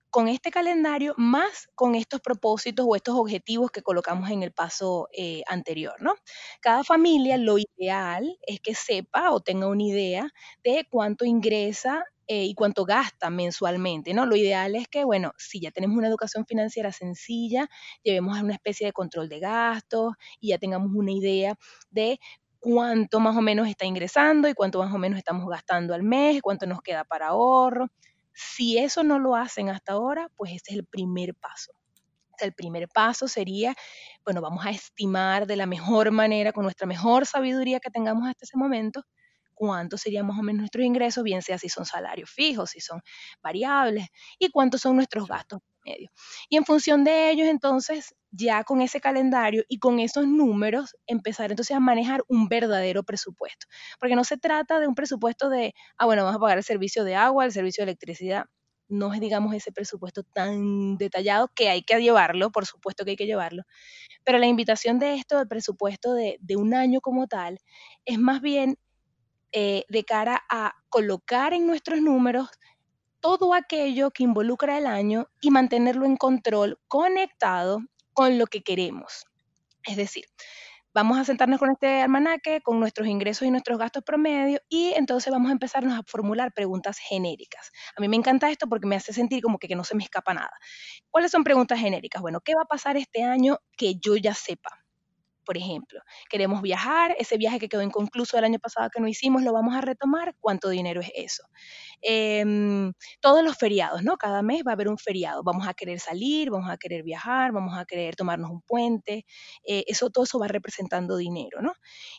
con 0.10 0.28
este 0.28 0.52
calendario 0.52 1.14
más 1.18 1.70
con 1.76 1.96
estos 1.96 2.20
propósitos 2.22 2.86
o 2.90 2.96
estos 2.96 3.16
objetivos 3.16 3.72
que 3.72 3.84
colocamos 3.84 4.30
en 4.30 4.44
el 4.44 4.52
paso 4.52 5.08
eh, 5.14 5.44
anterior, 5.48 5.96
¿no? 6.02 6.16
Cada 6.62 6.84
familia 6.84 7.38
lo 7.38 7.58
ideal 7.58 8.38
es 8.48 8.60
que 8.60 8.76
sepa 8.76 9.32
o 9.32 9.40
tenga 9.42 9.68
una 9.68 9.84
idea 9.84 10.30
de 10.64 10.86
cuánto 10.90 11.26
ingresa 11.26 12.04
eh, 12.32 12.46
y 12.46 12.54
cuánto 12.54 12.86
gasta 12.86 13.32
mensualmente, 13.32 14.14
¿no? 14.14 14.28
Lo 14.28 14.36
ideal 14.36 14.76
es 14.76 14.88
que, 14.88 15.04
bueno, 15.04 15.34
si 15.40 15.60
ya 15.62 15.72
tenemos 15.72 15.98
una 15.98 16.08
educación 16.08 16.46
financiera 16.46 16.92
sencilla, 16.92 17.68
llevemos 18.04 18.38
a 18.38 18.44
una 18.44 18.54
especie 18.54 18.86
de 18.86 18.94
control 18.94 19.30
de 19.30 19.40
gastos 19.40 20.14
y 20.40 20.50
ya 20.50 20.60
tengamos 20.60 20.92
una 20.94 21.12
idea 21.12 21.56
de 21.90 22.20
cuánto 22.60 23.20
más 23.20 23.36
o 23.36 23.42
menos 23.42 23.68
está 23.68 23.86
ingresando 23.86 24.48
y 24.48 24.54
cuánto 24.54 24.78
más 24.78 24.94
o 24.94 25.00
menos 25.00 25.18
estamos 25.18 25.50
gastando 25.50 25.96
al 25.96 26.04
mes, 26.04 26.40
cuánto 26.44 26.68
nos 26.68 26.84
queda 26.84 27.04
para 27.04 27.30
ahorro. 27.30 27.88
Si 28.32 28.78
eso 28.78 29.04
no 29.04 29.18
lo 29.18 29.36
hacen 29.36 29.70
hasta 29.70 29.94
ahora, 29.94 30.30
pues 30.36 30.52
ese 30.52 30.74
es 30.74 30.78
el 30.78 30.86
primer 30.86 31.34
paso. 31.34 31.74
El 32.40 32.54
primer 32.54 32.88
paso 32.90 33.28
sería, 33.28 33.74
bueno, 34.24 34.40
vamos 34.42 34.66
a 34.68 34.70
estimar 34.70 35.48
de 35.48 35.56
la 35.56 35.66
mejor 35.66 36.12
manera, 36.12 36.54
con 36.54 36.64
nuestra 36.64 36.86
mejor 36.86 37.26
sabiduría 37.26 37.80
que 37.80 37.90
tengamos 37.90 38.30
hasta 38.30 38.46
ese 38.46 38.56
momento, 38.56 39.04
cuánto 39.60 39.98
serían 39.98 40.26
más 40.26 40.40
o 40.40 40.42
menos 40.42 40.62
nuestros 40.62 40.86
ingresos, 40.86 41.22
bien 41.24 41.42
sea 41.42 41.58
si 41.58 41.68
son 41.68 41.86
salarios 41.86 42.30
fijos, 42.30 42.70
si 42.72 42.80
son 42.80 43.02
variables, 43.44 44.08
y 44.40 44.50
cuántos 44.50 44.80
son 44.82 44.96
nuestros 44.96 45.28
gastos 45.28 45.60
medio. 45.86 46.10
Y 46.50 46.56
en 46.56 46.64
función 46.66 47.04
de 47.04 47.30
ellos, 47.30 47.48
entonces, 47.48 48.16
ya 48.32 48.64
con 48.64 48.82
ese 48.82 49.02
calendario 49.02 49.64
y 49.68 49.80
con 49.80 50.00
esos 50.00 50.28
números, 50.28 50.96
empezar 51.08 51.52
entonces 51.52 51.76
a 51.76 51.80
manejar 51.82 52.24
un 52.30 52.48
verdadero 52.48 53.04
presupuesto. 53.04 53.68
Porque 54.00 54.16
no 54.16 54.24
se 54.24 54.38
trata 54.38 54.80
de 54.80 54.88
un 54.88 54.96
presupuesto 54.96 55.50
de, 55.50 55.74
ah, 55.98 56.06
bueno, 56.06 56.24
vamos 56.24 56.38
a 56.38 56.40
pagar 56.40 56.58
el 56.58 56.64
servicio 56.64 57.04
de 57.04 57.16
agua, 57.16 57.44
el 57.46 57.52
servicio 57.52 57.84
de 57.84 57.92
electricidad. 57.92 58.46
No 58.88 59.14
es, 59.14 59.20
digamos, 59.20 59.54
ese 59.54 59.72
presupuesto 59.72 60.24
tan 60.24 60.98
detallado 60.98 61.50
que 61.54 61.70
hay 61.70 61.84
que 61.84 62.02
llevarlo, 62.02 62.52
por 62.52 62.66
supuesto 62.66 63.04
que 63.06 63.12
hay 63.12 63.18
que 63.18 63.28
llevarlo. 63.28 63.64
Pero 64.24 64.38
la 64.40 64.48
invitación 64.48 65.00
de 65.00 65.16
esto, 65.16 65.38
del 65.38 65.48
presupuesto 65.48 66.14
de, 66.14 66.38
de 66.42 66.56
un 66.56 66.74
año 66.74 67.02
como 67.02 67.28
tal, 67.28 67.60
es 68.06 68.20
más 68.20 68.42
bien 68.42 68.78
eh, 69.52 69.86
de 69.90 70.04
cara 70.04 70.44
a 70.50 70.76
colocar 70.90 71.54
en 71.54 71.68
nuestros 71.68 72.02
números 72.02 72.50
todo 73.20 73.54
aquello 73.54 74.12
que 74.12 74.24
involucra 74.24 74.78
el 74.78 74.88
año 74.88 75.28
y 75.42 75.52
mantenerlo 75.52 76.06
en 76.06 76.18
control, 76.18 76.80
conectado 76.88 77.82
con 78.14 78.38
lo 78.38 78.48
que 78.48 78.62
queremos. 78.62 79.26
Es 79.86 79.98
decir, 79.98 80.26
vamos 80.94 81.18
a 81.18 81.26
sentarnos 81.26 81.60
con 81.60 81.72
este 81.72 82.02
almanaque, 82.02 82.62
con 82.62 82.80
nuestros 82.80 83.08
ingresos 83.08 83.48
y 83.48 83.52
nuestros 83.52 83.78
gastos 83.78 84.04
promedio, 84.04 84.62
y 84.70 84.94
entonces 84.96 85.32
vamos 85.32 85.50
a 85.50 85.54
empezarnos 85.54 85.98
a 85.98 86.04
formular 86.04 86.54
preguntas 86.54 86.98
genéricas. 87.00 87.72
A 87.96 88.02
mí 88.02 88.08
me 88.08 88.18
encanta 88.18 88.50
esto 88.50 88.68
porque 88.68 88.88
me 88.88 88.96
hace 88.96 89.14
sentir 89.14 89.42
como 89.42 89.58
que, 89.58 89.68
que 89.68 89.76
no 89.76 89.84
se 89.84 89.96
me 89.96 90.04
escapa 90.04 90.34
nada. 90.34 90.52
¿Cuáles 91.10 91.32
son 91.32 91.44
preguntas 91.44 91.80
genéricas? 91.80 92.22
Bueno, 92.22 92.42
¿qué 92.42 92.54
va 92.56 92.64
a 92.64 92.66
pasar 92.66 92.98
este 92.98 93.24
año 93.24 93.60
que 93.78 93.96
yo 93.96 94.16
ya 94.16 94.34
sepa? 94.34 94.86
Por 95.50 95.58
ejemplo, 95.58 96.00
queremos 96.30 96.62
viajar, 96.62 97.16
ese 97.18 97.36
viaje 97.36 97.58
que 97.58 97.68
quedó 97.70 97.82
inconcluso 97.82 98.38
el 98.38 98.44
año 98.44 98.60
pasado 98.60 98.88
que 98.94 99.02
no 99.02 99.08
hicimos, 99.08 99.42
lo 99.42 99.52
vamos 99.52 99.76
a 99.76 99.82
retomar, 99.82 100.36
¿cuánto 100.40 100.70
dinero 100.70 101.02
es 101.02 101.10
eso? 101.16 101.42
Em, 102.02 102.94
todos 103.20 103.44
los 103.44 103.58
feriados, 103.58 104.04
¿no? 104.04 104.16
Cada 104.18 104.44
mes 104.44 104.62
va 104.62 104.74
a 104.74 104.76
haber 104.76 104.90
un 104.90 105.00
feriado, 105.00 105.42
vamos 105.42 105.68
a 105.68 105.74
querer 105.74 106.00
salir, 106.00 106.52
vamos 106.52 106.70
a 106.70 106.78
querer 106.78 107.02
viajar, 107.02 107.52
vamos 107.52 107.76
a 107.76 107.86
querer 107.86 108.16
tomarnos 108.16 108.52
un 108.52 108.62
puente, 108.62 109.26
eh, 109.64 109.84
eso 109.88 110.12
todo 110.12 110.26
eso 110.26 110.38
va 110.38 110.48
representando 110.48 111.18
dinero, 111.18 111.64
¿no? 111.64 111.74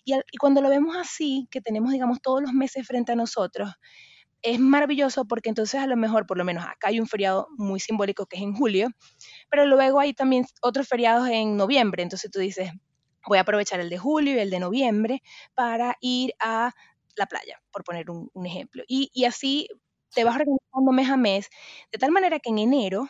Y, 0.05 0.15
y 0.15 0.37
cuando 0.37 0.61
lo 0.61 0.69
vemos 0.69 0.97
así, 0.97 1.47
que 1.53 1.61
tenemos, 1.61 1.93
digamos, 1.93 2.21
todos 2.21 2.43
los 2.43 2.53
meses 2.53 2.85
frente 2.85 3.13
a 3.13 3.15
nosotros, 3.15 3.71
es 4.43 4.59
maravilloso 4.59 5.27
porque 5.27 5.49
entonces 5.51 5.81
a 5.81 5.87
lo 5.87 5.97
mejor, 5.97 6.27
por 6.27 6.39
lo 6.39 6.45
menos 6.45 6.65
acá 6.65 6.89
hay 6.89 7.01
un 7.01 7.07
feriado 7.07 7.49
muy 7.57 7.81
simbólico 7.81 8.27
que 8.27 8.37
es 8.37 8.43
en 8.43 8.55
julio, 8.55 8.89
pero 9.51 9.67
luego 9.67 10.01
hay 10.01 10.15
también 10.15 10.47
otros 10.63 10.89
feriados 10.89 11.29
en 11.29 11.57
noviembre, 11.57 12.03
entonces 12.03 12.31
tú 12.31 12.41
dices, 12.41 12.71
voy 13.27 13.39
a 13.39 13.43
aprovechar 13.43 13.81
el 13.81 13.91
de 13.91 13.99
julio 13.99 14.35
y 14.35 14.39
el 14.39 14.51
de 14.51 14.61
noviembre 14.61 15.23
para 15.55 15.97
ir 16.01 16.35
a 16.41 16.73
la 17.17 17.27
playa, 17.27 17.61
por 17.71 17.85
poner 17.85 18.11
un, 18.11 18.31
ejemplo. 18.47 18.83
Y, 18.87 19.25
así 19.25 19.69
te 20.15 20.25
vas 20.25 20.37
organizando 20.37 20.93
mes 20.93 21.11
a 21.11 21.17
mes, 21.17 21.51
de 21.93 21.99
tal 21.99 22.11
manera 22.11 22.41
que 22.41 22.51
en 22.51 22.59
enero 22.59 23.09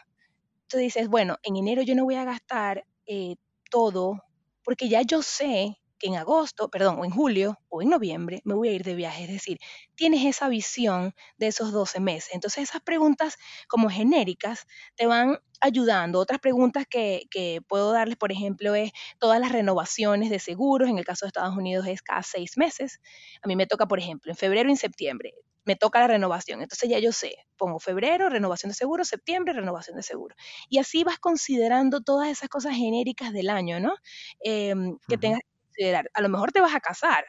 tú 0.67 0.77
dices, 0.77 1.09
bueno, 1.09 1.37
en 1.43 1.57
enero 1.57 1.83
yo 1.83 1.95
no 1.95 2.05
voy 2.05 2.17
a 2.17 2.25
gastar 2.25 2.85
eh, 3.07 3.37
todo, 3.71 4.23
porque 4.65 4.89
ya 4.89 5.03
yo 5.03 5.23
sé 5.23 5.77
que 6.01 6.09
en 6.09 6.17
agosto, 6.17 6.69
perdón, 6.69 6.99
o 6.99 7.05
en 7.05 7.13
julio 7.13 7.59
o 7.69 7.83
en 7.83 7.91
noviembre 7.91 8.41
me 8.45 8.55
voy 8.55 8.69
a 8.71 8.73
ir 8.73 8.83
de 8.83 8.95
viaje. 8.95 9.25
Es 9.25 9.31
decir, 9.31 9.59
tienes 9.95 10.25
esa 10.25 10.49
visión 10.49 11.15
de 11.37 11.47
esos 11.49 11.71
12 11.73 12.01
meses. 12.01 12.31
Entonces 12.33 12.65
esas 12.65 12.81
preguntas 12.83 13.37
como 13.69 13.89
genéricas 13.91 14.67
te 14.97 15.07
van 15.07 15.39
ayudando. 15.61 16.19
Otras 16.19 16.41
preguntas 16.41 16.87
que, 16.89 17.25
que, 17.31 17.61
puedo 17.69 17.93
darles, 17.93 18.17
por 18.17 18.33
ejemplo, 18.33 18.75
es 18.75 18.93
todas 19.19 19.39
las 19.39 19.53
renovaciones 19.53 20.31
de 20.31 20.39
seguros. 20.39 20.89
En 20.89 20.99
el 20.99 21.05
caso 21.05 21.27
de 21.27 21.29
Estados 21.29 21.57
Unidos 21.57 21.87
es 21.87 22.03
cada 22.03 22.23
seis 22.23 22.57
meses. 22.57 23.01
A 23.43 23.47
mí 23.47 23.55
me 23.55 23.67
toca, 23.67 23.87
por 23.87 23.99
ejemplo, 23.99 24.33
en 24.33 24.37
febrero 24.37 24.69
y 24.69 24.73
en 24.73 24.79
septiembre 24.79 25.35
me 25.65 25.77
toca 25.77 26.01
la 26.01 26.07
renovación. 26.09 26.63
Entonces 26.63 26.89
ya 26.89 26.99
yo 26.99 27.13
sé, 27.13 27.37
pongo 27.57 27.79
febrero, 27.79 28.29
renovación 28.29 28.71
de 28.71 28.75
seguro, 28.75 29.05
septiembre, 29.05 29.53
renovación 29.53 29.97
de 29.97 30.03
seguro. 30.03 30.35
Y 30.69 30.79
así 30.79 31.05
vas 31.05 31.19
considerando 31.19 32.01
todas 32.01 32.29
esas 32.29 32.49
cosas 32.49 32.75
genéricas 32.75 33.33
del 33.33 33.51
año, 33.51 33.81
¿no? 33.81 33.95
Em, 34.41 34.97
que 35.09 35.19
tengas 35.19 35.41
considerar. 35.71 36.11
A 36.15 36.21
lo 36.23 36.29
mejor 36.29 36.53
te 36.53 36.61
vas 36.61 36.75
a 36.75 36.81
casar, 36.81 37.25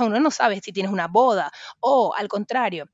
uno 0.00 0.20
no 0.20 0.30
sabe 0.30 0.60
si 0.60 0.72
tienes 0.72 0.92
una 0.92 1.08
boda 1.08 1.50
o 1.80 2.14
al 2.16 2.28
contrario, 2.28 2.86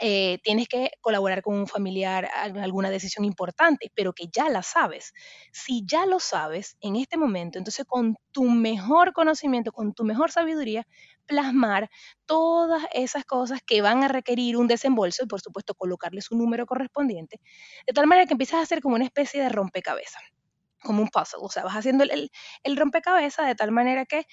eh, 0.00 0.38
tienes 0.44 0.68
que 0.68 0.92
colaborar 1.00 1.42
con 1.42 1.56
un 1.56 1.66
familiar 1.66 2.28
en 2.44 2.58
alguna 2.58 2.88
decisión 2.90 3.24
importante, 3.24 3.90
pero 3.96 4.12
que 4.12 4.28
ya 4.32 4.48
la 4.48 4.62
sabes. 4.62 5.12
Si 5.52 5.84
ya 5.86 6.06
lo 6.06 6.20
sabes 6.20 6.76
en 6.80 6.94
este 6.96 7.16
momento, 7.16 7.58
entonces 7.58 7.84
con 7.86 8.16
tu 8.30 8.44
mejor 8.44 9.12
conocimiento, 9.12 9.72
con 9.72 9.94
tu 9.94 10.04
mejor 10.04 10.30
sabiduría, 10.30 10.86
plasmar 11.26 11.90
todas 12.26 12.84
esas 12.92 13.24
cosas 13.24 13.60
que 13.66 13.82
van 13.82 14.04
a 14.04 14.08
requerir 14.08 14.56
un 14.56 14.68
desembolso 14.68 15.24
y 15.24 15.26
por 15.26 15.40
supuesto 15.40 15.74
colocarle 15.74 16.20
su 16.22 16.36
número 16.36 16.64
correspondiente, 16.66 17.40
de 17.86 17.92
tal 17.92 18.06
manera 18.06 18.26
que 18.26 18.34
empiezas 18.34 18.60
a 18.60 18.62
hacer 18.62 18.80
como 18.80 18.94
una 18.94 19.04
especie 19.04 19.42
de 19.42 19.48
rompecabezas 19.48 20.22
como 20.82 21.02
un 21.02 21.08
puzzle, 21.08 21.40
o 21.42 21.50
sea, 21.50 21.64
vas 21.64 21.74
haciendo 21.76 22.04
el, 22.04 22.30
rompecabezas 22.76 23.46
de 23.46 23.54
tal 23.54 23.72
manera 23.72 24.06
que 24.06 24.24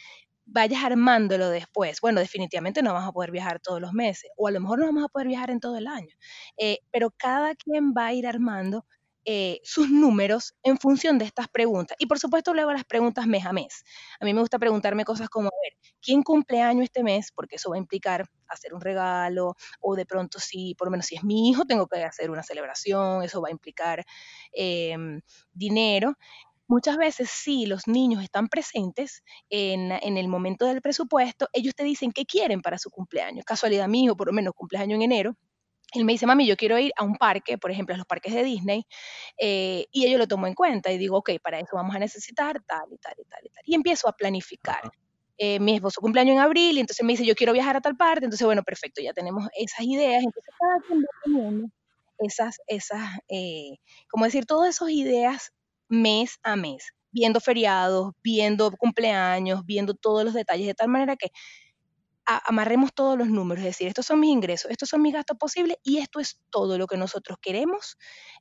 vayas 0.46 0.84
armándolo 0.84 1.50
después. 1.50 2.02
Bueno, 2.02 2.20
definitivamente 2.22 2.84
no 2.84 2.94
vamos 2.94 3.10
a 3.10 3.14
poder 3.14 3.32
viajar 3.32 3.60
todos 3.62 3.82
los 3.82 3.94
meses, 3.94 4.32
o 4.38 4.48
a 4.48 4.52
lo 4.52 4.60
mejor 4.62 4.80
no 4.80 4.86
vamos 4.88 5.06
a 5.06 5.10
poder 5.10 5.28
viajar 5.28 5.52
en 5.52 5.60
todo 5.60 5.78
el 5.78 5.88
año, 5.88 6.16
eh, 6.58 6.80
pero 6.92 7.12
cada 7.12 7.56
quien 7.56 7.94
va 7.98 8.08
a 8.08 8.14
ir 8.14 8.28
armando 8.28 8.86
eh, 9.26 9.60
sus 9.64 9.90
números 9.90 10.56
en 10.64 10.78
función 10.78 11.18
de 11.18 11.26
estas 11.26 11.48
preguntas. 11.48 11.98
Y 12.00 12.06
por 12.06 12.20
supuesto 12.20 12.54
luego 12.54 12.72
las 12.72 12.86
preguntas 12.86 13.26
mes 13.26 13.46
a 13.46 13.54
mes. 13.54 13.84
A 14.20 14.26
mí 14.26 14.34
me 14.34 14.42
gusta 14.42 14.60
preguntarme 14.60 15.04
cosas 15.04 15.30
como, 15.30 15.48
a 15.48 15.62
ver, 15.64 15.78
¿quién 16.02 16.22
cumple 16.22 16.62
año 16.62 16.84
este 16.84 17.04
mes? 17.04 17.32
Porque 17.32 17.56
eso 17.56 17.72
va 17.72 17.76
a 17.76 17.80
implicar 17.80 18.30
hacer 18.48 18.74
un 18.74 18.82
regalo, 18.82 19.56
o 19.82 19.96
de 19.96 20.06
pronto 20.06 20.40
si, 20.40 20.76
por 20.76 20.88
lo 20.88 20.92
menos 20.92 21.08
si 21.08 21.16
es 21.16 21.24
mi 21.24 21.50
hijo, 21.50 21.66
tengo 21.66 21.88
que 21.88 22.04
hacer 22.04 22.30
una 22.30 22.44
celebración, 22.44 23.24
eso 23.24 23.42
va 23.42 23.50
a 23.50 23.52
implicar 23.52 24.06
em, 24.54 25.22
dinero. 25.54 26.16
Muchas 26.68 26.98
veces, 26.98 27.30
si 27.30 27.68
los 27.68 27.88
niños 27.88 28.24
están 28.24 28.48
presentes 28.48 29.24
en, 29.50 29.92
el 29.92 30.28
momento 30.28 30.66
del 30.66 30.82
presupuesto, 30.82 31.48
ellos 31.54 31.76
te 31.76 31.84
dicen 31.84 32.12
qué 32.12 32.26
quieren 32.26 32.62
para 32.62 32.80
su 32.80 32.90
cumpleaños. 32.90 33.46
Casualidad 33.46 33.88
mío, 33.88 34.16
por 34.16 34.28
lo 34.28 34.34
menos 34.34 34.54
cumpleaños 34.56 34.96
en 34.96 35.04
enero, 35.04 35.36
él 35.94 36.06
me 36.06 36.14
dice, 36.14 36.26
mami, 36.26 36.46
yo 36.48 36.58
quiero 36.58 36.78
ir 36.80 36.92
a 36.98 37.04
un 37.04 37.16
parque, 37.16 37.58
por 37.58 37.72
ejemplo, 37.72 37.96
a 37.96 37.98
los 37.98 38.08
parques 38.08 38.34
de 38.34 38.44
Disney, 38.44 38.86
eh, 39.40 39.86
y 39.92 40.06
ello 40.08 40.18
lo 40.18 40.28
tomo 40.28 40.48
en 40.48 40.54
cuenta 40.56 40.92
y 40.92 40.98
digo, 40.98 41.18
ok, 41.18 41.32
para 41.44 41.60
eso 41.60 41.76
vamos 41.76 41.96
a 41.96 42.00
necesitar 42.00 42.62
tal 42.66 42.86
y 42.92 42.98
tal 42.98 43.14
y 43.20 43.26
tal 43.26 43.40
y 43.46 43.50
tal. 43.50 43.64
Y 43.66 43.76
empiezo 43.76 44.08
a 44.10 44.14
planificar. 44.14 44.82
eh, 45.38 45.60
mi 45.60 45.76
esposo 45.76 46.00
cumpleaños 46.02 46.34
en 46.36 46.42
abril 46.42 46.78
y 46.78 46.80
entonces 46.82 47.06
me 47.06 47.14
dice, 47.14 47.26
yo 47.26 47.36
quiero 47.36 47.54
viajar 47.54 47.76
a 47.78 47.82
tal 47.82 47.98
parte, 47.98 48.26
entonces 48.26 48.46
bueno, 48.46 48.64
perfecto, 48.64 49.02
ya 49.02 49.14
tenemos 49.14 49.48
esas 49.58 49.82
ideas, 49.86 50.24
entonces 50.24 50.54
cada 50.60 50.80
quien 50.88 51.00
va 51.02 51.08
teniendo 51.24 51.68
esas, 52.20 52.58
esas, 52.68 53.10
eh, 53.30 53.78
como 54.10 54.26
decir, 54.26 54.46
todas 54.46 54.70
esas 54.76 54.90
ideas 54.92 55.52
mes 55.90 56.38
a 56.44 56.56
mes, 56.56 56.86
viendo 57.12 57.40
feriados, 57.42 58.14
viendo 58.24 58.72
cumpleaños, 58.78 59.66
viendo 59.66 59.94
todos 59.94 60.24
los 60.26 60.34
detalles, 60.34 60.68
de 60.68 60.74
tal 60.76 60.88
manera 60.90 61.16
que 61.18 61.30
amarremos 62.26 62.94
todos 62.94 63.18
los 63.18 63.30
números, 63.30 63.64
es 63.64 63.72
decir, 63.72 63.88
estos 63.88 64.06
son 64.06 64.20
mis 64.20 64.32
ingresos, 64.32 64.72
estos 64.72 64.90
son 64.90 65.02
mis 65.02 65.14
gastos 65.14 65.38
posibles 65.38 65.78
y 65.84 66.00
esto 66.00 66.20
es 66.20 66.42
todo 66.50 66.78
lo 66.78 66.88
que 66.88 66.98
nosotros 66.98 67.38
queremos 67.42 67.98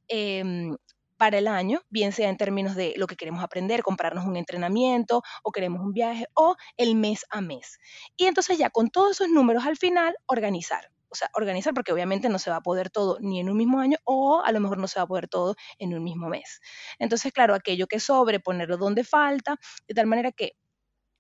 em, 0.09 0.77
para 1.17 1.39
el 1.39 1.49
año, 1.49 1.81
bien 1.91 2.13
sea 2.13 2.29
en 2.29 2.37
términos 2.37 2.75
de 2.75 2.95
lo 2.97 3.07
que 3.07 3.17
queremos 3.17 3.43
aprender, 3.43 3.83
comprarnos 3.83 4.25
un 4.25 4.37
entrenamiento 4.37 5.23
o 5.43 5.53
queremos 5.53 5.81
un 5.81 5.93
viaje 5.93 6.27
o 6.35 6.57
el 6.77 6.97
mes 6.97 7.25
a 7.31 7.41
mes. 7.41 7.79
Y 8.17 8.27
entonces 8.27 8.59
ya 8.59 8.71
con 8.71 8.91
todos 8.91 9.13
esos 9.13 9.29
números 9.29 9.65
al 9.65 9.77
final, 9.77 10.17
organizar. 10.27 10.91
O 11.09 11.17
sea, 11.17 11.31
organizar 11.35 11.73
porque 11.75 11.93
obviamente 11.93 12.29
no 12.29 12.41
se 12.41 12.51
va 12.51 12.57
a 12.57 12.61
poder 12.61 12.91
todo 12.91 13.19
ni 13.21 13.39
en 13.39 13.49
un 13.49 13.57
mismo 13.57 13.79
año 13.79 13.99
o 14.03 14.43
a 14.45 14.51
lo 14.51 14.59
mejor 14.59 14.79
no 14.79 14.89
se 14.89 14.99
va 14.99 15.05
a 15.05 15.07
poder 15.07 15.29
todo 15.29 15.55
en 15.79 15.95
un 15.95 16.03
mismo 16.03 16.29
mes. 16.29 16.61
Entonces, 16.99 17.33
claro, 17.33 17.55
aquello 17.55 17.87
que 17.87 18.01
sobre, 18.01 18.41
ponerlo 18.41 18.77
donde 18.77 19.05
falta, 19.05 19.57
de 19.87 19.95
tal 19.95 20.07
manera 20.07 20.33
que 20.33 20.57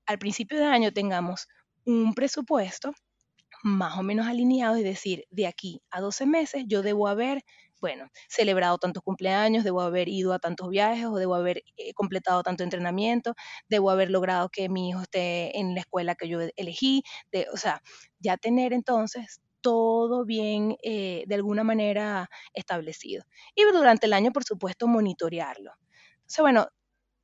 al 0.06 0.18
principio 0.18 0.58
de 0.58 0.64
año 0.64 0.92
tengamos 0.92 1.46
un 1.86 2.14
presupuesto 2.14 2.92
más 3.62 3.98
o 3.98 4.02
menos 4.02 4.26
alineado 4.26 4.76
y 4.76 4.82
decir, 4.82 5.24
de 5.30 5.46
aquí 5.46 5.82
a 5.90 6.00
12 6.00 6.26
meses 6.26 6.64
yo 6.68 6.82
debo 6.82 7.08
haber 7.08 7.42
bueno, 7.80 8.08
celebrado 8.28 8.78
tantos 8.78 9.02
cumpleaños, 9.02 9.62
debo 9.62 9.82
haber 9.82 10.08
ido 10.08 10.32
a 10.32 10.38
tantos 10.38 10.70
viajes 10.70 11.04
o 11.04 11.16
debo 11.16 11.34
haber 11.34 11.62
eh, 11.76 11.92
completado 11.92 12.42
tanto 12.42 12.62
entrenamiento, 12.64 13.34
debo 13.68 13.90
haber 13.90 14.10
logrado 14.10 14.48
que 14.48 14.70
mi 14.70 14.88
hijo 14.88 15.02
esté 15.02 15.58
en 15.58 15.74
la 15.74 15.80
escuela 15.80 16.14
que 16.14 16.26
yo 16.28 16.40
elegí, 16.56 17.02
de, 17.30 17.46
o 17.52 17.58
sea, 17.58 17.82
ya 18.18 18.38
tener 18.38 18.72
entonces 18.72 19.42
todo 19.60 20.24
bien 20.24 20.76
eh, 20.82 21.24
de 21.26 21.34
alguna 21.34 21.62
manera 21.62 22.30
establecido. 22.54 23.24
Y 23.54 23.64
durante 23.64 24.06
el 24.06 24.14
año, 24.14 24.32
por 24.32 24.44
supuesto, 24.44 24.86
monitorearlo. 24.86 25.72
Entonces, 26.20 26.40
bueno, 26.40 26.68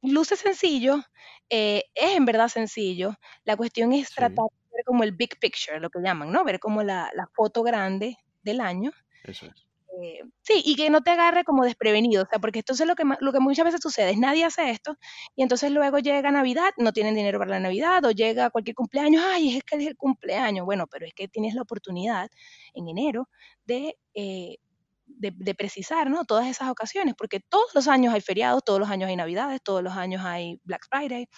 luce 0.03 0.37
sencillo, 0.37 1.03
eh, 1.49 1.85
es 1.95 2.17
en 2.17 2.25
verdad 2.25 2.49
sencillo. 2.49 3.17
La 3.45 3.57
cuestión 3.57 3.93
es 3.93 4.11
tratar 4.11 4.47
de 4.47 4.77
ver 4.77 4.85
como 4.85 5.05
el 5.05 5.13
big 5.13 5.39
picture, 5.39 5.81
lo 5.81 5.91
que 5.91 6.01
llaman, 6.03 6.31
¿no? 6.31 6.45
Ver 6.45 6.61
como 6.61 6.83
la, 6.83 7.11
la 7.15 7.27
foto 7.35 7.63
grande 7.63 8.17
del 8.43 8.61
año. 8.61 8.93
Eso 9.25 9.47
es. 9.47 9.71
Eh, 10.03 10.23
sí, 10.43 10.63
y 10.65 10.77
que 10.77 10.89
no 10.89 11.03
te 11.03 11.11
agarre 11.11 11.45
como 11.45 11.65
desprevenido, 11.65 12.23
o 12.23 12.27
sea, 12.27 12.39
porque 12.39 12.61
entonces 12.61 12.87
lo 12.87 12.95
que, 12.95 13.03
lo 13.21 13.33
que 13.33 13.41
muchas 13.41 13.65
veces 13.65 13.81
sucede 13.83 14.13
es 14.13 14.19
nadie 14.19 14.45
hace 14.45 14.71
esto 14.71 14.97
y 15.37 15.43
entonces 15.43 15.71
luego 15.73 15.99
llega 15.99 16.31
Navidad, 16.31 16.71
no 16.79 16.93
tienen 16.93 17.15
dinero 17.15 17.39
para 17.39 17.51
la 17.51 17.61
Navidad 17.61 18.05
o 18.05 18.11
llega 18.13 18.51
cualquier 18.51 18.77
cumpleaños, 18.77 19.23
ay, 19.27 19.57
es 19.59 19.65
que 19.65 19.77
es 19.77 19.87
el 19.87 19.97
cumpleaños, 19.97 20.65
bueno, 20.65 20.87
pero 20.87 21.07
es 21.07 21.13
que 21.13 21.29
tienes 21.29 21.55
la 21.55 21.63
oportunidad 21.63 22.31
en 22.73 22.89
enero 22.89 23.29
de... 23.67 23.99
Eh, 24.15 24.57
de, 25.21 25.55
precisar, 25.55 26.11
¿no? 26.11 26.25
Todas 26.25 26.47
esas 26.47 26.71
ocasiones, 26.71 27.15
porque 27.17 27.41
todos 27.41 27.75
los 27.75 27.89
años 27.89 28.15
hay 28.15 28.21
feriados, 28.21 28.65
todos 28.65 28.81
los 28.81 28.91
años 28.91 29.09
hay 29.09 29.17
Navidades, 29.17 29.61
todos 29.63 29.83
los 29.83 29.95
años 29.95 30.23
hay 30.25 30.61
Black 30.65 30.87
Friday. 30.91 31.29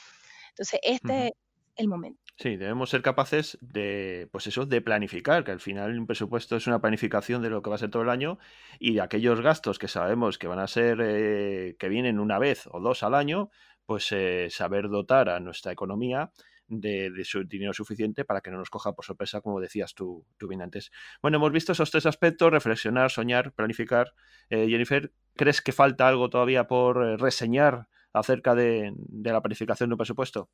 Entonces, 0.50 0.80
este 0.82 1.26
es 1.26 1.32
el 1.76 1.88
momento. 1.88 2.20
Sí, 2.38 2.56
debemos 2.56 2.90
ser 2.90 3.02
capaces 3.02 3.58
de, 3.60 4.28
pues 4.32 4.46
eso, 4.46 4.66
de 4.66 4.80
planificar, 4.80 5.44
que 5.44 5.50
al 5.50 5.60
final 5.60 5.98
un 5.98 6.06
presupuesto 6.06 6.56
es 6.56 6.66
una 6.66 6.80
planificación 6.80 7.42
de 7.42 7.50
lo 7.50 7.62
que 7.62 7.70
va 7.70 7.76
a 7.76 7.78
ser 7.78 7.90
todo 7.90 8.02
el 8.02 8.08
año 8.08 8.38
y 8.78 8.94
de 8.94 9.00
aquellos 9.00 9.40
gastos 9.40 9.78
que 9.78 9.88
sabemos 9.88 10.38
que 10.38 10.46
van 10.46 10.58
a 10.58 10.66
ser, 10.66 10.98
eh, 11.02 11.76
que 11.78 11.88
vienen 11.88 12.18
una 12.18 12.38
vez 12.38 12.68
o 12.70 12.80
dos 12.80 13.02
al 13.02 13.14
año, 13.14 13.50
pues 13.86 14.10
eh, 14.12 14.48
saber 14.50 14.88
dotar 14.88 15.28
a 15.28 15.40
nuestra 15.40 15.72
economía 15.72 16.32
de, 16.80 17.24
su 17.24 17.44
dinero 17.44 17.72
suficiente 17.72 18.24
para 18.24 18.40
que 18.40 18.50
no 18.50 18.58
nos 18.58 18.70
coja 18.70 18.92
por 18.94 19.04
sorpresa, 19.04 19.40
como 19.40 19.60
decías 19.60 19.94
tú, 19.94 20.24
tú 20.38 20.48
bien 20.48 20.62
antes. 20.62 20.90
Bueno, 21.20 21.36
hemos 21.36 21.52
visto 21.52 21.72
esos 21.72 21.90
tres 21.90 22.06
aspectos, 22.06 22.50
reflexionar, 22.50 23.10
soñar, 23.10 23.52
planificar. 23.52 24.14
Eh, 24.50 24.66
Jennifer, 24.68 25.12
¿crees 25.34 25.60
que 25.60 25.72
falta 25.72 26.08
algo 26.08 26.30
todavía 26.30 26.66
por 26.66 26.96
reseñar 27.20 27.88
acerca 28.12 28.54
de 28.54 28.92
la 29.22 29.40
planificación 29.40 29.90
de 29.90 29.94
un 29.94 29.98
presupuesto? 29.98 30.50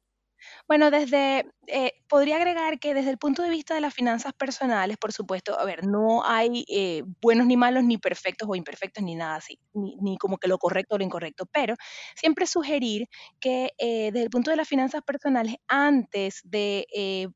Bueno, 0.67 0.91
desde, 0.91 1.47
eh, 1.67 1.93
podría 2.09 2.37
agregar 2.37 2.79
que 2.79 2.95
desde 2.95 3.11
el 3.11 3.19
punto 3.19 3.43
de 3.43 3.51
vista 3.51 3.75
de 3.75 3.81
las 3.81 3.95
finanzas 3.95 4.33
personales, 4.35 4.97
por 4.99 5.13
supuesto, 5.13 5.59
a 5.59 5.65
ver, 5.65 5.87
no 5.87 6.25
hay 6.25 6.65
eh, 6.69 7.03
buenos 7.23 7.47
ni 7.47 7.57
malos, 7.57 7.85
ni 7.85 7.99
perfectos 7.99 8.49
o 8.51 8.55
imperfectos, 8.55 9.03
ni 9.03 9.15
nada 9.15 9.37
así, 9.37 9.59
ni, 9.75 10.17
como 10.19 10.39
que 10.39 10.49
lo 10.49 10.59
correcto 10.59 10.95
o 10.97 10.99
lo 10.99 11.05
incorrecto, 11.05 11.47
pero 11.53 11.75
siempre 12.15 12.47
sugerir 12.47 13.07
que 13.41 13.73
eh, 13.79 14.11
desde 14.13 14.25
el 14.25 14.31
punto 14.31 14.51
de 14.51 14.57
las 14.57 14.69
finanzas 14.69 15.03
personales, 15.03 15.57
antes 15.69 16.41
de 16.45 16.87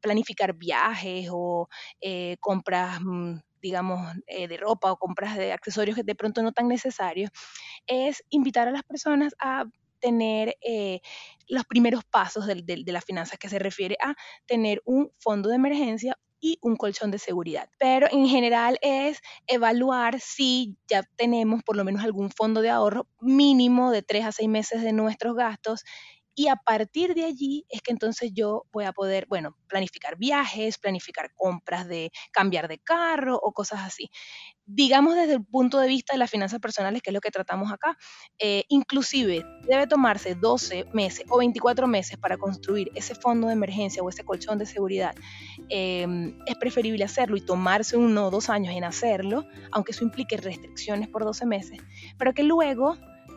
planificar 0.01 0.55
viajes 0.55 1.29
o 1.31 1.69
compras 2.41 3.01
mm, 3.01 3.37
digamos, 3.63 4.13
de 4.27 4.57
ropa 4.57 4.91
o 4.91 4.97
compras 4.97 5.37
de 5.37 5.53
accesorios 5.53 5.95
que 5.97 6.03
de 6.03 6.17
pronto 6.17 6.43
no 6.43 6.51
tan 6.53 6.67
necesarios, 6.67 7.31
es 7.87 8.25
invitar 8.31 8.69
a 8.69 8.73
las 8.73 8.83
personas 8.83 9.35
a 9.41 9.65
tener 10.03 10.57
eh, 10.61 11.01
los 11.49 11.65
primeros 11.65 12.05
pasos 12.05 12.47
de, 12.47 12.57
de 12.57 12.93
las 12.93 13.05
finanzas 13.05 13.39
que 13.39 13.49
se 13.49 13.59
refiere 13.59 13.97
a 14.03 14.15
tener 14.47 14.83
un 14.85 15.11
fondo 15.19 15.49
de 15.49 15.57
emergencia 15.57 16.19
y 16.43 16.59
un 16.61 16.77
colchón 16.77 17.13
de 17.13 17.19
seguridad. 17.19 17.71
Pero 17.79 18.09
en 18.11 18.27
general 18.27 18.79
es 18.83 19.21
evaluar 19.47 20.21
si 20.21 20.77
ya 20.89 21.05
tenemos 21.17 21.63
por 21.63 21.77
lo 21.77 21.85
menos 21.85 22.03
algún 22.03 22.31
fondo 22.31 22.61
de 22.61 22.71
ahorro 22.71 23.07
mínimo 23.21 23.93
de 23.93 24.03
tres 24.03 24.25
a 24.27 24.33
seis 24.33 24.49
meses 24.49 24.83
de 24.83 24.93
nuestros 24.93 25.37
gastos 25.37 25.85
y 26.35 26.49
a 26.49 26.57
partir 26.57 27.15
de 27.15 27.25
allí 27.25 27.67
es 27.69 27.83
que 27.83 27.93
entonces 27.93 28.33
yo 28.35 28.65
voy 28.73 28.85
a 28.85 28.93
poder, 28.93 29.27
bueno, 29.29 29.57
planificar 29.69 30.17
viajes, 30.17 30.79
planificar 30.79 31.33
compras 31.35 31.87
de 31.87 32.11
cambiar 32.31 32.69
de 32.69 32.79
carro 32.79 33.39
o 33.43 33.53
cosas 33.53 33.81
así. 33.81 34.11
Digamos 34.65 35.15
desde 35.15 35.35
el 35.35 35.45
punto 35.45 35.79
de 35.79 35.89
vista 35.89 36.15
de 36.15 36.19
las 36.19 36.31
finanzas 36.31 36.61
personales, 36.61 37.03
que 37.03 37.11
es 37.11 37.15
lo 37.15 37.21
que 37.21 37.31
tratamos 37.31 37.71
acá, 37.71 37.99
eh, 38.39 38.65
inclusive 38.69 39.45
debe 39.69 39.87
tomarse 39.87 40.35
12 40.35 40.87
meses 40.95 41.27
o 41.29 41.39
24 41.39 41.87
meses 41.87 42.17
para 42.17 42.39
construir 42.39 42.91
ese 42.95 43.15
fondo 43.15 43.49
de 43.49 43.53
emergencia 43.53 44.03
o 44.03 44.09
ese 44.09 44.25
colchón 44.25 44.59
de 44.59 44.67
seguridad. 44.67 45.15
Em, 45.69 46.39
es 46.47 46.57
preferible 46.57 47.05
hacerlo 47.05 47.37
y 47.37 47.41
tomarse 47.41 47.97
uno 47.97 48.29
o 48.29 48.31
dos 48.31 48.49
años 48.49 48.75
en 48.75 48.85
hacerlo, 48.85 49.45
aunque 49.71 49.93
eso 49.93 50.05
implique 50.05 50.37
restricciones 50.37 51.09
por 51.09 51.25
12 51.25 51.45
meses, 51.45 51.79
pero 52.17 52.33
que 52.33 52.43
luego 52.43 52.97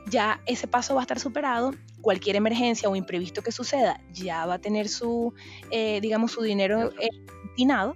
ya 0.09 0.41
ese 0.45 0.67
paso 0.67 0.95
va 0.95 1.01
a 1.01 1.03
estar 1.03 1.19
superado, 1.19 1.71
cualquier 2.01 2.35
emergencia 2.35 2.89
o 2.89 2.95
imprevisto 2.95 3.41
que 3.41 3.51
suceda 3.51 3.99
ya 4.11 4.45
va 4.45 4.55
a 4.55 4.59
tener 4.59 4.87
su, 4.87 5.33
eh, 5.71 5.99
digamos, 6.01 6.31
su 6.31 6.41
dinero 6.41 6.91
eh, 6.99 7.09
destinado 7.45 7.95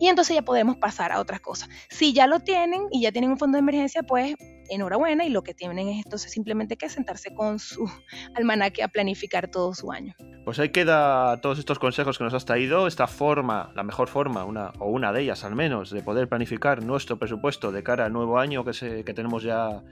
y 0.00 0.08
entonces 0.08 0.34
ya 0.36 0.42
podemos 0.42 0.76
pasar 0.76 1.12
a 1.12 1.20
otras 1.20 1.40
cosas. 1.40 1.68
Si 1.88 2.12
ya 2.12 2.26
lo 2.26 2.40
tienen 2.40 2.86
y 2.90 3.02
ya 3.02 3.12
tienen 3.12 3.30
un 3.30 3.38
fondo 3.38 3.56
de 3.56 3.60
emergencia, 3.60 4.02
pues 4.02 4.34
enhorabuena 4.70 5.24
y 5.24 5.30
lo 5.30 5.42
que 5.42 5.54
tienen 5.54 5.88
es 5.88 6.04
entonces 6.04 6.30
simplemente 6.30 6.76
que 6.76 6.88
sentarse 6.88 7.34
con 7.34 7.58
su 7.58 7.90
almanaque 8.34 8.82
a 8.82 8.88
planificar 8.88 9.48
todo 9.48 9.74
su 9.74 9.90
año. 9.90 10.14
Pues 10.44 10.58
ahí 10.58 10.70
queda 10.70 11.40
todos 11.40 11.58
estos 11.58 11.78
consejos 11.78 12.18
que 12.18 12.24
nos 12.24 12.34
has 12.34 12.44
traído, 12.44 12.86
esta 12.86 13.06
forma, 13.06 13.72
la 13.74 13.82
mejor 13.82 14.08
forma, 14.08 14.44
una 14.44 14.72
o 14.78 14.86
una 14.86 15.12
de 15.12 15.22
ellas 15.22 15.44
al 15.44 15.54
menos, 15.54 15.90
de 15.90 16.02
poder 16.02 16.28
planificar 16.28 16.82
nuestro 16.82 17.18
presupuesto 17.18 17.72
de 17.72 17.82
cara 17.82 18.06
al 18.06 18.12
nuevo 18.12 18.38
año 18.38 18.64
que, 18.64 18.72
se, 18.72 19.04
que 19.04 19.14
tenemos 19.14 19.42
ya 19.42 19.82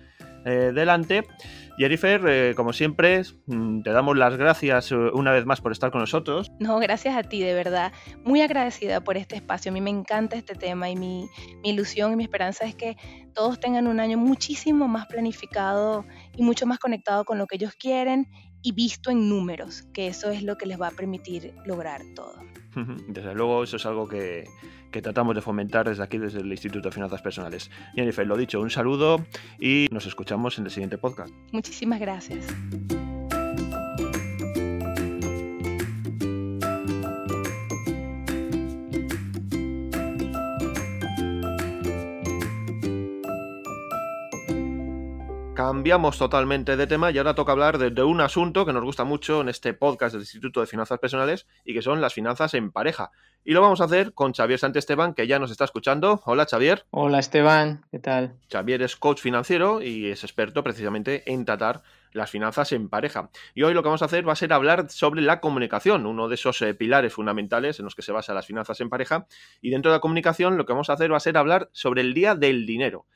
eh, 0.47 0.70
delante. 0.72 1.24
Jennifer, 1.76 2.22
eh, 2.28 2.55
como 2.55 2.72
siempre, 2.72 3.22
mm, 3.47 3.82
te 3.82 3.90
damos 3.90 4.16
las 4.16 4.36
gracias 4.36 4.92
eh, 4.92 4.94
una 4.94 5.32
vez 5.32 5.44
más 5.44 5.61
por 5.61 5.72
estar 5.72 5.90
con 5.90 6.01
nosotros. 6.01 6.53
No, 6.61 6.78
gracias 6.78 7.16
a 7.16 7.24
ti, 7.24 7.42
de 7.42 7.53
verdad. 7.53 7.92
Muy 8.24 8.40
agradecida 8.40 9.03
por 9.03 9.16
este 9.16 9.34
espacio. 9.34 9.70
A 9.70 9.74
mí 9.74 9.80
me 9.80 9.90
encanta 9.90 10.36
este 10.36 10.55
tema 10.55 10.88
y 10.88 10.94
mi, 10.94 11.28
mi 11.62 11.70
ilusión 11.70 12.12
y 12.12 12.16
mi 12.16 12.22
esperanza 12.22 12.64
es 12.64 12.76
que 12.76 12.97
todos 13.34 13.59
tengan 13.59 13.88
un 13.88 13.99
año 13.99 14.18
muchísimo 14.18 14.86
más 14.86 15.07
planificado 15.07 16.07
y 16.36 16.42
mucho 16.44 16.64
más 16.64 16.78
conectado 16.78 17.24
con 17.24 17.38
lo 17.38 17.47
que 17.49 17.57
ellos 17.57 17.74
quieren 17.74 18.28
y 18.62 18.72
visto 18.72 19.11
en 19.11 19.28
números, 19.28 19.82
que 19.92 20.07
eso 20.07 20.30
es 20.30 20.42
lo 20.42 20.57
que 20.57 20.66
les 20.66 20.80
va 20.80 20.88
a 20.88 20.92
permitir 20.92 21.55
lograr 21.64 22.03
todo. 22.14 22.36
Desde 23.09 23.34
luego, 23.34 23.64
eso 23.64 23.76
es 23.76 23.86
algo 23.86 24.09
que, 24.09 24.44
que 24.97 25.03
tratamos 25.03 25.34
de 25.34 25.42
fomentar 25.42 25.86
desde 25.86 26.03
aquí, 26.03 26.16
desde 26.16 26.40
el 26.40 26.51
Instituto 26.51 26.88
de 26.88 26.94
Finanzas 26.94 27.20
Personales. 27.20 27.70
Jennifer, 27.94 28.26
lo 28.26 28.34
dicho, 28.34 28.62
un 28.62 28.70
saludo 28.70 29.22
y 29.61 29.88
nos 29.90 30.07
escuchamos 30.07 30.57
en 30.57 30.64
el 30.64 30.70
siguiente 30.70 30.97
podcast. 30.97 31.34
Muchísimas 31.53 32.01
gracias. 32.01 32.47
Cambiamos 45.57 46.18
totalmente 46.18 46.76
de 46.76 46.86
tema 46.86 47.11
y 47.11 47.16
ahora 47.16 47.34
toca 47.34 47.52
hablar 47.52 47.78
de, 47.78 48.02
un 48.02 48.20
asunto 48.20 48.66
que 48.66 48.74
nos 48.74 48.84
gusta 48.84 49.04
mucho 49.04 49.40
en 49.40 49.48
este 49.48 49.72
podcast 49.72 50.12
del 50.12 50.20
Instituto 50.20 50.61
de 50.61 50.66
Finanzas 50.66 50.98
Personales 50.98 51.46
y 51.64 51.72
que 51.72 51.80
son 51.80 52.02
las 52.02 52.12
finanzas 52.12 52.52
en 52.52 52.70
pareja. 52.70 53.11
Y 53.42 53.54
lo 53.54 53.62
vamos 53.62 53.80
a 53.80 53.84
hacer 53.84 54.12
con 54.12 54.34
Xavier 54.34 54.59
Santesteban, 54.59 55.14
que 55.14 55.26
ya 55.26 55.38
nos 55.38 55.50
está 55.50 55.64
escuchando. 55.64 56.20
Hola 56.26 56.44
Xavier. 56.44 56.84
Hola 56.90 57.20
Esteban, 57.20 57.86
¿qué 57.90 57.98
tal? 57.98 58.34
Xavier 58.52 58.82
es 58.82 58.96
coach 58.96 59.22
financiero 59.22 59.80
y 59.80 60.11
es 60.11 60.24
experto 60.24 60.62
precisamente 60.62 61.22
en 61.32 61.46
tratar 61.46 61.82
las 62.12 62.30
finanzas 62.30 62.72
en 62.72 62.90
pareja. 62.90 63.30
Y 63.54 63.62
hoy 63.62 63.72
lo 63.72 63.82
que 63.82 63.88
vamos 63.88 64.02
a 64.02 64.07
hacer 64.07 64.28
va 64.28 64.34
a 64.34 64.36
ser 64.36 64.52
hablar 64.52 64.90
sobre 64.90 65.22
la 65.22 65.40
comunicación, 65.40 66.04
uno 66.04 66.28
de 66.28 66.34
esos 66.34 66.61
eh, 66.61 66.74
pilares 66.74 67.14
fundamentales 67.14 67.78
en 67.78 67.86
los 67.86 67.94
que 67.94 68.02
se 68.02 68.12
basan 68.12 68.34
las 68.34 68.46
finanzas 68.46 68.78
en 68.82 68.90
pareja. 68.90 69.26
Y 69.62 69.70
dentro 69.70 69.90
de 69.90 69.96
la 69.96 70.00
comunicación 70.00 70.59
lo 70.59 70.66
que 70.66 70.74
vamos 70.74 70.90
a 70.90 70.92
hacer 70.92 71.11
va 71.11 71.16
a 71.16 71.20
ser 71.20 71.38
hablar 71.38 71.70
sobre 71.72 72.02
el 72.02 72.12
día 72.12 72.34
del 72.34 72.66
dinero. 72.66 73.07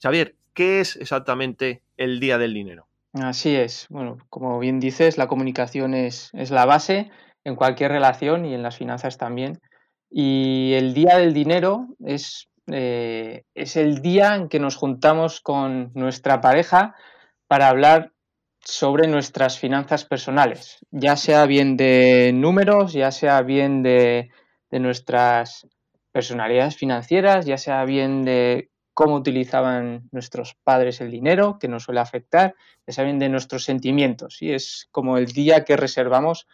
Xavier, 0.00 0.34
¿qué 0.54 0.80
es 0.80 0.96
exactamente 0.96 1.82
el 1.96 2.20
día 2.20 2.38
del 2.38 2.54
dinero? 2.54 2.86
Así 3.12 3.56
es. 3.56 3.86
Bueno, 3.90 4.18
como 4.28 4.58
bien 4.58 4.80
dices, 4.80 5.18
la 5.18 5.26
comunicación 5.26 5.94
es, 5.94 6.30
es 6.34 6.50
la 6.50 6.66
base 6.66 7.10
en 7.44 7.56
cualquier 7.56 7.92
relación 7.92 8.44
y 8.44 8.54
en 8.54 8.62
las 8.62 8.76
finanzas 8.76 9.18
también. 9.18 9.60
Y 10.10 10.74
el 10.74 10.94
día 10.94 11.18
del 11.18 11.34
dinero 11.34 11.88
es, 12.04 12.48
eh, 12.68 13.44
es 13.54 13.76
el 13.76 14.00
día 14.02 14.34
en 14.34 14.48
que 14.48 14.60
nos 14.60 14.76
juntamos 14.76 15.40
con 15.40 15.90
nuestra 15.94 16.40
pareja 16.40 16.94
para 17.46 17.68
hablar 17.68 18.12
sobre 18.60 19.08
nuestras 19.08 19.58
finanzas 19.58 20.04
personales, 20.04 20.78
ya 20.90 21.16
sea 21.16 21.46
bien 21.46 21.76
de 21.76 22.32
números, 22.34 22.92
ya 22.92 23.10
sea 23.10 23.40
bien 23.42 23.82
de, 23.82 24.30
de 24.70 24.80
nuestras 24.80 25.66
personalidades 26.12 26.76
financieras, 26.76 27.46
ya 27.46 27.56
sea 27.56 27.84
bien 27.84 28.24
de 28.24 28.68
cómo 28.98 29.14
utilizaban 29.14 30.08
nuestros 30.10 30.56
padres 30.64 31.00
el 31.00 31.12
dinero, 31.12 31.60
que 31.60 31.68
nos 31.68 31.84
suele 31.84 32.00
afectar, 32.00 32.56
ya 32.84 32.92
sea 32.92 33.04
bien 33.04 33.20
de 33.20 33.28
nuestros 33.28 33.62
sentimientos. 33.62 34.42
Y 34.42 34.50
es 34.50 34.88
como 34.90 35.18
el 35.18 35.26
día 35.26 35.64
que 35.64 35.76
reservamos 35.76 36.48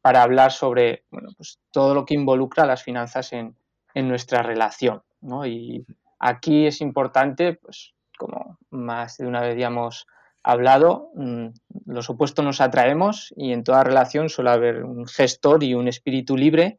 para 0.00 0.22
hablar 0.22 0.50
sobre 0.50 1.04
bueno, 1.10 1.28
pues 1.36 1.58
todo 1.70 1.92
lo 1.94 2.06
que 2.06 2.14
involucra 2.14 2.64
las 2.64 2.82
finanzas 2.82 3.34
en, 3.34 3.54
nuestra 3.94 4.42
relación. 4.42 5.02
Y 5.44 5.84
aquí 6.18 6.66
es 6.66 6.80
importante, 6.80 7.52
pues 7.60 7.92
como 8.16 8.56
más 8.70 9.18
de 9.18 9.26
una 9.26 9.42
vez 9.42 9.58
ya 9.58 9.66
hemos 9.66 10.06
hablado, 10.42 11.10
mm, 11.16 11.48
los 11.84 12.08
opuestos 12.08 12.42
nos 12.42 12.62
atraemos 12.62 13.34
y 13.36 13.52
en 13.52 13.62
toda 13.62 13.84
relación 13.84 14.30
suele 14.30 14.52
haber 14.52 14.84
un 14.84 15.06
gestor 15.06 15.62
y 15.64 15.74
un 15.74 15.86
espíritu 15.86 16.34
libre. 16.38 16.78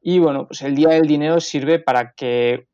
Y 0.00 0.18
bueno, 0.18 0.46
pues 0.46 0.62
el 0.62 0.74
día 0.74 0.88
del 0.88 1.06
dinero 1.06 1.40
sirve 1.40 1.78
para 1.78 2.12
que 2.12 2.68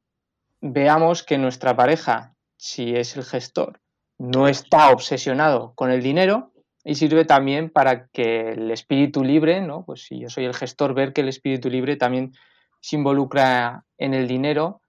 veamos 0.62 1.24
que 1.24 1.36
nuestra 1.36 1.76
pareja, 1.76 2.34
si 2.56 2.96
es 2.96 3.16
el 3.16 3.24
gestor, 3.24 3.80
no 4.18 4.48
está 4.48 4.90
obsesionado 4.90 5.74
con 5.74 5.90
el 5.90 6.02
dinero 6.02 6.52
y 6.84 6.94
sirve 6.94 7.24
también 7.24 7.68
para 7.68 8.06
que 8.08 8.50
el 8.50 8.70
espíritu 8.70 9.24
libre, 9.24 9.60
¿no? 9.60 9.84
Pues 9.84 10.04
si 10.04 10.18
yo 10.20 10.30
soy 10.30 10.44
el 10.44 10.54
gestor, 10.54 10.94
ver 10.94 11.12
que 11.12 11.20
el 11.20 11.28
espíritu 11.28 11.68
libre 11.68 11.96
también 11.96 12.32
se 12.80 12.96
involucra 12.96 13.84
en 13.98 14.14
el 14.14 14.28
dinero. 14.28 14.80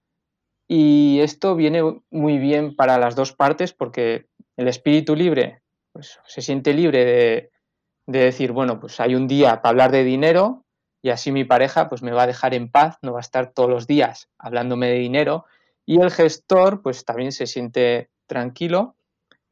Y 0.68 1.20
esto 1.20 1.56
viene 1.56 1.82
muy 2.10 2.38
bien 2.38 2.74
para 2.74 2.96
las 2.96 3.16
dos 3.16 3.32
partes 3.32 3.72
porque 3.72 4.26
el 4.56 4.68
espíritu 4.68 5.14
libre 5.14 5.60
pues, 5.92 6.20
se 6.26 6.40
siente 6.40 6.72
libre 6.72 7.04
de, 7.04 7.50
de 8.06 8.18
decir, 8.20 8.52
bueno, 8.52 8.80
pues 8.80 9.00
hay 9.00 9.14
un 9.14 9.26
día 9.28 9.60
para 9.60 9.70
hablar 9.70 9.90
de 9.90 10.04
dinero 10.04 10.64
y 11.02 11.10
así 11.10 11.32
mi 11.32 11.44
pareja 11.44 11.88
pues 11.88 12.02
me 12.02 12.12
va 12.12 12.22
a 12.22 12.26
dejar 12.26 12.54
en 12.54 12.70
paz, 12.70 12.96
no 13.02 13.12
va 13.12 13.18
a 13.18 13.20
estar 13.20 13.52
todos 13.52 13.68
los 13.68 13.86
días 13.86 14.30
hablándome 14.38 14.88
de 14.88 14.98
dinero. 14.98 15.44
Y 15.86 16.00
el 16.00 16.10
gestor 16.10 16.82
pues 16.82 17.04
también 17.04 17.32
se 17.32 17.46
siente 17.46 18.10
tranquilo 18.26 18.96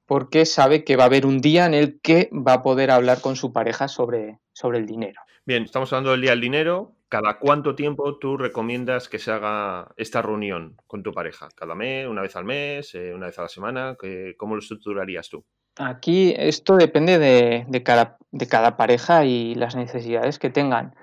porque 0.06 0.44
sabe 0.46 0.84
que 0.84 0.96
va 0.96 1.04
a 1.04 1.06
haber 1.06 1.26
un 1.26 1.40
día 1.40 1.66
en 1.66 1.74
el 1.74 2.00
que 2.00 2.30
va 2.32 2.54
a 2.54 2.62
poder 2.62 2.90
hablar 2.90 3.20
con 3.20 3.36
su 3.36 3.52
pareja 3.52 3.88
sobre, 3.88 4.40
sobre 4.52 4.78
el 4.78 4.86
dinero. 4.86 5.20
Bien, 5.44 5.64
estamos 5.64 5.92
hablando 5.92 6.12
del 6.12 6.20
día 6.20 6.30
del 6.30 6.40
dinero. 6.40 6.92
¿Cada 7.08 7.38
cuánto 7.38 7.74
tiempo 7.74 8.18
tú 8.18 8.36
recomiendas 8.36 9.08
que 9.08 9.18
se 9.18 9.30
haga 9.30 9.92
esta 9.96 10.22
reunión 10.22 10.76
con 10.86 11.02
tu 11.02 11.12
pareja? 11.12 11.48
¿Cada 11.54 11.74
mes, 11.74 12.06
una 12.06 12.22
vez 12.22 12.36
al 12.36 12.44
mes, 12.44 12.94
eh, 12.94 13.12
una 13.14 13.26
vez 13.26 13.38
a 13.38 13.42
la 13.42 13.48
semana? 13.48 13.96
¿Cómo 14.36 14.54
lo 14.54 14.60
estructurarías 14.60 15.28
tú? 15.28 15.44
Aquí 15.76 16.34
esto 16.36 16.76
depende 16.76 17.18
de, 17.18 17.64
de, 17.68 17.82
cada, 17.82 18.18
de 18.30 18.46
cada 18.46 18.76
pareja 18.76 19.24
y 19.24 19.54
las 19.54 19.76
necesidades 19.76 20.38
que 20.38 20.50
tengan. 20.50 20.94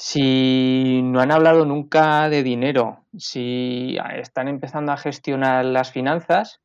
Si 0.00 1.02
no 1.02 1.20
han 1.20 1.32
hablado 1.32 1.64
nunca 1.66 2.28
de 2.28 2.44
dinero, 2.44 3.04
si 3.16 3.98
están 4.14 4.46
empezando 4.46 4.92
a 4.92 4.96
gestionar 4.96 5.64
las 5.64 5.90
finanzas, 5.90 6.60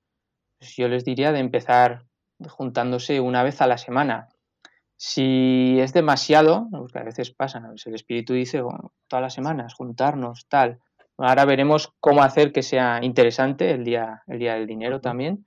pues 0.60 0.76
yo 0.76 0.88
les 0.88 1.04
diría 1.04 1.32
de 1.32 1.40
empezar 1.40 2.06
juntándose 2.48 3.20
una 3.20 3.42
vez 3.42 3.60
a 3.60 3.66
la 3.66 3.80
semana. 3.80 4.30
Si 4.98 5.80
es 5.80 5.94
demasiado, 5.94 6.68
porque 6.72 7.00
a 7.00 7.04
veces 7.04 7.32
pasa, 7.32 7.60
el 7.84 7.96
espíritu 7.96 8.34
dice 8.34 8.62
oh, 8.62 8.94
todas 9.08 9.24
las 9.24 9.34
semanas, 9.34 9.74
juntarnos, 9.74 10.46
tal. 10.48 10.78
Ahora 11.18 11.46
veremos 11.46 11.92
cómo 12.00 12.22
hacer 12.22 12.52
que 12.52 12.62
sea 12.62 13.00
interesante 13.02 13.72
el 13.72 13.84
día, 13.84 14.22
el 14.28 14.38
día 14.38 14.54
del 14.54 14.68
dinero 14.68 15.02
también. 15.02 15.44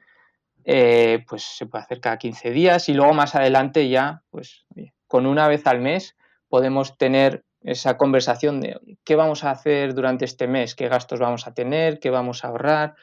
Eh, 0.64 1.24
pues 1.28 1.44
se 1.44 1.66
puede 1.66 1.84
hacer 1.84 2.00
cada 2.00 2.18
15 2.18 2.50
días 2.50 2.88
y 2.88 2.94
luego 2.94 3.14
más 3.14 3.36
adelante 3.36 3.88
ya, 3.88 4.24
pues 4.30 4.66
con 5.06 5.24
una 5.24 5.46
vez 5.46 5.64
al 5.68 5.80
mes 5.80 6.16
podemos 6.48 6.98
tener 6.98 7.45
esa 7.66 7.96
conversación 7.96 8.60
de 8.60 8.80
qué 9.04 9.16
vamos 9.16 9.42
a 9.42 9.50
hacer 9.50 9.92
durante 9.92 10.24
este 10.24 10.46
mes, 10.46 10.76
qué 10.76 10.88
gastos 10.88 11.18
vamos 11.18 11.46
a 11.48 11.52
tener, 11.52 11.98
qué 11.98 12.10
vamos 12.10 12.44
a 12.44 12.48
ahorrar, 12.48 12.94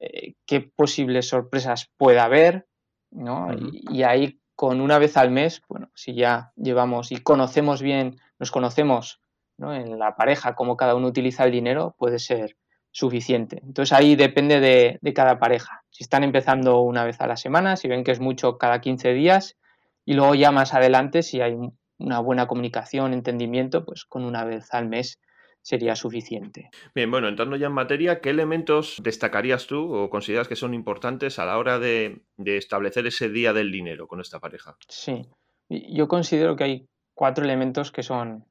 eh, 0.00 0.34
qué 0.44 0.60
posibles 0.60 1.28
sorpresas 1.28 1.90
pueda 1.96 2.24
haber, 2.24 2.66
¿no? 3.12 3.48
y, 3.56 4.02
ahí 4.02 4.40
con 4.56 4.80
una 4.80 4.98
vez 4.98 5.16
al 5.16 5.30
mes, 5.30 5.62
bueno, 5.68 5.90
si 5.94 6.14
ya 6.14 6.52
llevamos 6.56 7.12
y 7.12 7.18
conocemos 7.18 7.80
bien, 7.80 8.16
nos 8.40 8.50
conocemos 8.50 9.20
¿no? 9.56 9.72
en 9.72 9.98
la 10.00 10.16
pareja 10.16 10.56
cómo 10.56 10.76
cada 10.76 10.96
uno 10.96 11.06
utiliza 11.06 11.44
el 11.44 11.52
dinero, 11.52 11.94
puede 11.96 12.18
ser 12.18 12.56
suficiente. 12.90 13.60
Entonces 13.62 13.92
ahí 13.92 14.16
depende 14.16 14.58
de, 14.58 14.98
de, 15.00 15.12
cada 15.12 15.38
pareja. 15.38 15.84
Si 15.90 16.02
están 16.02 16.24
empezando 16.24 16.80
una 16.80 17.04
vez 17.04 17.20
a 17.20 17.28
la 17.28 17.36
semana, 17.36 17.76
si 17.76 17.86
ven 17.86 18.02
que 18.02 18.10
es 18.10 18.18
mucho 18.18 18.58
cada 18.58 18.80
15 18.80 19.12
días, 19.12 19.56
y 20.04 20.14
luego 20.14 20.34
ya 20.34 20.50
más 20.50 20.74
adelante, 20.74 21.22
si 21.22 21.40
hay 21.40 21.54
una 21.98 22.20
buena 22.20 22.46
comunicación, 22.46 23.12
entendimiento, 23.12 23.84
pues 23.84 24.04
con 24.04 24.24
una 24.24 24.44
vez 24.44 24.72
al 24.72 24.88
mes 24.88 25.18
sería 25.62 25.96
suficiente. 25.96 26.70
Bien, 26.94 27.10
bueno, 27.10 27.28
entrando 27.28 27.56
ya 27.56 27.66
en 27.66 27.72
materia, 27.72 28.20
¿qué 28.20 28.30
elementos 28.30 28.96
destacarías 29.02 29.66
tú 29.66 29.92
o 29.94 30.08
consideras 30.08 30.48
que 30.48 30.56
son 30.56 30.72
importantes 30.72 31.38
a 31.38 31.44
la 31.44 31.58
hora 31.58 31.78
de, 31.78 32.22
establecer 32.38 33.06
ese 33.06 33.28
día 33.28 33.52
del 33.52 33.70
dinero 33.70 34.06
con 34.06 34.20
esta 34.20 34.40
pareja? 34.40 34.76
Sí, 34.88 35.26
yo 35.68 36.08
considero 36.08 36.56
que 36.56 36.64
hay 36.64 36.88
cuatro 37.14 37.44
elementos 37.44 37.92
que 37.92 38.02
son 38.02 38.46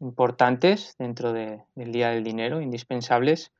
importantes 0.00 0.94
dentro 0.98 1.32
del 1.32 1.62
día 1.74 2.10
del 2.10 2.24
dinero, 2.24 2.60
indispensables. 2.60 3.52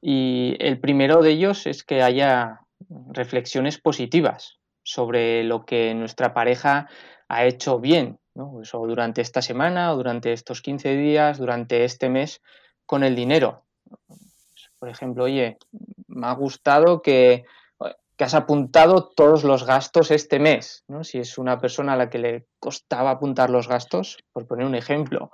Y 0.00 0.56
el 0.60 0.80
primero 0.80 1.20
de 1.20 1.32
ellos 1.32 1.66
es 1.66 1.82
que 1.82 2.02
haya 2.02 2.60
reflexiones 3.12 3.78
positivas 3.78 4.58
sobre 4.82 5.42
lo 5.44 5.64
que 5.64 5.94
nuestra 5.94 6.32
pareja 6.32 6.88
ha 7.28 7.44
hecho 7.44 7.80
bien 7.80 8.18
pues, 8.36 8.74
o 8.74 8.86
durante 8.86 9.22
esta 9.22 9.40
semana, 9.42 9.92
o 9.92 9.96
durante 9.96 10.32
estos 10.32 10.60
15 10.60 10.96
días, 10.96 11.38
durante 11.38 11.84
este 11.84 12.08
mes, 12.08 12.42
con 12.84 13.02
el 13.02 13.16
dinero. 13.16 13.62
Por 14.78 14.88
ejemplo, 14.88 15.24
oye, 15.24 15.58
me 16.08 16.26
ha 16.26 16.32
gustado 16.32 17.02
que, 17.02 17.44
has 18.18 18.34
apuntado 18.34 19.10
todos 19.10 19.44
los 19.44 19.66
gastos 19.66 20.10
este 20.10 20.38
mes. 20.38 20.84
Si 21.02 21.18
es 21.18 21.36
una 21.36 21.60
persona 21.60 21.92
a 21.92 21.96
la 21.96 22.08
que 22.08 22.18
le 22.18 22.46
costaba 22.58 23.10
apuntar 23.10 23.50
los 23.50 23.68
gastos, 23.68 24.18
por 24.32 24.46
poner 24.46 24.66
un 24.66 24.74
ejemplo, 24.74 25.30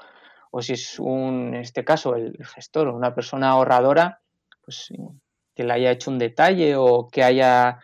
o 0.50 0.62
si 0.62 0.72
es 0.72 0.98
un, 0.98 1.55
en 1.55 1.61
este 1.61 1.84
caso, 1.84 2.16
el 2.16 2.36
gestor 2.44 2.88
o 2.88 2.96
una 2.96 3.14
persona 3.14 3.50
ahorradora, 3.50 4.20
pues 4.64 4.92
que 5.55 5.64
le 5.64 5.72
haya 5.72 5.90
hecho 5.90 6.11
un 6.11 6.18
detalle 6.18 6.76
o 6.76 7.09
que 7.09 7.22
haya 7.22 7.78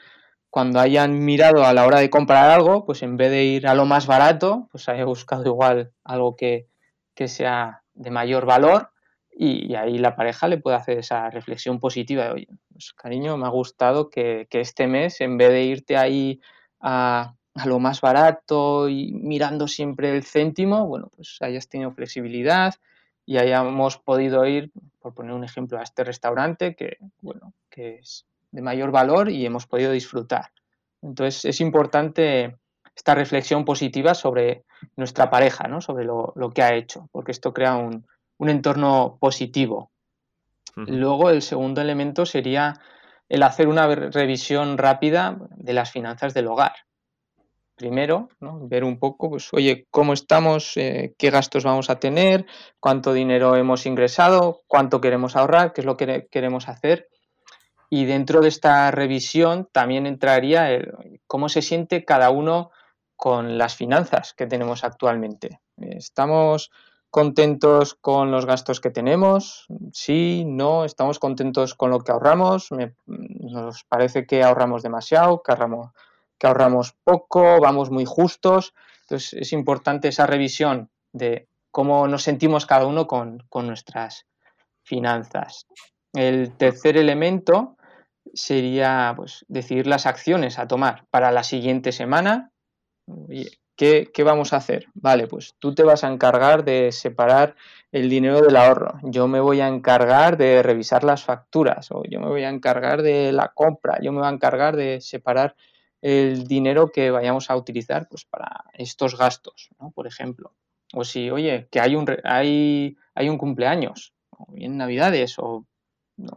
cuando 0.51 0.80
hayan 0.80 1.24
mirado 1.24 1.64
a 1.64 1.74
la 1.74 1.86
hora 1.86 2.01
de 2.01 2.11
comprar 2.11 2.51
algo, 2.51 2.84
pues 2.84 3.03
en 3.03 3.16
vez 3.16 3.30
de 3.30 3.44
ir 3.44 3.66
a 3.66 3.74
lo 3.74 3.84
más 3.84 4.07
barato, 4.07 4.68
pues 4.70 4.88
haya 4.88 5.05
buscado 5.05 5.44
igual 5.44 5.92
algo 6.05 6.36
que, 6.36 6.66
sea 7.26 7.82
de 7.94 8.11
mayor 8.12 8.46
valor 8.46 8.90
y, 9.30 9.74
ahí 9.74 9.99
la 9.99 10.14
pareja 10.14 10.46
le 10.46 10.59
puede 10.59 10.76
hacer 10.76 10.99
esa 10.99 11.30
reflexión 11.30 11.80
positiva 11.80 12.24
de, 12.24 12.30
oye, 12.30 12.49
pues 12.72 12.92
cariño, 12.92 13.36
me 13.36 13.46
ha 13.46 13.51
gustado 13.51 14.09
que, 14.09 14.46
este 14.51 14.86
mes, 14.86 15.20
en 15.20 15.36
vez 15.36 15.51
de 15.51 15.64
irte 15.64 15.96
ahí 15.96 16.40
a, 16.80 17.34
a, 17.55 17.66
lo 17.66 17.80
más 17.80 18.01
barato 18.01 18.88
y 18.88 19.12
mirando 19.12 19.66
siempre 19.66 20.16
el 20.16 20.22
céntimo, 20.22 20.86
bueno, 20.86 21.11
pues 21.14 21.38
hayas 21.40 21.68
tenido 21.68 21.90
flexibilidad 21.90 22.74
y 23.26 23.36
hayamos 23.36 23.99
podido 23.99 24.46
ir, 24.46 24.70
por 25.01 25.12
poner 25.12 25.34
un 25.34 25.44
ejemplo, 25.44 25.78
a 25.78 25.82
este 25.82 26.05
restaurante 26.05 26.74
que, 26.76 26.96
bueno, 27.20 27.53
que 27.68 27.96
es 27.96 28.26
de 28.51 28.62
mayor 28.62 28.90
valor 28.90 29.30
y 29.30 29.44
hemos 29.44 29.66
podido 29.66 29.92
disfrutar. 29.92 30.51
Entonces 31.03 31.44
es 31.44 31.61
importante 31.61 32.57
esta 32.94 33.14
reflexión 33.14 33.64
positiva 33.64 34.14
sobre 34.14 34.64
nuestra 34.96 35.30
pareja, 35.30 35.68
¿no? 35.68 35.80
sobre 35.80 36.05
lo, 36.05 36.34
que 36.55 36.62
ha 36.62 36.74
hecho, 36.74 37.09
porque 37.12 37.32
esto 37.32 37.53
crea 37.53 37.76
un, 37.76 38.05
entorno 38.40 39.18
positivo. 39.20 39.90
Luego 40.74 41.30
el 41.30 41.42
segundo 41.42 41.80
elemento 41.80 42.24
sería 42.24 42.74
el 43.28 43.42
hacer 43.42 43.66
una 43.66 43.86
revisión 43.86 44.78
rápida 44.78 45.36
de 45.57 45.72
las 45.72 45.90
finanzas 45.90 46.34
del 46.34 46.46
hogar. 46.46 46.72
Primero, 47.74 48.28
ver 48.40 48.84
un 48.84 48.99
poco, 48.99 49.30
pues, 49.30 49.53
oye, 49.53 49.86
cómo 49.90 50.12
estamos, 50.12 50.76
eh, 50.76 51.14
qué 51.16 51.30
gastos 51.30 51.64
vamos 51.64 51.90
a 51.90 52.01
tener, 52.01 52.46
cuánto 52.80 53.12
dinero 53.12 53.55
hemos 53.55 53.86
ingresado, 53.86 54.62
cuánto 54.66 55.01
queremos 55.01 55.36
ahorrar, 55.36 55.72
qué 55.72 55.82
es 55.82 55.84
lo 55.84 55.96
que 55.96 56.26
queremos 56.30 56.68
hacer 56.68 57.09
y 57.91 58.05
dentro 58.05 58.41
de 58.41 58.49
esta 58.49 58.91
revisión 58.91 59.68
también 59.72 60.07
entraría 60.07 60.70
el, 60.70 61.20
cómo 61.26 61.49
se 61.49 61.62
siente 61.62 62.05
cada 62.05 62.30
uno 62.30 62.70
con 63.16 63.59
las 63.59 63.74
finanzas 63.74 64.34
que 64.34 64.47
tenemos 64.47 64.84
actualmente. 64.84 65.61
¿Estamos 65.76 66.70
contentos 67.11 67.95
con 67.95 68.30
los 68.30 68.47
gastos 68.47 68.80
que 68.80 68.91
tenemos? 68.91 69.66
Sí, 69.93 70.45
no, 70.47 70.84
estamos 70.84 71.18
contentos 71.18 71.74
con 71.74 71.91
lo 71.91 72.01
que 72.01 72.12
ahorramos. 72.12 72.68
nos 73.07 73.84
parece 73.84 74.26
que 74.26 74.43
ahorramos 74.43 74.82
demasiado, 74.82 75.43
que 75.43 75.53
ahorramos, 75.53 75.93
que 76.39 76.47
ahorramos 76.47 76.95
poco, 77.03 77.61
vamos 77.61 77.91
muy 77.91 78.05
justos. 78.05 78.74
Entonces 79.03 79.32
es 79.32 79.53
importante 79.53 80.09
esa 80.09 80.26
revisión 80.26 80.91
de 81.12 81.49
cómo 81.70 82.07
nos 82.07 82.22
sentimos 82.22 82.66
cada 82.66 82.86
uno 82.86 83.07
con, 83.07 83.45
con 83.49 83.66
nuestras 83.66 84.26
finanzas. 84.82 85.66
El 86.12 86.57
tercer 86.57 86.97
elemento 86.97 87.78
sería 88.35 89.12
pues, 89.16 89.45
decidir 89.49 89.87
las 89.87 90.07
acciones 90.07 90.59
a 90.59 90.68
tomar 90.68 91.07
para 91.11 91.31
la 91.33 91.43
siguiente 91.43 91.93
semana. 91.93 92.53
¿Qué, 93.76 94.11
¿Qué, 94.12 94.22
vamos 94.24 94.53
a 94.53 94.57
hacer? 94.57 94.87
Vale, 94.95 95.29
pues 95.29 95.55
tú 95.59 95.74
te 95.74 95.85
vas 95.85 96.03
a 96.03 96.12
encargar 96.12 96.64
de 96.64 96.91
separar 96.93 97.55
el 97.93 98.11
dinero 98.11 98.41
del 98.43 98.57
ahorro. 98.57 98.99
Yo 99.05 99.29
me 99.29 99.41
voy 99.41 99.61
a 99.61 99.68
encargar 99.68 100.37
de 100.37 100.62
revisar 100.62 101.05
las 101.05 101.24
facturas 101.24 101.91
o 101.91 102.03
yo 102.05 102.20
me 102.20 102.26
voy 102.26 102.43
a 102.43 102.51
encargar 102.51 103.03
de 103.03 103.33
la 103.33 103.49
compra. 103.49 103.99
Yo 104.03 104.12
me 104.12 104.18
voy 104.18 104.29
a 104.29 104.33
encargar 104.33 104.76
de 104.76 105.01
separar 105.01 105.55
el 106.01 106.47
dinero 106.47 106.91
que 106.91 107.11
vayamos 107.11 107.51
a 107.51 107.57
utilizar 107.57 108.09
pues, 108.09 108.24
para 108.24 108.64
estos 108.74 109.16
gastos, 109.16 109.70
por 109.95 110.07
ejemplo. 110.07 110.55
O 110.95 111.05
si, 111.05 111.31
oye, 111.31 111.68
que 111.70 111.81
hay 111.81 111.97
un, 111.97 112.07
hay, 112.24 112.97
hay 113.14 113.29
un 113.29 113.39
cumpleaños, 113.39 114.14
o 114.31 114.53
bien 114.53 114.76
Navidades, 114.76 115.39
o 115.39 115.66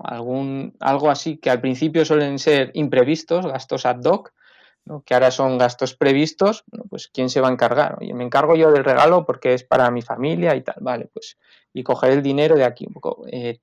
algún, 0.04 0.76
algo 0.80 1.10
así 1.10 1.38
que 1.38 1.50
al 1.50 1.62
principio 1.62 2.06
suelen 2.06 2.40
ser 2.40 2.72
imprevistos, 2.74 3.46
gastos 3.46 3.86
ad 3.86 4.04
hoc, 4.04 4.34
que 5.06 5.14
ahora 5.14 5.32
son 5.32 5.58
gastos 5.58 5.96
previstos, 5.96 6.64
pues 6.90 7.08
¿quién 7.08 7.30
se 7.30 7.40
va 7.40 7.50
a 7.50 7.52
encargar? 7.52 7.98
Oye, 8.00 8.14
me 8.14 8.24
encargo 8.24 8.56
yo 8.56 8.72
del 8.72 8.84
regalo 8.84 9.26
porque 9.26 9.54
es 9.54 9.64
para 9.64 9.92
mi 9.92 10.02
familia 10.02 10.56
y 10.56 10.62
tal, 10.62 10.78
vale, 10.82 11.10
pues 11.14 11.38
y 11.74 11.84
coger 11.84 12.12
el 12.12 12.24
dinero 12.24 12.56
de 12.56 12.66
aquí 12.66 12.86
un 12.88 12.94
poco, 12.94 13.24
eh, 13.32 13.60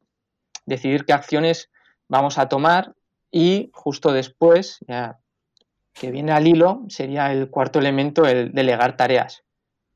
decidir 0.64 1.05
qué 1.05 1.12
acciones 1.12 1.71
vamos 2.09 2.39
a 2.39 2.49
tomar 2.49 2.95
y 3.31 3.71
justo 3.75 4.12
después, 4.12 4.79
ya 4.87 5.19
que 5.93 6.11
viene 6.11 6.33
al 6.33 6.47
hilo, 6.47 6.85
sería 6.89 7.33
el 7.33 7.51
cuarto 7.51 7.79
elemento, 7.79 8.25
el 8.27 8.53
delegar 8.53 8.97
tareas. 8.97 9.43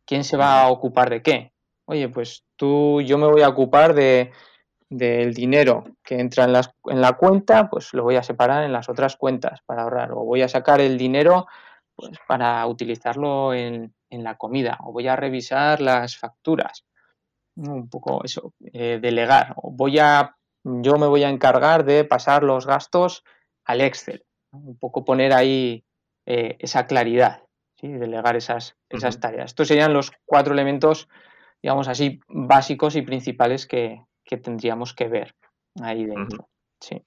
¿Quién 0.05 0.25
se 0.25 0.37
va 0.37 0.63
a 0.63 0.69
ocupar 0.69 1.11
de 1.11 1.23
qué? 1.23 1.53
Oye, 1.85 2.09
pues 2.09 2.45
tú, 2.57 3.01
yo 3.01 3.19
me 3.19 3.29
voy 3.29 3.43
a 3.43 3.49
ocupar 3.49 3.95
de 3.95 4.33
del 4.93 5.33
dinero 5.33 5.85
que 6.05 6.21
entra 6.21 6.45
en, 6.45 6.55
en, 6.55 7.01
la 7.01 7.15
cuenta, 7.15 7.71
pues 7.71 7.95
lo 7.95 8.03
voy 8.03 8.17
a 8.17 8.23
separar 8.23 8.63
en 8.63 8.73
las 8.73 8.91
otras 8.91 9.17
cuentas 9.17 9.61
para 9.65 9.83
ahorrar. 9.83 10.13
O 10.13 10.25
voy 10.25 10.43
a 10.43 10.49
sacar 10.49 10.83
el 10.83 10.99
dinero 10.99 11.47
pues, 11.97 12.13
para 12.29 12.67
utilizarlo 12.67 13.55
en, 13.55 13.95
la 14.11 14.37
comida. 14.37 14.79
O 14.83 14.93
voy 14.93 15.09
a 15.09 15.17
revisar 15.17 15.81
las 15.81 16.19
facturas. 16.19 16.85
Un 17.57 17.89
poco 17.89 18.23
eso, 18.23 18.53
eh, 18.75 18.99
delegar. 19.01 19.55
O 19.57 19.71
voy 19.71 19.99
a, 19.99 20.37
yo 20.63 20.99
me 20.99 21.07
voy 21.07 21.25
a 21.25 21.31
encargar 21.31 21.85
de 21.87 22.05
pasar 22.05 22.43
los 22.43 22.67
gastos 22.67 23.25
al 23.65 23.81
Excel. 23.81 24.27
Un 24.53 24.79
poco 24.79 25.07
poner 25.07 25.33
ahí 25.33 25.85
eh, 26.27 26.57
esa 26.59 26.87
claridad. 26.87 27.45
¿sí? 27.81 27.89
Delegar 27.89 28.37
esas, 28.37 28.77
esas 28.91 29.21
tareas. 29.21 29.53
Estos 29.53 29.69
serían 29.69 29.95
los 29.95 30.13
cuatro 30.27 30.53
elementos, 30.53 31.09
digamos 31.63 31.89
así, 31.89 32.21
básicos 32.29 32.95
y 32.97 33.03
principales 33.03 33.67
que, 33.67 34.03
que 34.25 34.37
tendríamos 34.37 34.95
que 34.95 35.09
ver 35.09 35.35
ahí 35.81 36.05
dentro. 36.05 36.49
Sí. 36.81 37.03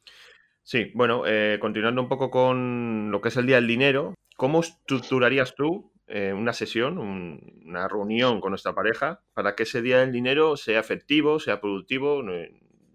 Sí, 0.63 0.91
bueno, 0.95 1.23
eh, 1.27 1.59
continuando 1.61 2.01
un 2.01 2.09
poco 2.09 2.31
con 2.31 3.11
lo 3.11 3.21
que 3.21 3.29
es 3.29 3.37
el 3.37 3.45
día 3.45 3.57
del 3.57 3.67
dinero, 3.67 4.15
¿cómo 4.35 4.61
estructurarías 4.61 5.53
tú 5.53 5.91
eh, 6.07 6.33
una 6.33 6.53
sesión, 6.53 6.97
una 6.97 7.87
reunión 7.87 8.41
con 8.41 8.51
nuestra 8.51 8.73
pareja 8.73 9.21
para 9.33 9.55
que 9.55 9.63
ese 9.63 9.83
día 9.83 9.99
del 9.99 10.11
dinero 10.11 10.57
sea 10.57 10.79
efectivo, 10.79 11.39
sea 11.39 11.61
productivo, 11.61 12.23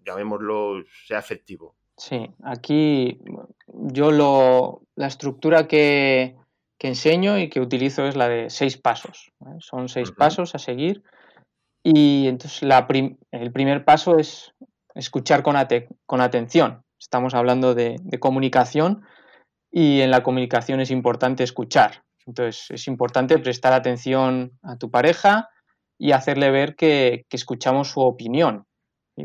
llamémoslo, 0.05 0.83
sea 1.05 1.19
efectivo? 1.19 1.75
Sí, 1.95 2.29
aquí 2.43 3.19
yo 3.67 4.11
lo, 4.11 4.81
la 4.95 5.07
estructura 5.07 5.67
que, 5.67 6.35
enseño 6.79 7.37
y 7.37 7.47
que 7.47 7.61
utilizo 7.61 8.05
es 8.07 8.15
la 8.15 8.27
de 8.27 8.49
seis 8.49 8.75
pasos. 8.75 9.31
Son 9.59 9.87
seis 9.87 10.11
pasos 10.11 10.55
a 10.55 10.59
seguir 10.59 11.03
y 11.83 12.27
entonces 12.27 12.61
el 13.31 13.51
primer 13.51 13.85
paso 13.85 14.17
es 14.17 14.53
escuchar 14.93 15.43
con, 15.43 15.55
con 16.05 16.21
atención. 16.21 16.83
Estamos 16.99 17.33
hablando 17.33 17.73
de, 17.73 17.99
comunicación 18.19 19.03
y 19.71 20.01
en 20.01 20.11
la 20.11 20.21
comunicación 20.21 20.79
es 20.79 20.91
importante 20.91 21.43
escuchar. 21.43 22.03
Entonces 22.27 22.69
es 22.69 22.87
importante 22.87 23.39
prestar 23.39 23.73
atención 23.73 24.59
a 24.61 24.77
tu 24.77 24.91
pareja 24.91 25.49
y 25.97 26.11
hacerle 26.11 26.51
ver 26.51 26.75
que, 26.75 27.25
escuchamos 27.31 27.89
su 27.89 28.01
opinión, 28.01 28.65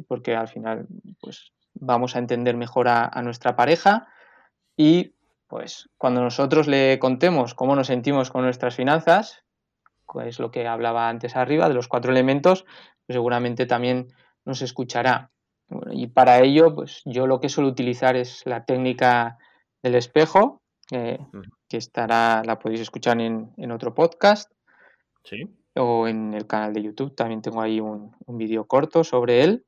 porque 0.08 0.34
al 0.34 0.48
final 0.48 0.86
pues, 1.20 1.52
vamos 1.74 2.16
a 2.16 2.20
entender 2.20 2.56
mejor 2.56 2.88
a, 2.88 3.04
a 3.06 3.22
nuestra 3.22 3.56
pareja 3.56 4.08
y 4.76 5.14
pues 5.46 5.88
cuando 5.96 6.22
nosotros 6.22 6.66
le 6.66 6.98
contemos 6.98 7.54
cómo 7.54 7.76
nos 7.76 7.86
sentimos 7.86 8.30
con 8.30 8.42
nuestras 8.42 8.74
finanzas, 8.74 9.45
es 10.24 10.38
lo 10.38 10.50
que 10.50 10.66
hablaba 10.66 11.08
antes 11.08 11.36
arriba, 11.36 11.68
de 11.68 11.74
los 11.74 11.88
cuatro 11.88 12.12
elementos, 12.12 12.64
pues 13.06 13.14
seguramente 13.14 13.66
también 13.66 14.08
nos 14.44 14.62
escuchará. 14.62 15.30
y 15.90 16.06
para 16.06 16.40
ello, 16.40 16.74
pues 16.74 17.02
yo 17.04 17.26
lo 17.26 17.40
que 17.40 17.48
suelo 17.48 17.68
utilizar 17.68 18.16
es 18.16 18.46
la 18.46 18.64
técnica 18.64 19.38
del 19.82 19.96
espejo, 19.96 20.62
que 20.88 21.76
estará, 21.76 22.42
la 22.44 22.58
podéis 22.58 22.80
escuchar 22.80 23.20
en, 23.20 23.70
otro 23.72 23.94
podcast. 23.94 24.52
O 25.74 26.06
en 26.08 26.32
el 26.34 26.46
canal 26.46 26.72
de 26.72 26.82
YouTube 26.82 27.14
también 27.14 27.42
tengo 27.42 27.60
ahí 27.60 27.80
un, 27.80 28.14
vídeo 28.26 28.66
corto 28.66 29.04
sobre 29.04 29.42
él. 29.42 29.64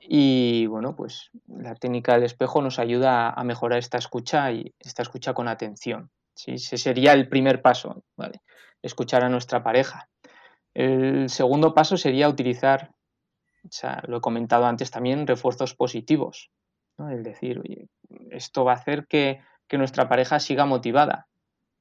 Y 0.00 0.66
bueno, 0.66 0.96
pues 0.96 1.30
la 1.46 1.74
técnica 1.74 2.14
del 2.14 2.24
espejo 2.24 2.60
nos 2.60 2.78
ayuda 2.78 3.30
a 3.30 3.44
mejorar 3.44 3.78
esta 3.78 3.98
escucha 3.98 4.50
y 4.52 4.74
esta 4.78 5.02
escucha 5.02 5.32
con 5.32 5.48
atención. 5.48 6.10
¿sí? 6.34 6.52
Ese 6.52 6.76
sería 6.76 7.12
el 7.12 7.28
primer 7.28 7.62
paso. 7.62 8.02
¿vale? 8.16 8.40
Escuchar 8.82 9.24
a 9.24 9.28
nuestra 9.28 9.62
pareja. 9.62 10.08
El 10.74 11.28
segundo 11.28 11.74
paso 11.74 11.96
sería 11.96 12.28
utilizar, 12.28 12.90
o 13.64 13.70
sea, 13.70 14.02
lo 14.06 14.18
he 14.18 14.20
comentado 14.20 14.66
antes 14.66 14.90
también, 14.90 15.26
refuerzos 15.26 15.74
positivos. 15.74 16.50
El 16.98 17.22
decir, 17.22 17.58
oye, 17.58 17.88
esto 18.30 18.64
va 18.64 18.72
a 18.72 18.76
hacer 18.76 19.06
que, 19.06 19.40
nuestra 19.72 20.06
pareja 20.06 20.38
siga 20.38 20.66
motivada. 20.66 21.28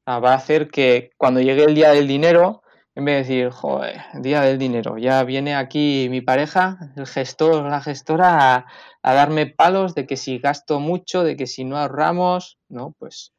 va 0.07 0.31
a 0.31 0.35
hacer 0.35 0.69
que 0.69 1.11
cuando 1.17 1.41
llegue 1.41 1.65
el 1.65 1.75
día 1.75 1.91
del 1.91 2.07
dinero, 2.07 2.63
en 2.95 3.03
vez 3.03 3.27
de 3.27 3.35
decir, 3.35 3.51
joder, 3.51 4.01
día 4.13 4.39
del 4.39 4.57
dinero, 4.57 4.97
ya 4.97 5.21
viene 5.25 5.55
aquí 5.55 6.07
mi 6.09 6.21
pareja, 6.21 6.93
el 6.95 7.05
gestor, 7.05 7.65
la 7.69 7.81
gestora, 7.81 8.55
a, 8.55 8.65
a 9.01 9.13
darme 9.13 9.45
palos 9.45 9.93
de 9.93 10.07
que 10.07 10.15
si 10.15 10.39
gasto 10.39 10.79
mucho, 10.79 11.25
de 11.25 11.35
que 11.35 11.47
si 11.47 11.65
no 11.65 11.77
ahorramos, 11.77 12.59
no, 12.69 12.95
pues 12.97 13.33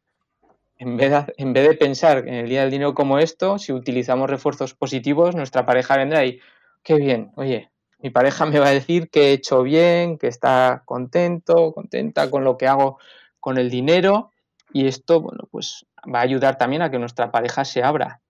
en 0.82 0.96
vez, 0.96 1.10
de, 1.10 1.34
en 1.36 1.52
vez 1.52 1.68
de 1.68 1.76
pensar 1.76 2.26
en 2.26 2.34
el 2.34 2.48
día 2.48 2.62
del 2.62 2.72
dinero 2.72 2.92
como 2.92 3.20
esto, 3.20 3.56
si 3.56 3.72
utilizamos 3.72 4.28
refuerzos 4.28 4.74
positivos, 4.74 5.36
nuestra 5.36 5.64
pareja 5.64 5.96
vendrá 5.96 6.24
y, 6.26 6.40
qué 6.82 6.96
bien, 6.96 7.30
oye, 7.36 7.70
mi 8.00 8.10
pareja 8.10 8.46
me 8.46 8.58
va 8.58 8.66
a 8.66 8.72
decir 8.72 9.08
que 9.08 9.28
he 9.28 9.32
hecho 9.32 9.62
bien, 9.62 10.18
que 10.18 10.26
está 10.26 10.82
contento, 10.84 11.72
contenta 11.72 12.28
con 12.30 12.42
lo 12.42 12.56
que 12.56 12.66
hago 12.66 12.98
con 13.38 13.58
el 13.58 13.70
dinero 13.70 14.32
y 14.72 14.88
esto, 14.88 15.20
bueno, 15.20 15.46
pues 15.52 15.86
va 16.12 16.18
a 16.18 16.22
ayudar 16.22 16.58
también 16.58 16.82
a 16.82 16.90
que 16.90 16.98
nuestra 16.98 17.30
pareja 17.30 17.64
se 17.64 17.84
abra. 17.84 18.20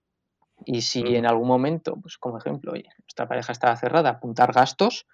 Y 0.63 0.81
si 0.81 1.15
en 1.15 1.25
algún 1.25 1.47
momento, 1.47 1.97
pues 1.99 2.19
como 2.19 2.37
ejemplo, 2.37 2.73
oye, 2.73 2.89
nuestra 2.99 3.27
pareja 3.27 3.51
está 3.51 3.75
cerrada, 3.77 4.11
apuntar 4.11 4.53
gastos, 4.53 5.07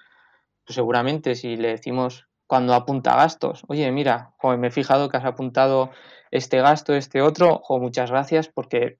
pues 0.65 0.75
seguramente 0.75 1.35
si 1.35 1.55
le 1.55 1.69
decimos 1.69 2.27
cuando 2.49 2.73
apunta 2.73 3.15
gastos, 3.15 3.63
oye, 3.67 3.91
mira, 3.91 4.33
me 4.57 4.69
he 4.69 4.71
fijado 4.71 5.07
que 5.07 5.17
has 5.17 5.25
apuntado 5.25 5.91
este 6.31 6.59
gasto, 6.59 6.95
este 6.95 7.21
otro, 7.21 7.61
muchas 7.69 8.09
gracias 8.09 8.47
porque 8.47 8.97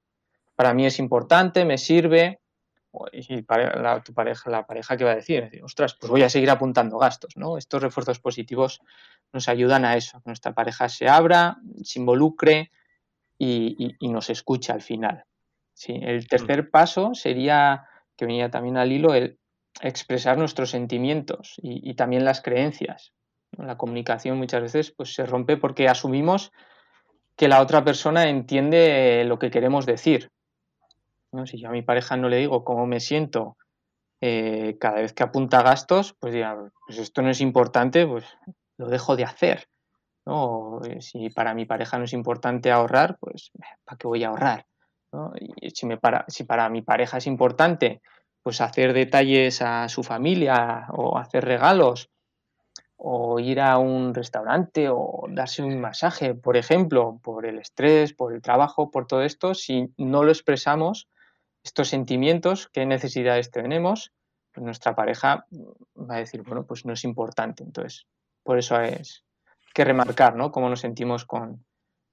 para 0.56 0.76
mí 0.76 0.86
es 0.86 1.00
importante, 1.00 1.66
me 1.66 1.80
sirve. 1.80 2.42
Y 3.12 3.44
la, 3.48 4.04
tu 4.04 4.14
pareja, 4.14 4.52
la 4.52 4.68
pareja 4.68 4.98
que 4.98 5.04
va 5.04 5.14
a 5.14 5.16
decir, 5.16 5.50
ostras, 5.64 5.96
pues 6.00 6.12
voy 6.12 6.22
a 6.22 6.30
seguir 6.30 6.52
apuntando 6.52 7.00
gastos, 7.00 7.38
¿no? 7.38 7.58
Estos 7.58 7.82
refuerzos 7.82 8.20
positivos 8.20 8.82
nos 9.34 9.50
ayudan 9.50 9.84
a 9.84 9.98
eso, 9.98 10.22
que 10.22 10.30
nuestra 10.30 10.54
pareja 10.54 10.88
se 10.88 11.10
abra, 11.10 11.58
se 11.84 11.98
involucre 11.98 12.70
y, 13.40 13.96
nos 14.02 14.30
escuche 14.30 14.72
al 14.72 14.84
final. 14.84 15.24
Sí, 15.74 16.00
el 16.00 16.28
tercer 16.28 16.70
paso 16.70 17.16
sería, 17.16 17.88
que 18.16 18.28
venía 18.28 18.52
también 18.52 18.78
al 18.78 18.92
hilo, 18.92 19.16
el 19.16 19.40
expresar 19.82 20.38
nuestros 20.38 20.70
sentimientos 20.70 21.56
y, 21.64 21.96
también 21.96 22.26
las 22.26 22.42
creencias. 22.42 23.12
La 23.58 23.78
comunicación 23.78 24.38
muchas 24.38 24.62
veces 24.62 24.92
pues, 24.92 25.14
se 25.14 25.26
rompe 25.26 25.58
porque 25.58 25.88
asumimos 25.88 26.52
que 27.36 27.48
la 27.48 27.62
otra 27.62 27.84
persona 27.84 28.30
entiende 28.30 29.24
lo 29.26 29.40
que 29.40 29.50
queremos 29.50 29.86
decir. 29.86 30.32
Si 31.46 31.60
yo 31.60 31.70
a 31.70 31.72
mi 31.72 31.82
pareja 31.82 32.18
no 32.18 32.28
le 32.28 32.38
digo 32.38 32.64
cómo 32.64 32.86
me 32.86 33.00
siento 33.00 33.56
eh, 34.20 34.78
cada 34.80 35.02
vez 35.02 35.14
que 35.14 35.24
apunta 35.24 35.62
gastos, 35.62 36.16
pues 36.20 36.34
diga, 36.34 36.58
pues 36.86 37.00
esto 37.00 37.22
no 37.22 37.30
es 37.30 37.40
importante, 37.40 38.06
pues 38.06 38.26
lo 38.78 38.90
dejo 38.90 39.16
de 39.16 39.24
hacer. 39.24 39.68
¿no? 40.26 40.82
Eh, 40.84 41.02
si 41.02 41.30
para 41.30 41.54
mi 41.54 41.66
pareja 41.66 41.98
no 41.98 42.06
es 42.06 42.14
importante 42.14 42.72
ahorrar, 42.72 43.18
pues 43.20 43.52
¿para 43.86 43.98
qué 43.98 44.08
voy 44.08 44.24
a 44.24 44.30
ahorrar? 44.30 44.66
Y 45.62 45.72
si, 45.72 45.86
me 45.86 45.98
para, 45.98 46.26
si 46.28 46.44
para 46.44 46.70
mi 46.70 46.82
pareja 46.82 47.18
es 47.18 47.28
importante 47.28 48.02
pues 48.44 48.62
hacer 48.62 48.94
detalles 48.94 49.62
a 49.62 49.90
su 49.90 50.04
familia 50.04 50.88
o 50.90 51.18
hacer 51.18 51.46
regalos 51.46 52.10
o 53.02 53.40
ir 53.40 53.62
a 53.62 53.78
un 53.78 54.14
restaurante 54.14 54.90
o 54.90 55.26
darse 55.30 55.64
un 55.64 55.80
masaje, 55.80 56.36
por 56.36 56.58
ejemplo, 56.58 57.18
por 57.24 57.46
el 57.46 57.58
estrés, 57.58 58.14
por 58.14 58.34
el 58.34 58.42
trabajo, 58.42 58.92
por 58.92 59.08
todo 59.08 59.24
esto, 59.24 59.54
si 59.54 59.94
no 59.96 60.24
lo 60.24 60.32
expresamos, 60.32 61.08
estos 61.64 61.88
sentimientos, 61.88 62.68
qué 62.74 62.86
necesidades 62.86 63.52
tenemos, 63.52 64.12
pues 64.52 64.66
nuestra 64.66 64.96
pareja 64.96 65.46
va 65.96 66.16
a 66.16 66.20
decir, 66.20 66.44
bueno, 66.44 66.66
pues 66.66 66.86
no 66.86 66.92
es 66.92 67.06
importante. 67.06 67.64
Entonces, 67.64 68.06
por 68.44 68.58
eso 68.58 68.80
es 68.82 69.24
que 69.74 69.86
remarcar, 69.86 70.36
¿no? 70.36 70.52
Cómo 70.52 70.68
nos 70.70 70.82
sentimos 70.82 71.24
con, 71.24 71.66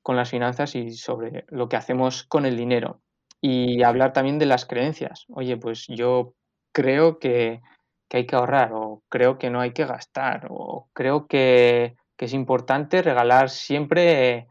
con 0.03 0.15
las 0.15 0.31
finanzas 0.31 0.77
y 0.77 0.93
sobre 0.93 1.47
lo 1.49 1.69
que 1.69 1.77
hacemos 1.77 2.23
con 2.23 2.47
el 2.47 2.57
dinero. 2.57 3.01
Y 3.41 3.83
hablar 3.83 4.13
también 4.13 4.39
de 4.39 4.47
las 4.47 4.67
creencias. 4.67 5.25
Oye, 5.31 5.57
pues 5.57 5.87
yo 5.89 6.35
creo 6.73 7.19
que 7.19 7.61
que 8.09 8.19
hay 8.19 8.27
que 8.27 8.37
ahorrar 8.37 8.73
o 8.73 9.03
creo 9.09 9.39
que 9.39 9.51
no 9.51 9.61
hay 9.61 9.73
que 9.73 9.85
gastar 9.85 10.47
o 10.51 10.89
creo 10.93 11.27
que, 11.27 11.97
es 12.19 12.33
importante 12.33 13.03
regalar 13.03 13.51
siempre 13.51 14.49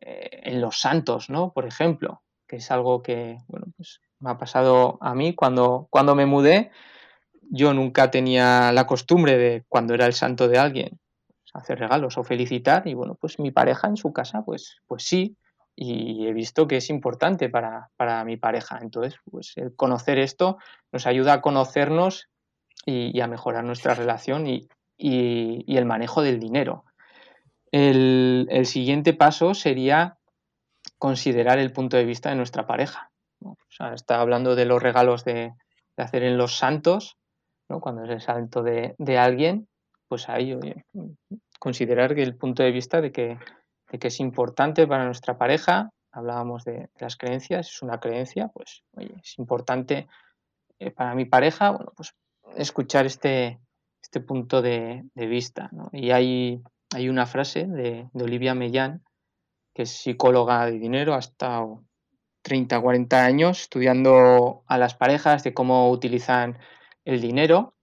eh, 0.00 0.40
en 0.44 0.60
los 0.60 0.80
santos, 0.80 1.28
¿no? 1.28 1.52
Por 1.52 1.66
ejemplo, 1.66 2.22
que 2.46 2.56
es 2.56 2.70
algo 2.70 3.02
que, 3.02 3.38
bueno, 3.48 3.66
pues 3.76 4.00
me 4.20 4.30
ha 4.30 4.38
pasado 4.38 4.96
a 5.00 5.14
mí 5.16 5.34
cuando, 5.34 5.88
cuando 5.90 6.14
me 6.14 6.26
mudé. 6.26 6.70
Yo 7.50 7.74
nunca 7.74 8.12
tenía 8.12 8.70
la 8.70 8.86
costumbre 8.86 9.36
de, 9.38 9.64
cuando 9.68 9.92
era 9.92 10.06
el 10.06 10.12
santo 10.12 10.46
de 10.46 10.58
alguien, 10.58 11.00
pues, 11.26 11.50
hacer 11.52 11.80
regalos 11.80 12.16
o 12.16 12.22
felicitar 12.22 12.86
y 12.86 12.94
bueno, 12.94 13.16
pues 13.20 13.40
mi 13.40 13.50
pareja 13.50 13.88
en 13.88 13.96
su 13.96 14.12
casa, 14.12 14.42
pues, 14.44 14.78
pues 14.86 15.02
sí, 15.02 15.36
y 15.74 16.28
he 16.28 16.32
visto 16.32 16.68
que 16.68 16.76
es 16.76 16.90
importante 16.90 17.48
para, 17.48 17.90
para 17.96 18.24
mi 18.24 18.36
pareja. 18.36 18.78
Entonces, 18.80 19.18
pues 19.28 19.54
el 19.56 19.74
conocer 19.74 20.18
esto 20.18 20.58
nos 20.92 21.08
ayuda 21.08 21.32
a 21.32 21.40
conocernos 21.40 22.29
y, 22.84 23.20
a 23.20 23.26
mejorar 23.26 23.64
nuestra 23.64 23.94
relación 23.94 24.46
y, 24.46 24.68
el 24.98 25.86
manejo 25.86 26.22
del 26.22 26.38
dinero. 26.38 26.84
El, 27.72 28.48
siguiente 28.64 29.14
paso 29.14 29.54
sería 29.54 30.18
considerar 30.98 31.58
el 31.58 31.72
punto 31.72 31.96
de 31.96 32.04
vista 32.04 32.30
de 32.30 32.36
nuestra 32.36 32.66
pareja. 32.66 33.10
O 33.42 33.56
sea, 33.70 33.94
está 33.94 34.20
hablando 34.20 34.54
de 34.54 34.66
los 34.66 34.82
regalos 34.82 35.24
de, 35.24 35.54
hacer 35.96 36.22
en 36.22 36.38
los 36.38 36.56
santos, 36.56 37.16
¿no? 37.68 37.80
cuando 37.80 38.04
es 38.04 38.10
el 38.10 38.20
santo 38.20 38.62
de, 38.62 39.18
alguien, 39.18 39.68
pues 40.08 40.28
ahí 40.28 40.58
considerar 41.58 42.14
que 42.14 42.22
el 42.22 42.36
punto 42.36 42.62
de 42.62 42.72
vista 42.72 43.00
de 43.00 43.12
que, 43.12 43.38
que, 43.98 44.08
es 44.08 44.20
importante 44.20 44.86
para 44.86 45.04
nuestra 45.04 45.36
pareja, 45.36 45.90
hablábamos 46.12 46.64
de, 46.64 46.88
las 46.98 47.16
creencias, 47.16 47.68
es 47.68 47.82
una 47.82 48.00
creencia, 48.00 48.48
pues 48.48 48.82
oye, 48.96 49.14
es 49.22 49.38
importante 49.38 50.08
eh, 50.78 50.90
para 50.90 51.14
mi 51.14 51.26
pareja, 51.26 51.70
bueno, 51.70 51.92
pues 51.94 52.14
escuchar 52.56 53.06
este, 53.06 53.60
este 54.02 54.20
punto 54.20 54.62
de, 54.62 55.04
vista. 55.14 55.70
Y 55.92 56.10
hay, 56.10 56.62
hay, 56.94 57.08
una 57.08 57.26
frase 57.26 57.66
de, 57.66 58.08
Olivia 58.14 58.54
Mellán, 58.54 59.02
que 59.74 59.82
es 59.82 59.90
psicóloga 59.90 60.66
de 60.66 60.78
dinero, 60.78 61.14
ha 61.14 61.18
estado 61.18 61.84
30, 62.42 62.80
40 62.80 63.24
años 63.24 63.60
estudiando 63.62 64.62
a 64.66 64.78
las 64.78 64.94
parejas 64.94 65.42
de 65.44 65.54
cómo 65.54 65.90
utilizan 65.90 66.58
el 67.04 67.20
dinero. 67.20 67.74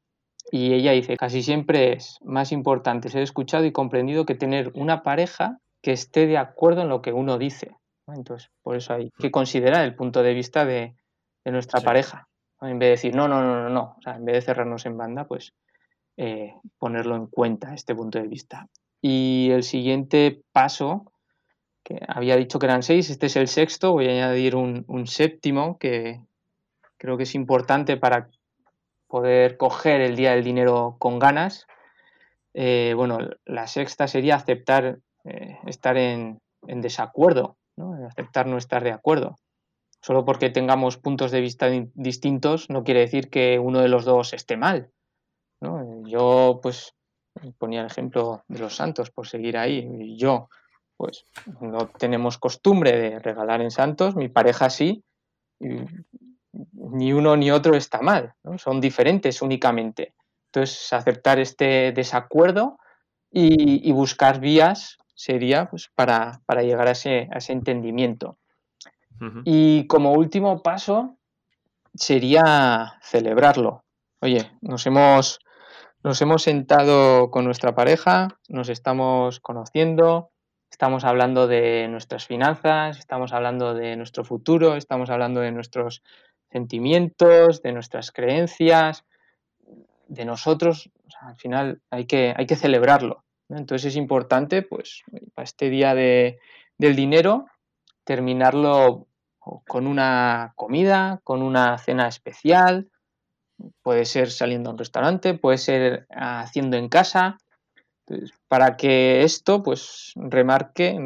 Y 0.52 0.74
ella 0.74 0.94
dice, 0.94 1.18
casi 1.18 1.44
siempre 1.44 1.94
es 1.94 2.20
más 2.24 2.52
importante 2.52 3.10
ser 3.10 3.22
escuchado 3.22 3.66
y 3.66 3.72
comprendido 3.72 4.26
que 4.26 4.36
tener 4.36 4.72
una 4.76 5.04
pareja 5.04 5.60
que 5.82 5.92
esté 5.92 6.26
de 6.26 6.38
acuerdo 6.38 6.82
en 6.82 6.90
lo 6.90 7.02
que 7.02 7.14
uno 7.14 7.38
dice. 7.38 7.76
Entonces, 8.08 8.50
por 8.62 8.76
eso 8.76 8.94
hay 8.94 9.12
que 9.18 9.32
considerar 9.32 9.84
el 9.84 9.96
punto 9.96 10.24
de 10.24 10.34
vista 10.34 10.66
de, 10.66 10.96
nuestra 11.46 11.80
pareja. 11.80 12.28
En 12.62 12.80
vez 12.80 12.88
de 12.88 12.92
decir, 12.92 13.16
no, 13.16 13.28
no, 13.28 13.42
no, 13.42 13.64
no, 13.64 13.70
no. 13.70 13.96
O 13.98 14.02
sea, 14.02 14.16
en 14.16 14.26
vez 14.26 14.36
de 14.36 14.42
cerrarnos 14.42 14.86
en 14.86 14.98
banda, 14.98 15.26
pues 15.26 15.54
eh, 16.18 16.56
ponerlo 16.80 17.16
en 17.16 17.28
cuenta, 17.28 17.76
este 17.76 17.94
punto 17.94 18.20
de 18.20 18.28
vista. 18.28 18.68
Y 19.02 19.50
el 19.52 19.64
siguiente 19.64 20.42
paso, 20.52 21.12
que 21.84 22.00
había 22.08 22.36
dicho 22.36 22.58
que 22.58 22.66
eran 22.66 22.82
seis, 22.82 23.12
este 23.12 23.28
es 23.28 23.36
el 23.36 23.48
sexto, 23.48 23.92
voy 23.92 24.08
a 24.08 24.12
añadir 24.12 24.56
un, 24.56 25.06
séptimo 25.06 25.78
que 25.78 26.20
creo 26.98 27.18
que 27.18 27.24
es 27.24 27.36
importante 27.36 27.98
para 27.98 28.30
poder 29.08 29.58
coger 29.58 30.02
el 30.02 30.16
día 30.16 30.32
del 30.32 30.44
dinero 30.44 30.96
con 30.98 31.20
ganas. 31.20 31.68
Eh, 32.56 32.94
bueno, 32.96 33.20
la 33.46 33.68
sexta 33.68 34.08
sería 34.08 34.36
aceptar 34.36 34.98
eh, 35.24 35.60
estar 35.68 35.98
en, 35.98 36.42
desacuerdo, 36.64 37.58
aceptar 38.10 38.48
no 38.48 38.58
estar 38.58 38.84
de 38.84 38.92
acuerdo. 38.92 39.38
Solo 40.02 40.26
porque 40.26 40.50
tengamos 40.50 40.98
puntos 40.98 41.32
de 41.32 41.42
vista 41.42 41.68
distintos 41.94 42.70
no 42.70 42.84
quiere 42.84 43.02
decir 43.02 43.30
que 43.30 43.60
uno 43.60 43.82
de 43.82 43.90
los 43.90 44.06
dos 44.06 44.34
esté 44.34 44.56
mal. 44.56 44.92
Yo, 46.06 46.60
pues, 46.62 46.94
ponía 47.58 47.82
el 47.82 47.88
ejemplo 47.88 48.44
de 48.48 48.60
los 48.60 48.76
santos, 48.76 49.10
por 49.10 49.28
seguir 49.28 49.58
ahí. 49.58 50.16
Yo, 50.18 50.50
pues, 50.98 51.26
no 51.62 51.88
tenemos 51.88 52.38
costumbre 52.38 52.98
de 52.98 53.20
regalar 53.20 53.62
en 53.62 53.72
santos, 53.72 54.16
mi 54.16 54.30
pareja 54.30 54.70
sí, 54.70 55.04
ni 55.60 57.14
uno 57.14 57.36
ni 57.36 57.52
otro 57.52 57.76
está 57.76 58.02
mal, 58.02 58.34
son 58.58 58.82
diferentes 58.82 59.42
únicamente. 59.42 60.14
Entonces, 60.52 60.94
aceptar 60.94 61.40
este 61.40 61.92
desacuerdo 61.92 62.78
y, 63.32 63.92
buscar 63.92 64.40
vías 64.40 64.98
sería 65.14 65.70
pues, 65.70 65.90
para, 65.94 66.42
llegar 66.62 66.88
a 66.88 66.92
ese, 66.92 67.28
a 67.32 67.38
ese 67.38 67.54
entendimiento. 67.54 68.38
Y 69.46 69.88
como 69.88 70.14
último 70.14 70.62
paso 70.62 71.18
sería 71.94 72.98
celebrarlo. 73.02 73.84
Oye, 74.22 74.52
nos 74.62 74.86
hemos, 74.86 75.40
nos 76.04 76.22
hemos 76.22 76.44
sentado 76.44 77.32
con 77.32 77.46
nuestra 77.46 77.76
pareja, 77.76 78.28
nos 78.48 78.70
estamos 78.70 79.40
conociendo, 79.40 80.32
estamos 80.72 81.04
hablando 81.04 81.48
de 81.48 81.88
nuestras 81.88 82.26
finanzas, 82.26 82.98
estamos 82.98 83.34
hablando 83.34 83.74
de 83.74 83.96
nuestro 83.96 84.24
futuro, 84.24 84.76
estamos 84.76 85.10
hablando 85.10 85.42
de 85.42 85.52
nuestros 85.52 86.04
sentimientos, 86.52 87.62
de 87.62 87.74
nuestras 87.74 88.12
creencias, 88.12 89.06
de 90.08 90.26
nosotros. 90.26 90.90
al 91.22 91.36
final 91.36 91.82
hay 91.90 92.06
que, 92.06 92.34
hay 92.36 92.46
que 92.46 92.56
celebrarlo. 92.56 93.24
Entonces 93.50 93.94
es 93.94 93.96
importante, 93.96 94.62
pues, 94.62 95.04
para 95.34 95.44
este 95.44 95.70
día 95.70 95.96
de, 95.96 96.40
del 96.78 96.96
dinero, 96.96 97.46
terminarlo 98.08 99.06
con 99.68 99.86
una 99.86 100.54
comida, 100.56 101.20
con 101.26 101.42
una 101.42 101.78
cena 101.78 102.08
especial, 102.08 102.90
puede 103.84 104.06
ser 104.06 104.32
saliendo 104.32 104.70
a 104.70 104.74
un 104.74 104.80
restaurante, 104.80 105.34
puede 105.34 105.58
ser 105.58 106.08
haciendo 106.10 106.78
en 106.78 106.88
casa, 106.88 107.38
para 108.48 108.78
que 108.78 109.24
esto 109.24 109.62
pues 109.62 110.14
remarque 110.16 110.98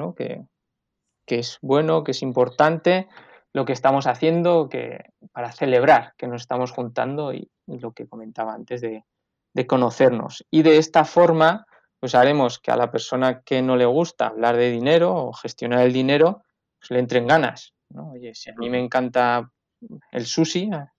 que, 1.26 1.40
es 1.40 1.58
bueno, 1.64 2.04
que 2.04 2.12
es 2.12 2.22
importante 2.22 3.08
lo 3.52 3.66
que 3.66 3.74
estamos 3.74 4.06
haciendo, 4.06 4.70
que 4.70 5.06
para 5.32 5.52
celebrar 5.52 6.14
que 6.18 6.28
nos 6.28 6.42
estamos 6.42 6.72
juntando 6.72 7.34
y, 7.34 7.50
lo 7.66 7.94
que 7.94 8.08
comentaba 8.08 8.54
antes 8.54 8.82
de, 8.82 9.04
conocernos. 9.66 10.46
Y 10.52 10.62
de 10.62 10.78
esta 10.78 11.04
forma, 11.04 11.66
pues 12.00 12.14
haremos 12.14 12.60
que 12.60 12.72
a 12.72 12.76
la 12.76 12.92
persona 12.92 13.42
que 13.42 13.64
no 13.64 13.76
le 13.76 13.86
gusta 13.86 14.28
hablar 14.28 14.56
de 14.56 14.70
dinero 14.70 15.16
o 15.16 15.34
gestionar 15.34 15.80
el 15.82 15.94
dinero, 15.94 16.44
pues 16.82 16.92
le 16.92 17.00
entren 17.00 17.28
ganas. 17.28 17.76
Oye, 17.94 18.34
si 18.34 18.50
a 18.50 18.56
mí 18.56 18.70
me 18.70 18.80
encanta 18.80 19.52
el 20.12 20.26
sushi, 20.26 20.72
ah, 20.74 20.92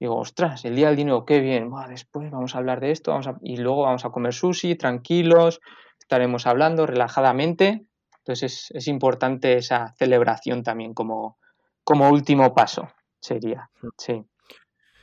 digo, 0.00 0.16
ostras, 0.16 0.64
el 0.64 0.74
día 0.74 0.88
del 0.88 0.96
dinero, 0.96 1.24
qué 1.24 1.38
bien, 1.38 1.70
después 1.88 2.28
vamos 2.30 2.54
a 2.54 2.58
hablar 2.58 2.80
de 2.80 2.90
esto, 2.90 3.12
vamos 3.12 3.28
y 3.42 3.56
luego 3.56 3.82
vamos 3.82 4.04
a 4.04 4.10
comer 4.10 4.34
sushi, 4.34 4.74
tranquilos, 4.74 5.60
estaremos 5.98 6.46
hablando 6.46 6.86
relajadamente. 6.86 7.86
Entonces 8.18 8.70
es, 8.72 8.88
importante 8.88 9.56
esa 9.56 9.94
celebración 9.98 10.62
también 10.64 10.92
como, 10.92 11.38
como 11.84 12.08
último 12.10 12.52
paso, 12.54 12.88
sería. 13.20 13.70
Sí. 13.96 14.24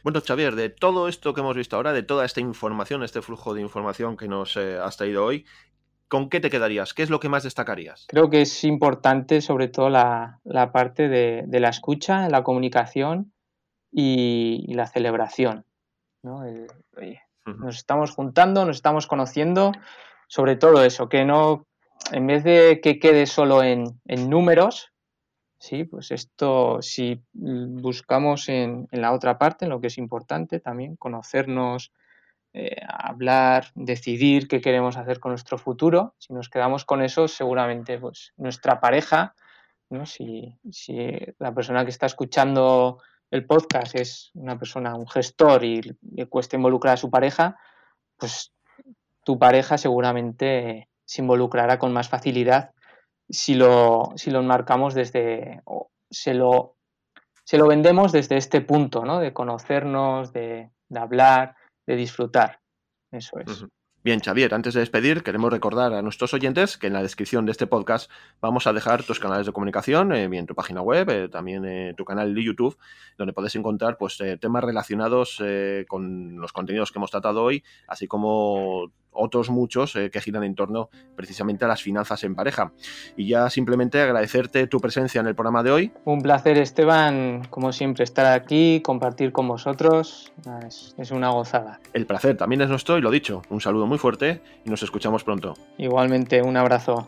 Bueno, 0.03 0.21
Xavier, 0.25 0.55
de 0.55 0.69
todo 0.69 1.09
esto 1.09 1.33
que 1.33 1.41
hemos 1.41 1.55
visto 1.55 1.75
ahora, 1.75 1.91
de 1.91 2.03
toda 2.03 2.25
esta 2.25 2.39
información, 2.39 3.03
este 3.03 3.21
flujo 3.21 3.53
de 3.53 3.61
información 3.61 4.15
que 4.15 4.29
nos 4.29 4.55
eh, 4.55 4.77
has 4.77 4.95
traído 4.95 5.25
hoy, 5.25 5.45
¿con 6.09 6.29
qué 6.29 6.41
te 6.41 6.49
quedarías? 6.49 6.93
¿Qué 6.93 7.03
es 7.03 7.09
lo 7.09 7.19
que 7.19 7.29
más 7.29 7.43
destacarías? 7.43 8.05
Creo 8.09 8.29
que 8.29 8.41
es 8.41 8.63
importante 8.63 9.41
sobre 9.41 9.69
todo 9.69 9.89
la, 9.89 10.41
parte 10.73 11.07
de, 11.07 11.59
la 11.59 11.69
escucha, 11.69 12.27
la 12.27 12.43
comunicación 12.43 13.31
y, 13.91 14.73
la 14.73 14.87
celebración. 14.87 15.65
Nos 16.23 17.77
estamos 17.77 18.11
juntando, 18.11 18.65
nos 18.65 18.77
estamos 18.77 19.07
conociendo, 19.07 19.71
sobre 20.27 20.55
todo 20.55 20.83
eso, 20.83 21.07
que 21.07 21.23
no, 21.23 21.65
en 22.11 22.27
vez 22.27 22.43
de 22.43 22.81
que 22.81 22.99
quede 22.99 23.25
solo 23.25 23.63
en, 23.63 23.99
números, 24.29 24.91
sí, 25.59 25.83
pues 25.83 26.11
esto, 26.11 26.81
si 26.81 27.23
buscamos 27.33 28.49
en, 28.49 28.87
en 28.91 29.01
la 29.01 29.13
otra 29.13 29.37
parte, 29.37 29.65
en 29.65 29.71
lo 29.71 29.79
que 29.79 29.87
es 29.87 29.97
importante 29.97 30.59
también, 30.59 30.95
conocernos, 30.95 31.91
eh, 32.53 32.81
hablar, 32.87 33.67
decidir 33.75 34.47
qué 34.47 34.61
queremos 34.61 34.97
hacer 34.97 35.19
con 35.19 35.31
nuestro 35.31 35.57
futuro. 35.57 36.15
Si 36.17 36.33
nos 36.33 36.49
quedamos 36.49 36.85
con 36.85 37.01
eso, 37.01 37.27
seguramente 37.27 37.97
pues, 37.97 38.33
nuestra 38.37 38.79
pareja 38.79 39.35
¿no? 39.89 40.05
Si, 40.05 40.55
la 41.39 41.53
persona 41.53 41.83
que 41.83 41.91
está 41.91 42.05
escuchando 42.05 43.01
el 43.31 43.45
podcast 43.45 43.95
es 43.95 44.31
una 44.33 44.57
persona, 44.57 44.95
un 44.95 45.07
gestor 45.07 45.63
y 45.63 45.81
le 46.11 46.25
cuesta 46.27 46.55
involucrar 46.55 46.95
a 46.95 46.97
su 46.97 47.09
pareja, 47.09 47.57
pues 48.17 48.53
tu 49.23 49.37
pareja 49.37 49.77
seguramente 49.77 50.89
se 51.05 51.21
involucrará 51.21 51.79
con 51.79 51.91
más 51.93 52.09
facilidad 52.09 52.71
si 53.29 53.53
lo, 53.53 54.11
si 54.15 54.31
lo 54.31 54.39
enmarcamos 54.39 54.93
desde, 54.93 55.61
o 55.65 55.91
se 56.09 56.33
lo, 56.33 56.75
se 57.43 57.57
lo 57.57 57.67
vendemos 57.67 58.11
desde 58.11 58.37
este 58.37 58.61
punto, 58.61 59.05
¿no? 59.05 59.19
De 59.19 59.33
conocernos, 59.33 60.33
de, 60.33 60.71
de 60.87 60.99
hablar, 60.99 61.55
de 61.89 61.95
disfrutar. 61.95 62.61
Eso 63.11 63.39
es. 63.39 63.65
Bien, 64.01 64.19
Xavier, 64.21 64.53
antes 64.53 64.75
de 64.75 64.79
despedir, 64.79 65.23
queremos 65.23 65.51
recordar 65.51 65.91
a 65.93 66.01
nuestros 66.03 66.33
oyentes 66.35 66.77
que 66.77 66.87
en 66.87 66.93
la 66.93 67.01
descripción 67.01 67.45
de 67.45 67.51
este 67.51 67.65
podcast 67.65 68.09
vamos 68.39 68.67
a 68.67 68.73
dejar 68.73 69.03
tus 69.03 69.19
canales 69.19 69.47
de 69.47 69.51
comunicación, 69.51 70.13
eh, 70.13 70.27
bien 70.27 70.45
tu 70.45 70.53
página 70.55 70.81
web, 70.81 71.09
eh, 71.09 71.29
también 71.29 71.65
eh, 71.65 71.95
tu 71.97 72.05
canal 72.05 72.33
de 72.33 72.43
YouTube, 72.43 72.77
donde 73.17 73.33
podés 73.33 73.55
encontrar 73.55 73.97
pues, 73.97 74.19
temas 74.39 74.63
relacionados 74.63 75.41
con 75.87 76.39
los 76.39 76.53
contenidos 76.53 76.91
que 76.91 76.99
hemos 76.99 77.11
tratado 77.11 77.43
hoy, 77.43 77.63
así 77.87 78.07
como 78.07 78.91
otros 79.11 79.49
muchos 79.49 79.95
eh, 79.95 80.09
que 80.09 80.21
giran 80.21 80.43
en 80.43 80.55
torno 80.55 80.89
precisamente 81.15 81.65
a 81.65 81.67
las 81.67 81.81
finanzas 81.81 82.23
en 82.23 82.35
pareja. 82.35 82.71
Y 83.17 83.27
ya 83.27 83.49
simplemente 83.49 84.01
agradecerte 84.01 84.67
tu 84.67 84.79
presencia 84.79 85.21
en 85.21 85.27
el 85.27 85.35
programa 85.35 85.63
de 85.63 85.71
hoy. 85.71 85.91
Un 86.05 86.21
placer, 86.21 86.57
Esteban, 86.57 87.43
como 87.49 87.71
siempre, 87.71 88.03
estar 88.03 88.25
aquí, 88.27 88.81
compartir 88.83 89.31
con 89.31 89.47
vosotros. 89.47 90.31
Es, 90.67 90.95
es 90.97 91.11
una 91.11 91.29
gozada. 91.29 91.79
El 91.93 92.05
placer 92.05 92.37
también 92.37 92.61
es 92.61 92.69
nuestro 92.69 92.97
y 92.97 93.01
lo 93.01 93.11
dicho, 93.11 93.41
un 93.49 93.61
saludo 93.61 93.87
muy 93.87 93.97
fuerte 93.97 94.41
y 94.65 94.69
nos 94.69 94.83
escuchamos 94.83 95.23
pronto. 95.23 95.53
Igualmente, 95.77 96.41
un 96.41 96.57
abrazo. 96.57 97.07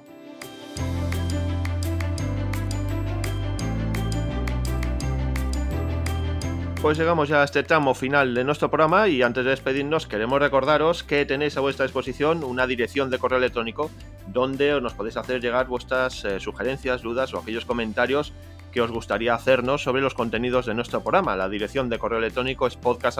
Pues 6.81 6.97
llegamos 6.97 7.29
ya 7.29 7.41
a 7.41 7.43
este 7.43 7.61
tramo 7.61 7.93
final 7.93 8.33
de 8.33 8.43
nuestro 8.43 8.71
programa 8.71 9.07
y 9.07 9.21
antes 9.21 9.43
de 9.43 9.51
despedirnos 9.51 10.07
queremos 10.07 10.39
recordaros 10.39 11.03
que 11.03 11.27
tenéis 11.27 11.55
a 11.55 11.61
vuestra 11.61 11.85
disposición 11.85 12.43
una 12.43 12.65
dirección 12.65 13.11
de 13.11 13.19
correo 13.19 13.37
electrónico 13.37 13.91
donde 14.25 14.81
nos 14.81 14.93
podéis 14.93 15.15
hacer 15.15 15.41
llegar 15.41 15.67
vuestras 15.67 16.25
eh, 16.25 16.39
sugerencias, 16.39 17.03
dudas 17.03 17.35
o 17.35 17.37
aquellos 17.37 17.65
comentarios 17.65 18.33
que 18.71 18.81
os 18.81 18.91
gustaría 18.91 19.33
hacernos 19.33 19.83
sobre 19.83 20.01
los 20.01 20.13
contenidos 20.13 20.65
de 20.65 20.73
nuestro 20.73 21.01
programa. 21.01 21.35
La 21.35 21.49
dirección 21.49 21.89
de 21.89 21.99
correo 21.99 22.19
electrónico 22.19 22.67
es 22.67 22.75
podcast 22.75 23.19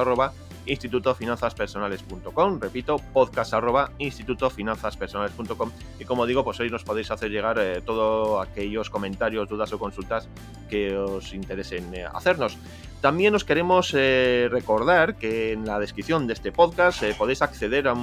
Repito, 2.59 2.97
podcast 3.13 3.53
Y 5.99 6.05
como 6.05 6.25
digo, 6.25 6.43
pues 6.43 6.59
hoy 6.59 6.69
nos 6.69 6.83
podéis 6.83 7.11
hacer 7.11 7.31
llegar 7.31 7.57
eh, 7.59 7.81
todos 7.85 8.47
aquellos 8.47 8.89
comentarios, 8.89 9.49
dudas 9.49 9.73
o 9.73 9.79
consultas 9.79 10.29
que 10.69 10.95
os 10.95 11.33
interesen 11.33 11.93
eh, 11.93 12.05
hacernos. 12.13 12.57
También 13.01 13.35
os 13.35 13.43
queremos 13.43 13.93
eh, 13.95 14.47
recordar 14.51 15.15
que 15.15 15.53
en 15.53 15.65
la 15.65 15.79
descripción 15.79 16.27
de 16.27 16.33
este 16.33 16.51
podcast 16.51 17.03
podéis 17.17 17.41
acceder 17.41 17.87
a, 17.87 17.95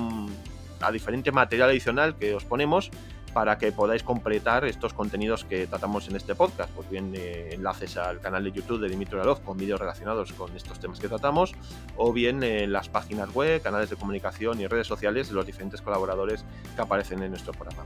a 0.81 0.93
diferente 0.93 1.31
material 1.33 1.71
adicional 1.71 2.17
que 2.17 2.35
os 2.35 2.45
ponemos 2.45 2.91
para 3.39 3.57
que 3.57 3.71
podáis 3.71 4.03
completar 4.03 4.65
estos 4.65 4.93
contenidos 4.93 5.45
que 5.45 5.69
tratamos 5.69 6.09
en 6.09 6.17
este 6.17 6.35
podcast. 6.35 6.73
Pues 6.73 6.91
bien, 6.91 7.13
eh, 7.15 7.51
enlaces 7.53 7.97
al 7.97 8.19
canal 8.19 8.43
de 8.43 8.51
YouTube 8.51 8.81
de 8.81 8.89
Dimitri 8.89 9.17
Alov 9.21 9.43
con 9.45 9.57
vídeos 9.57 9.79
relacionados 9.79 10.33
con 10.33 10.57
estos 10.57 10.81
temas 10.81 10.99
que 10.99 11.07
tratamos, 11.07 11.55
o 11.97 12.13
bien 12.13 12.43
en 12.43 12.65
eh, 12.65 12.67
las 12.67 12.89
páginas 12.89 13.33
web, 13.33 13.63
canales 13.63 13.91
de 13.91 13.95
comunicación 13.95 14.61
y 14.61 14.67
redes 14.67 14.89
sociales 14.89 15.29
de 15.29 15.35
los 15.35 15.47
diferentes 15.47 15.81
colaboradores 15.81 16.45
que 16.75 16.83
aparecen 16.83 17.23
en 17.23 17.31
nuestro 17.31 17.53
programa. 17.53 17.85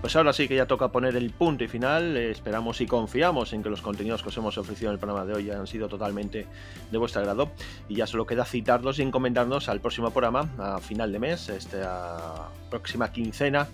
Pues 0.00 0.16
ahora 0.16 0.32
sí 0.32 0.48
que 0.48 0.56
ya 0.56 0.66
toca 0.66 0.88
poner 0.88 1.14
el 1.14 1.30
punto 1.30 1.62
y 1.62 1.68
final. 1.68 2.16
Esperamos 2.16 2.80
y 2.80 2.86
confiamos 2.86 3.52
en 3.52 3.62
que 3.62 3.68
los 3.68 3.82
contenidos 3.82 4.22
que 4.22 4.30
os 4.30 4.36
hemos 4.38 4.56
ofrecido 4.56 4.90
en 4.90 4.94
el 4.94 4.98
programa 4.98 5.26
de 5.26 5.34
hoy 5.34 5.50
han 5.50 5.66
sido 5.66 5.88
totalmente 5.88 6.46
de 6.90 6.98
vuestro 6.98 7.20
agrado. 7.20 7.50
Y 7.86 7.96
ya 7.96 8.06
solo 8.06 8.26
queda 8.26 8.46
citarlos 8.46 8.98
y 8.98 9.02
encomendarnos 9.02 9.68
al 9.68 9.80
próximo 9.80 10.10
programa, 10.10 10.48
a 10.58 10.78
final 10.78 11.12
de 11.12 11.18
mes, 11.18 11.50
esta 11.50 12.48
próxima 12.70 13.12
quincena 13.12 13.68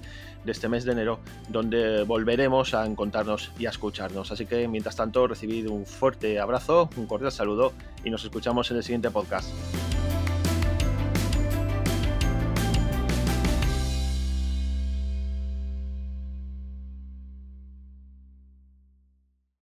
de 0.45 0.53
este 0.53 0.68
mes 0.68 0.85
de 0.85 0.93
enero, 0.93 1.20
donde 1.49 2.03
volveremos 2.03 2.74
a 2.74 2.87
encontrarnos 2.87 3.53
y 3.59 3.66
a 3.66 3.70
escucharnos. 3.70 4.33
Así 4.33 4.47
que 4.47 4.66
mientras 4.66 4.97
tanto, 4.97 5.29
recibid 5.29 5.68
un 5.68 5.87
fuerte 5.87 6.41
abrazo, 6.41 6.91
un 6.97 7.07
cordial 7.07 7.31
saludo 7.31 7.72
y 8.05 8.11
nos 8.11 8.24
escuchamos 8.24 8.70
en 8.72 8.79
el 8.79 8.83
siguiente 8.83 9.11
podcast. 9.11 9.49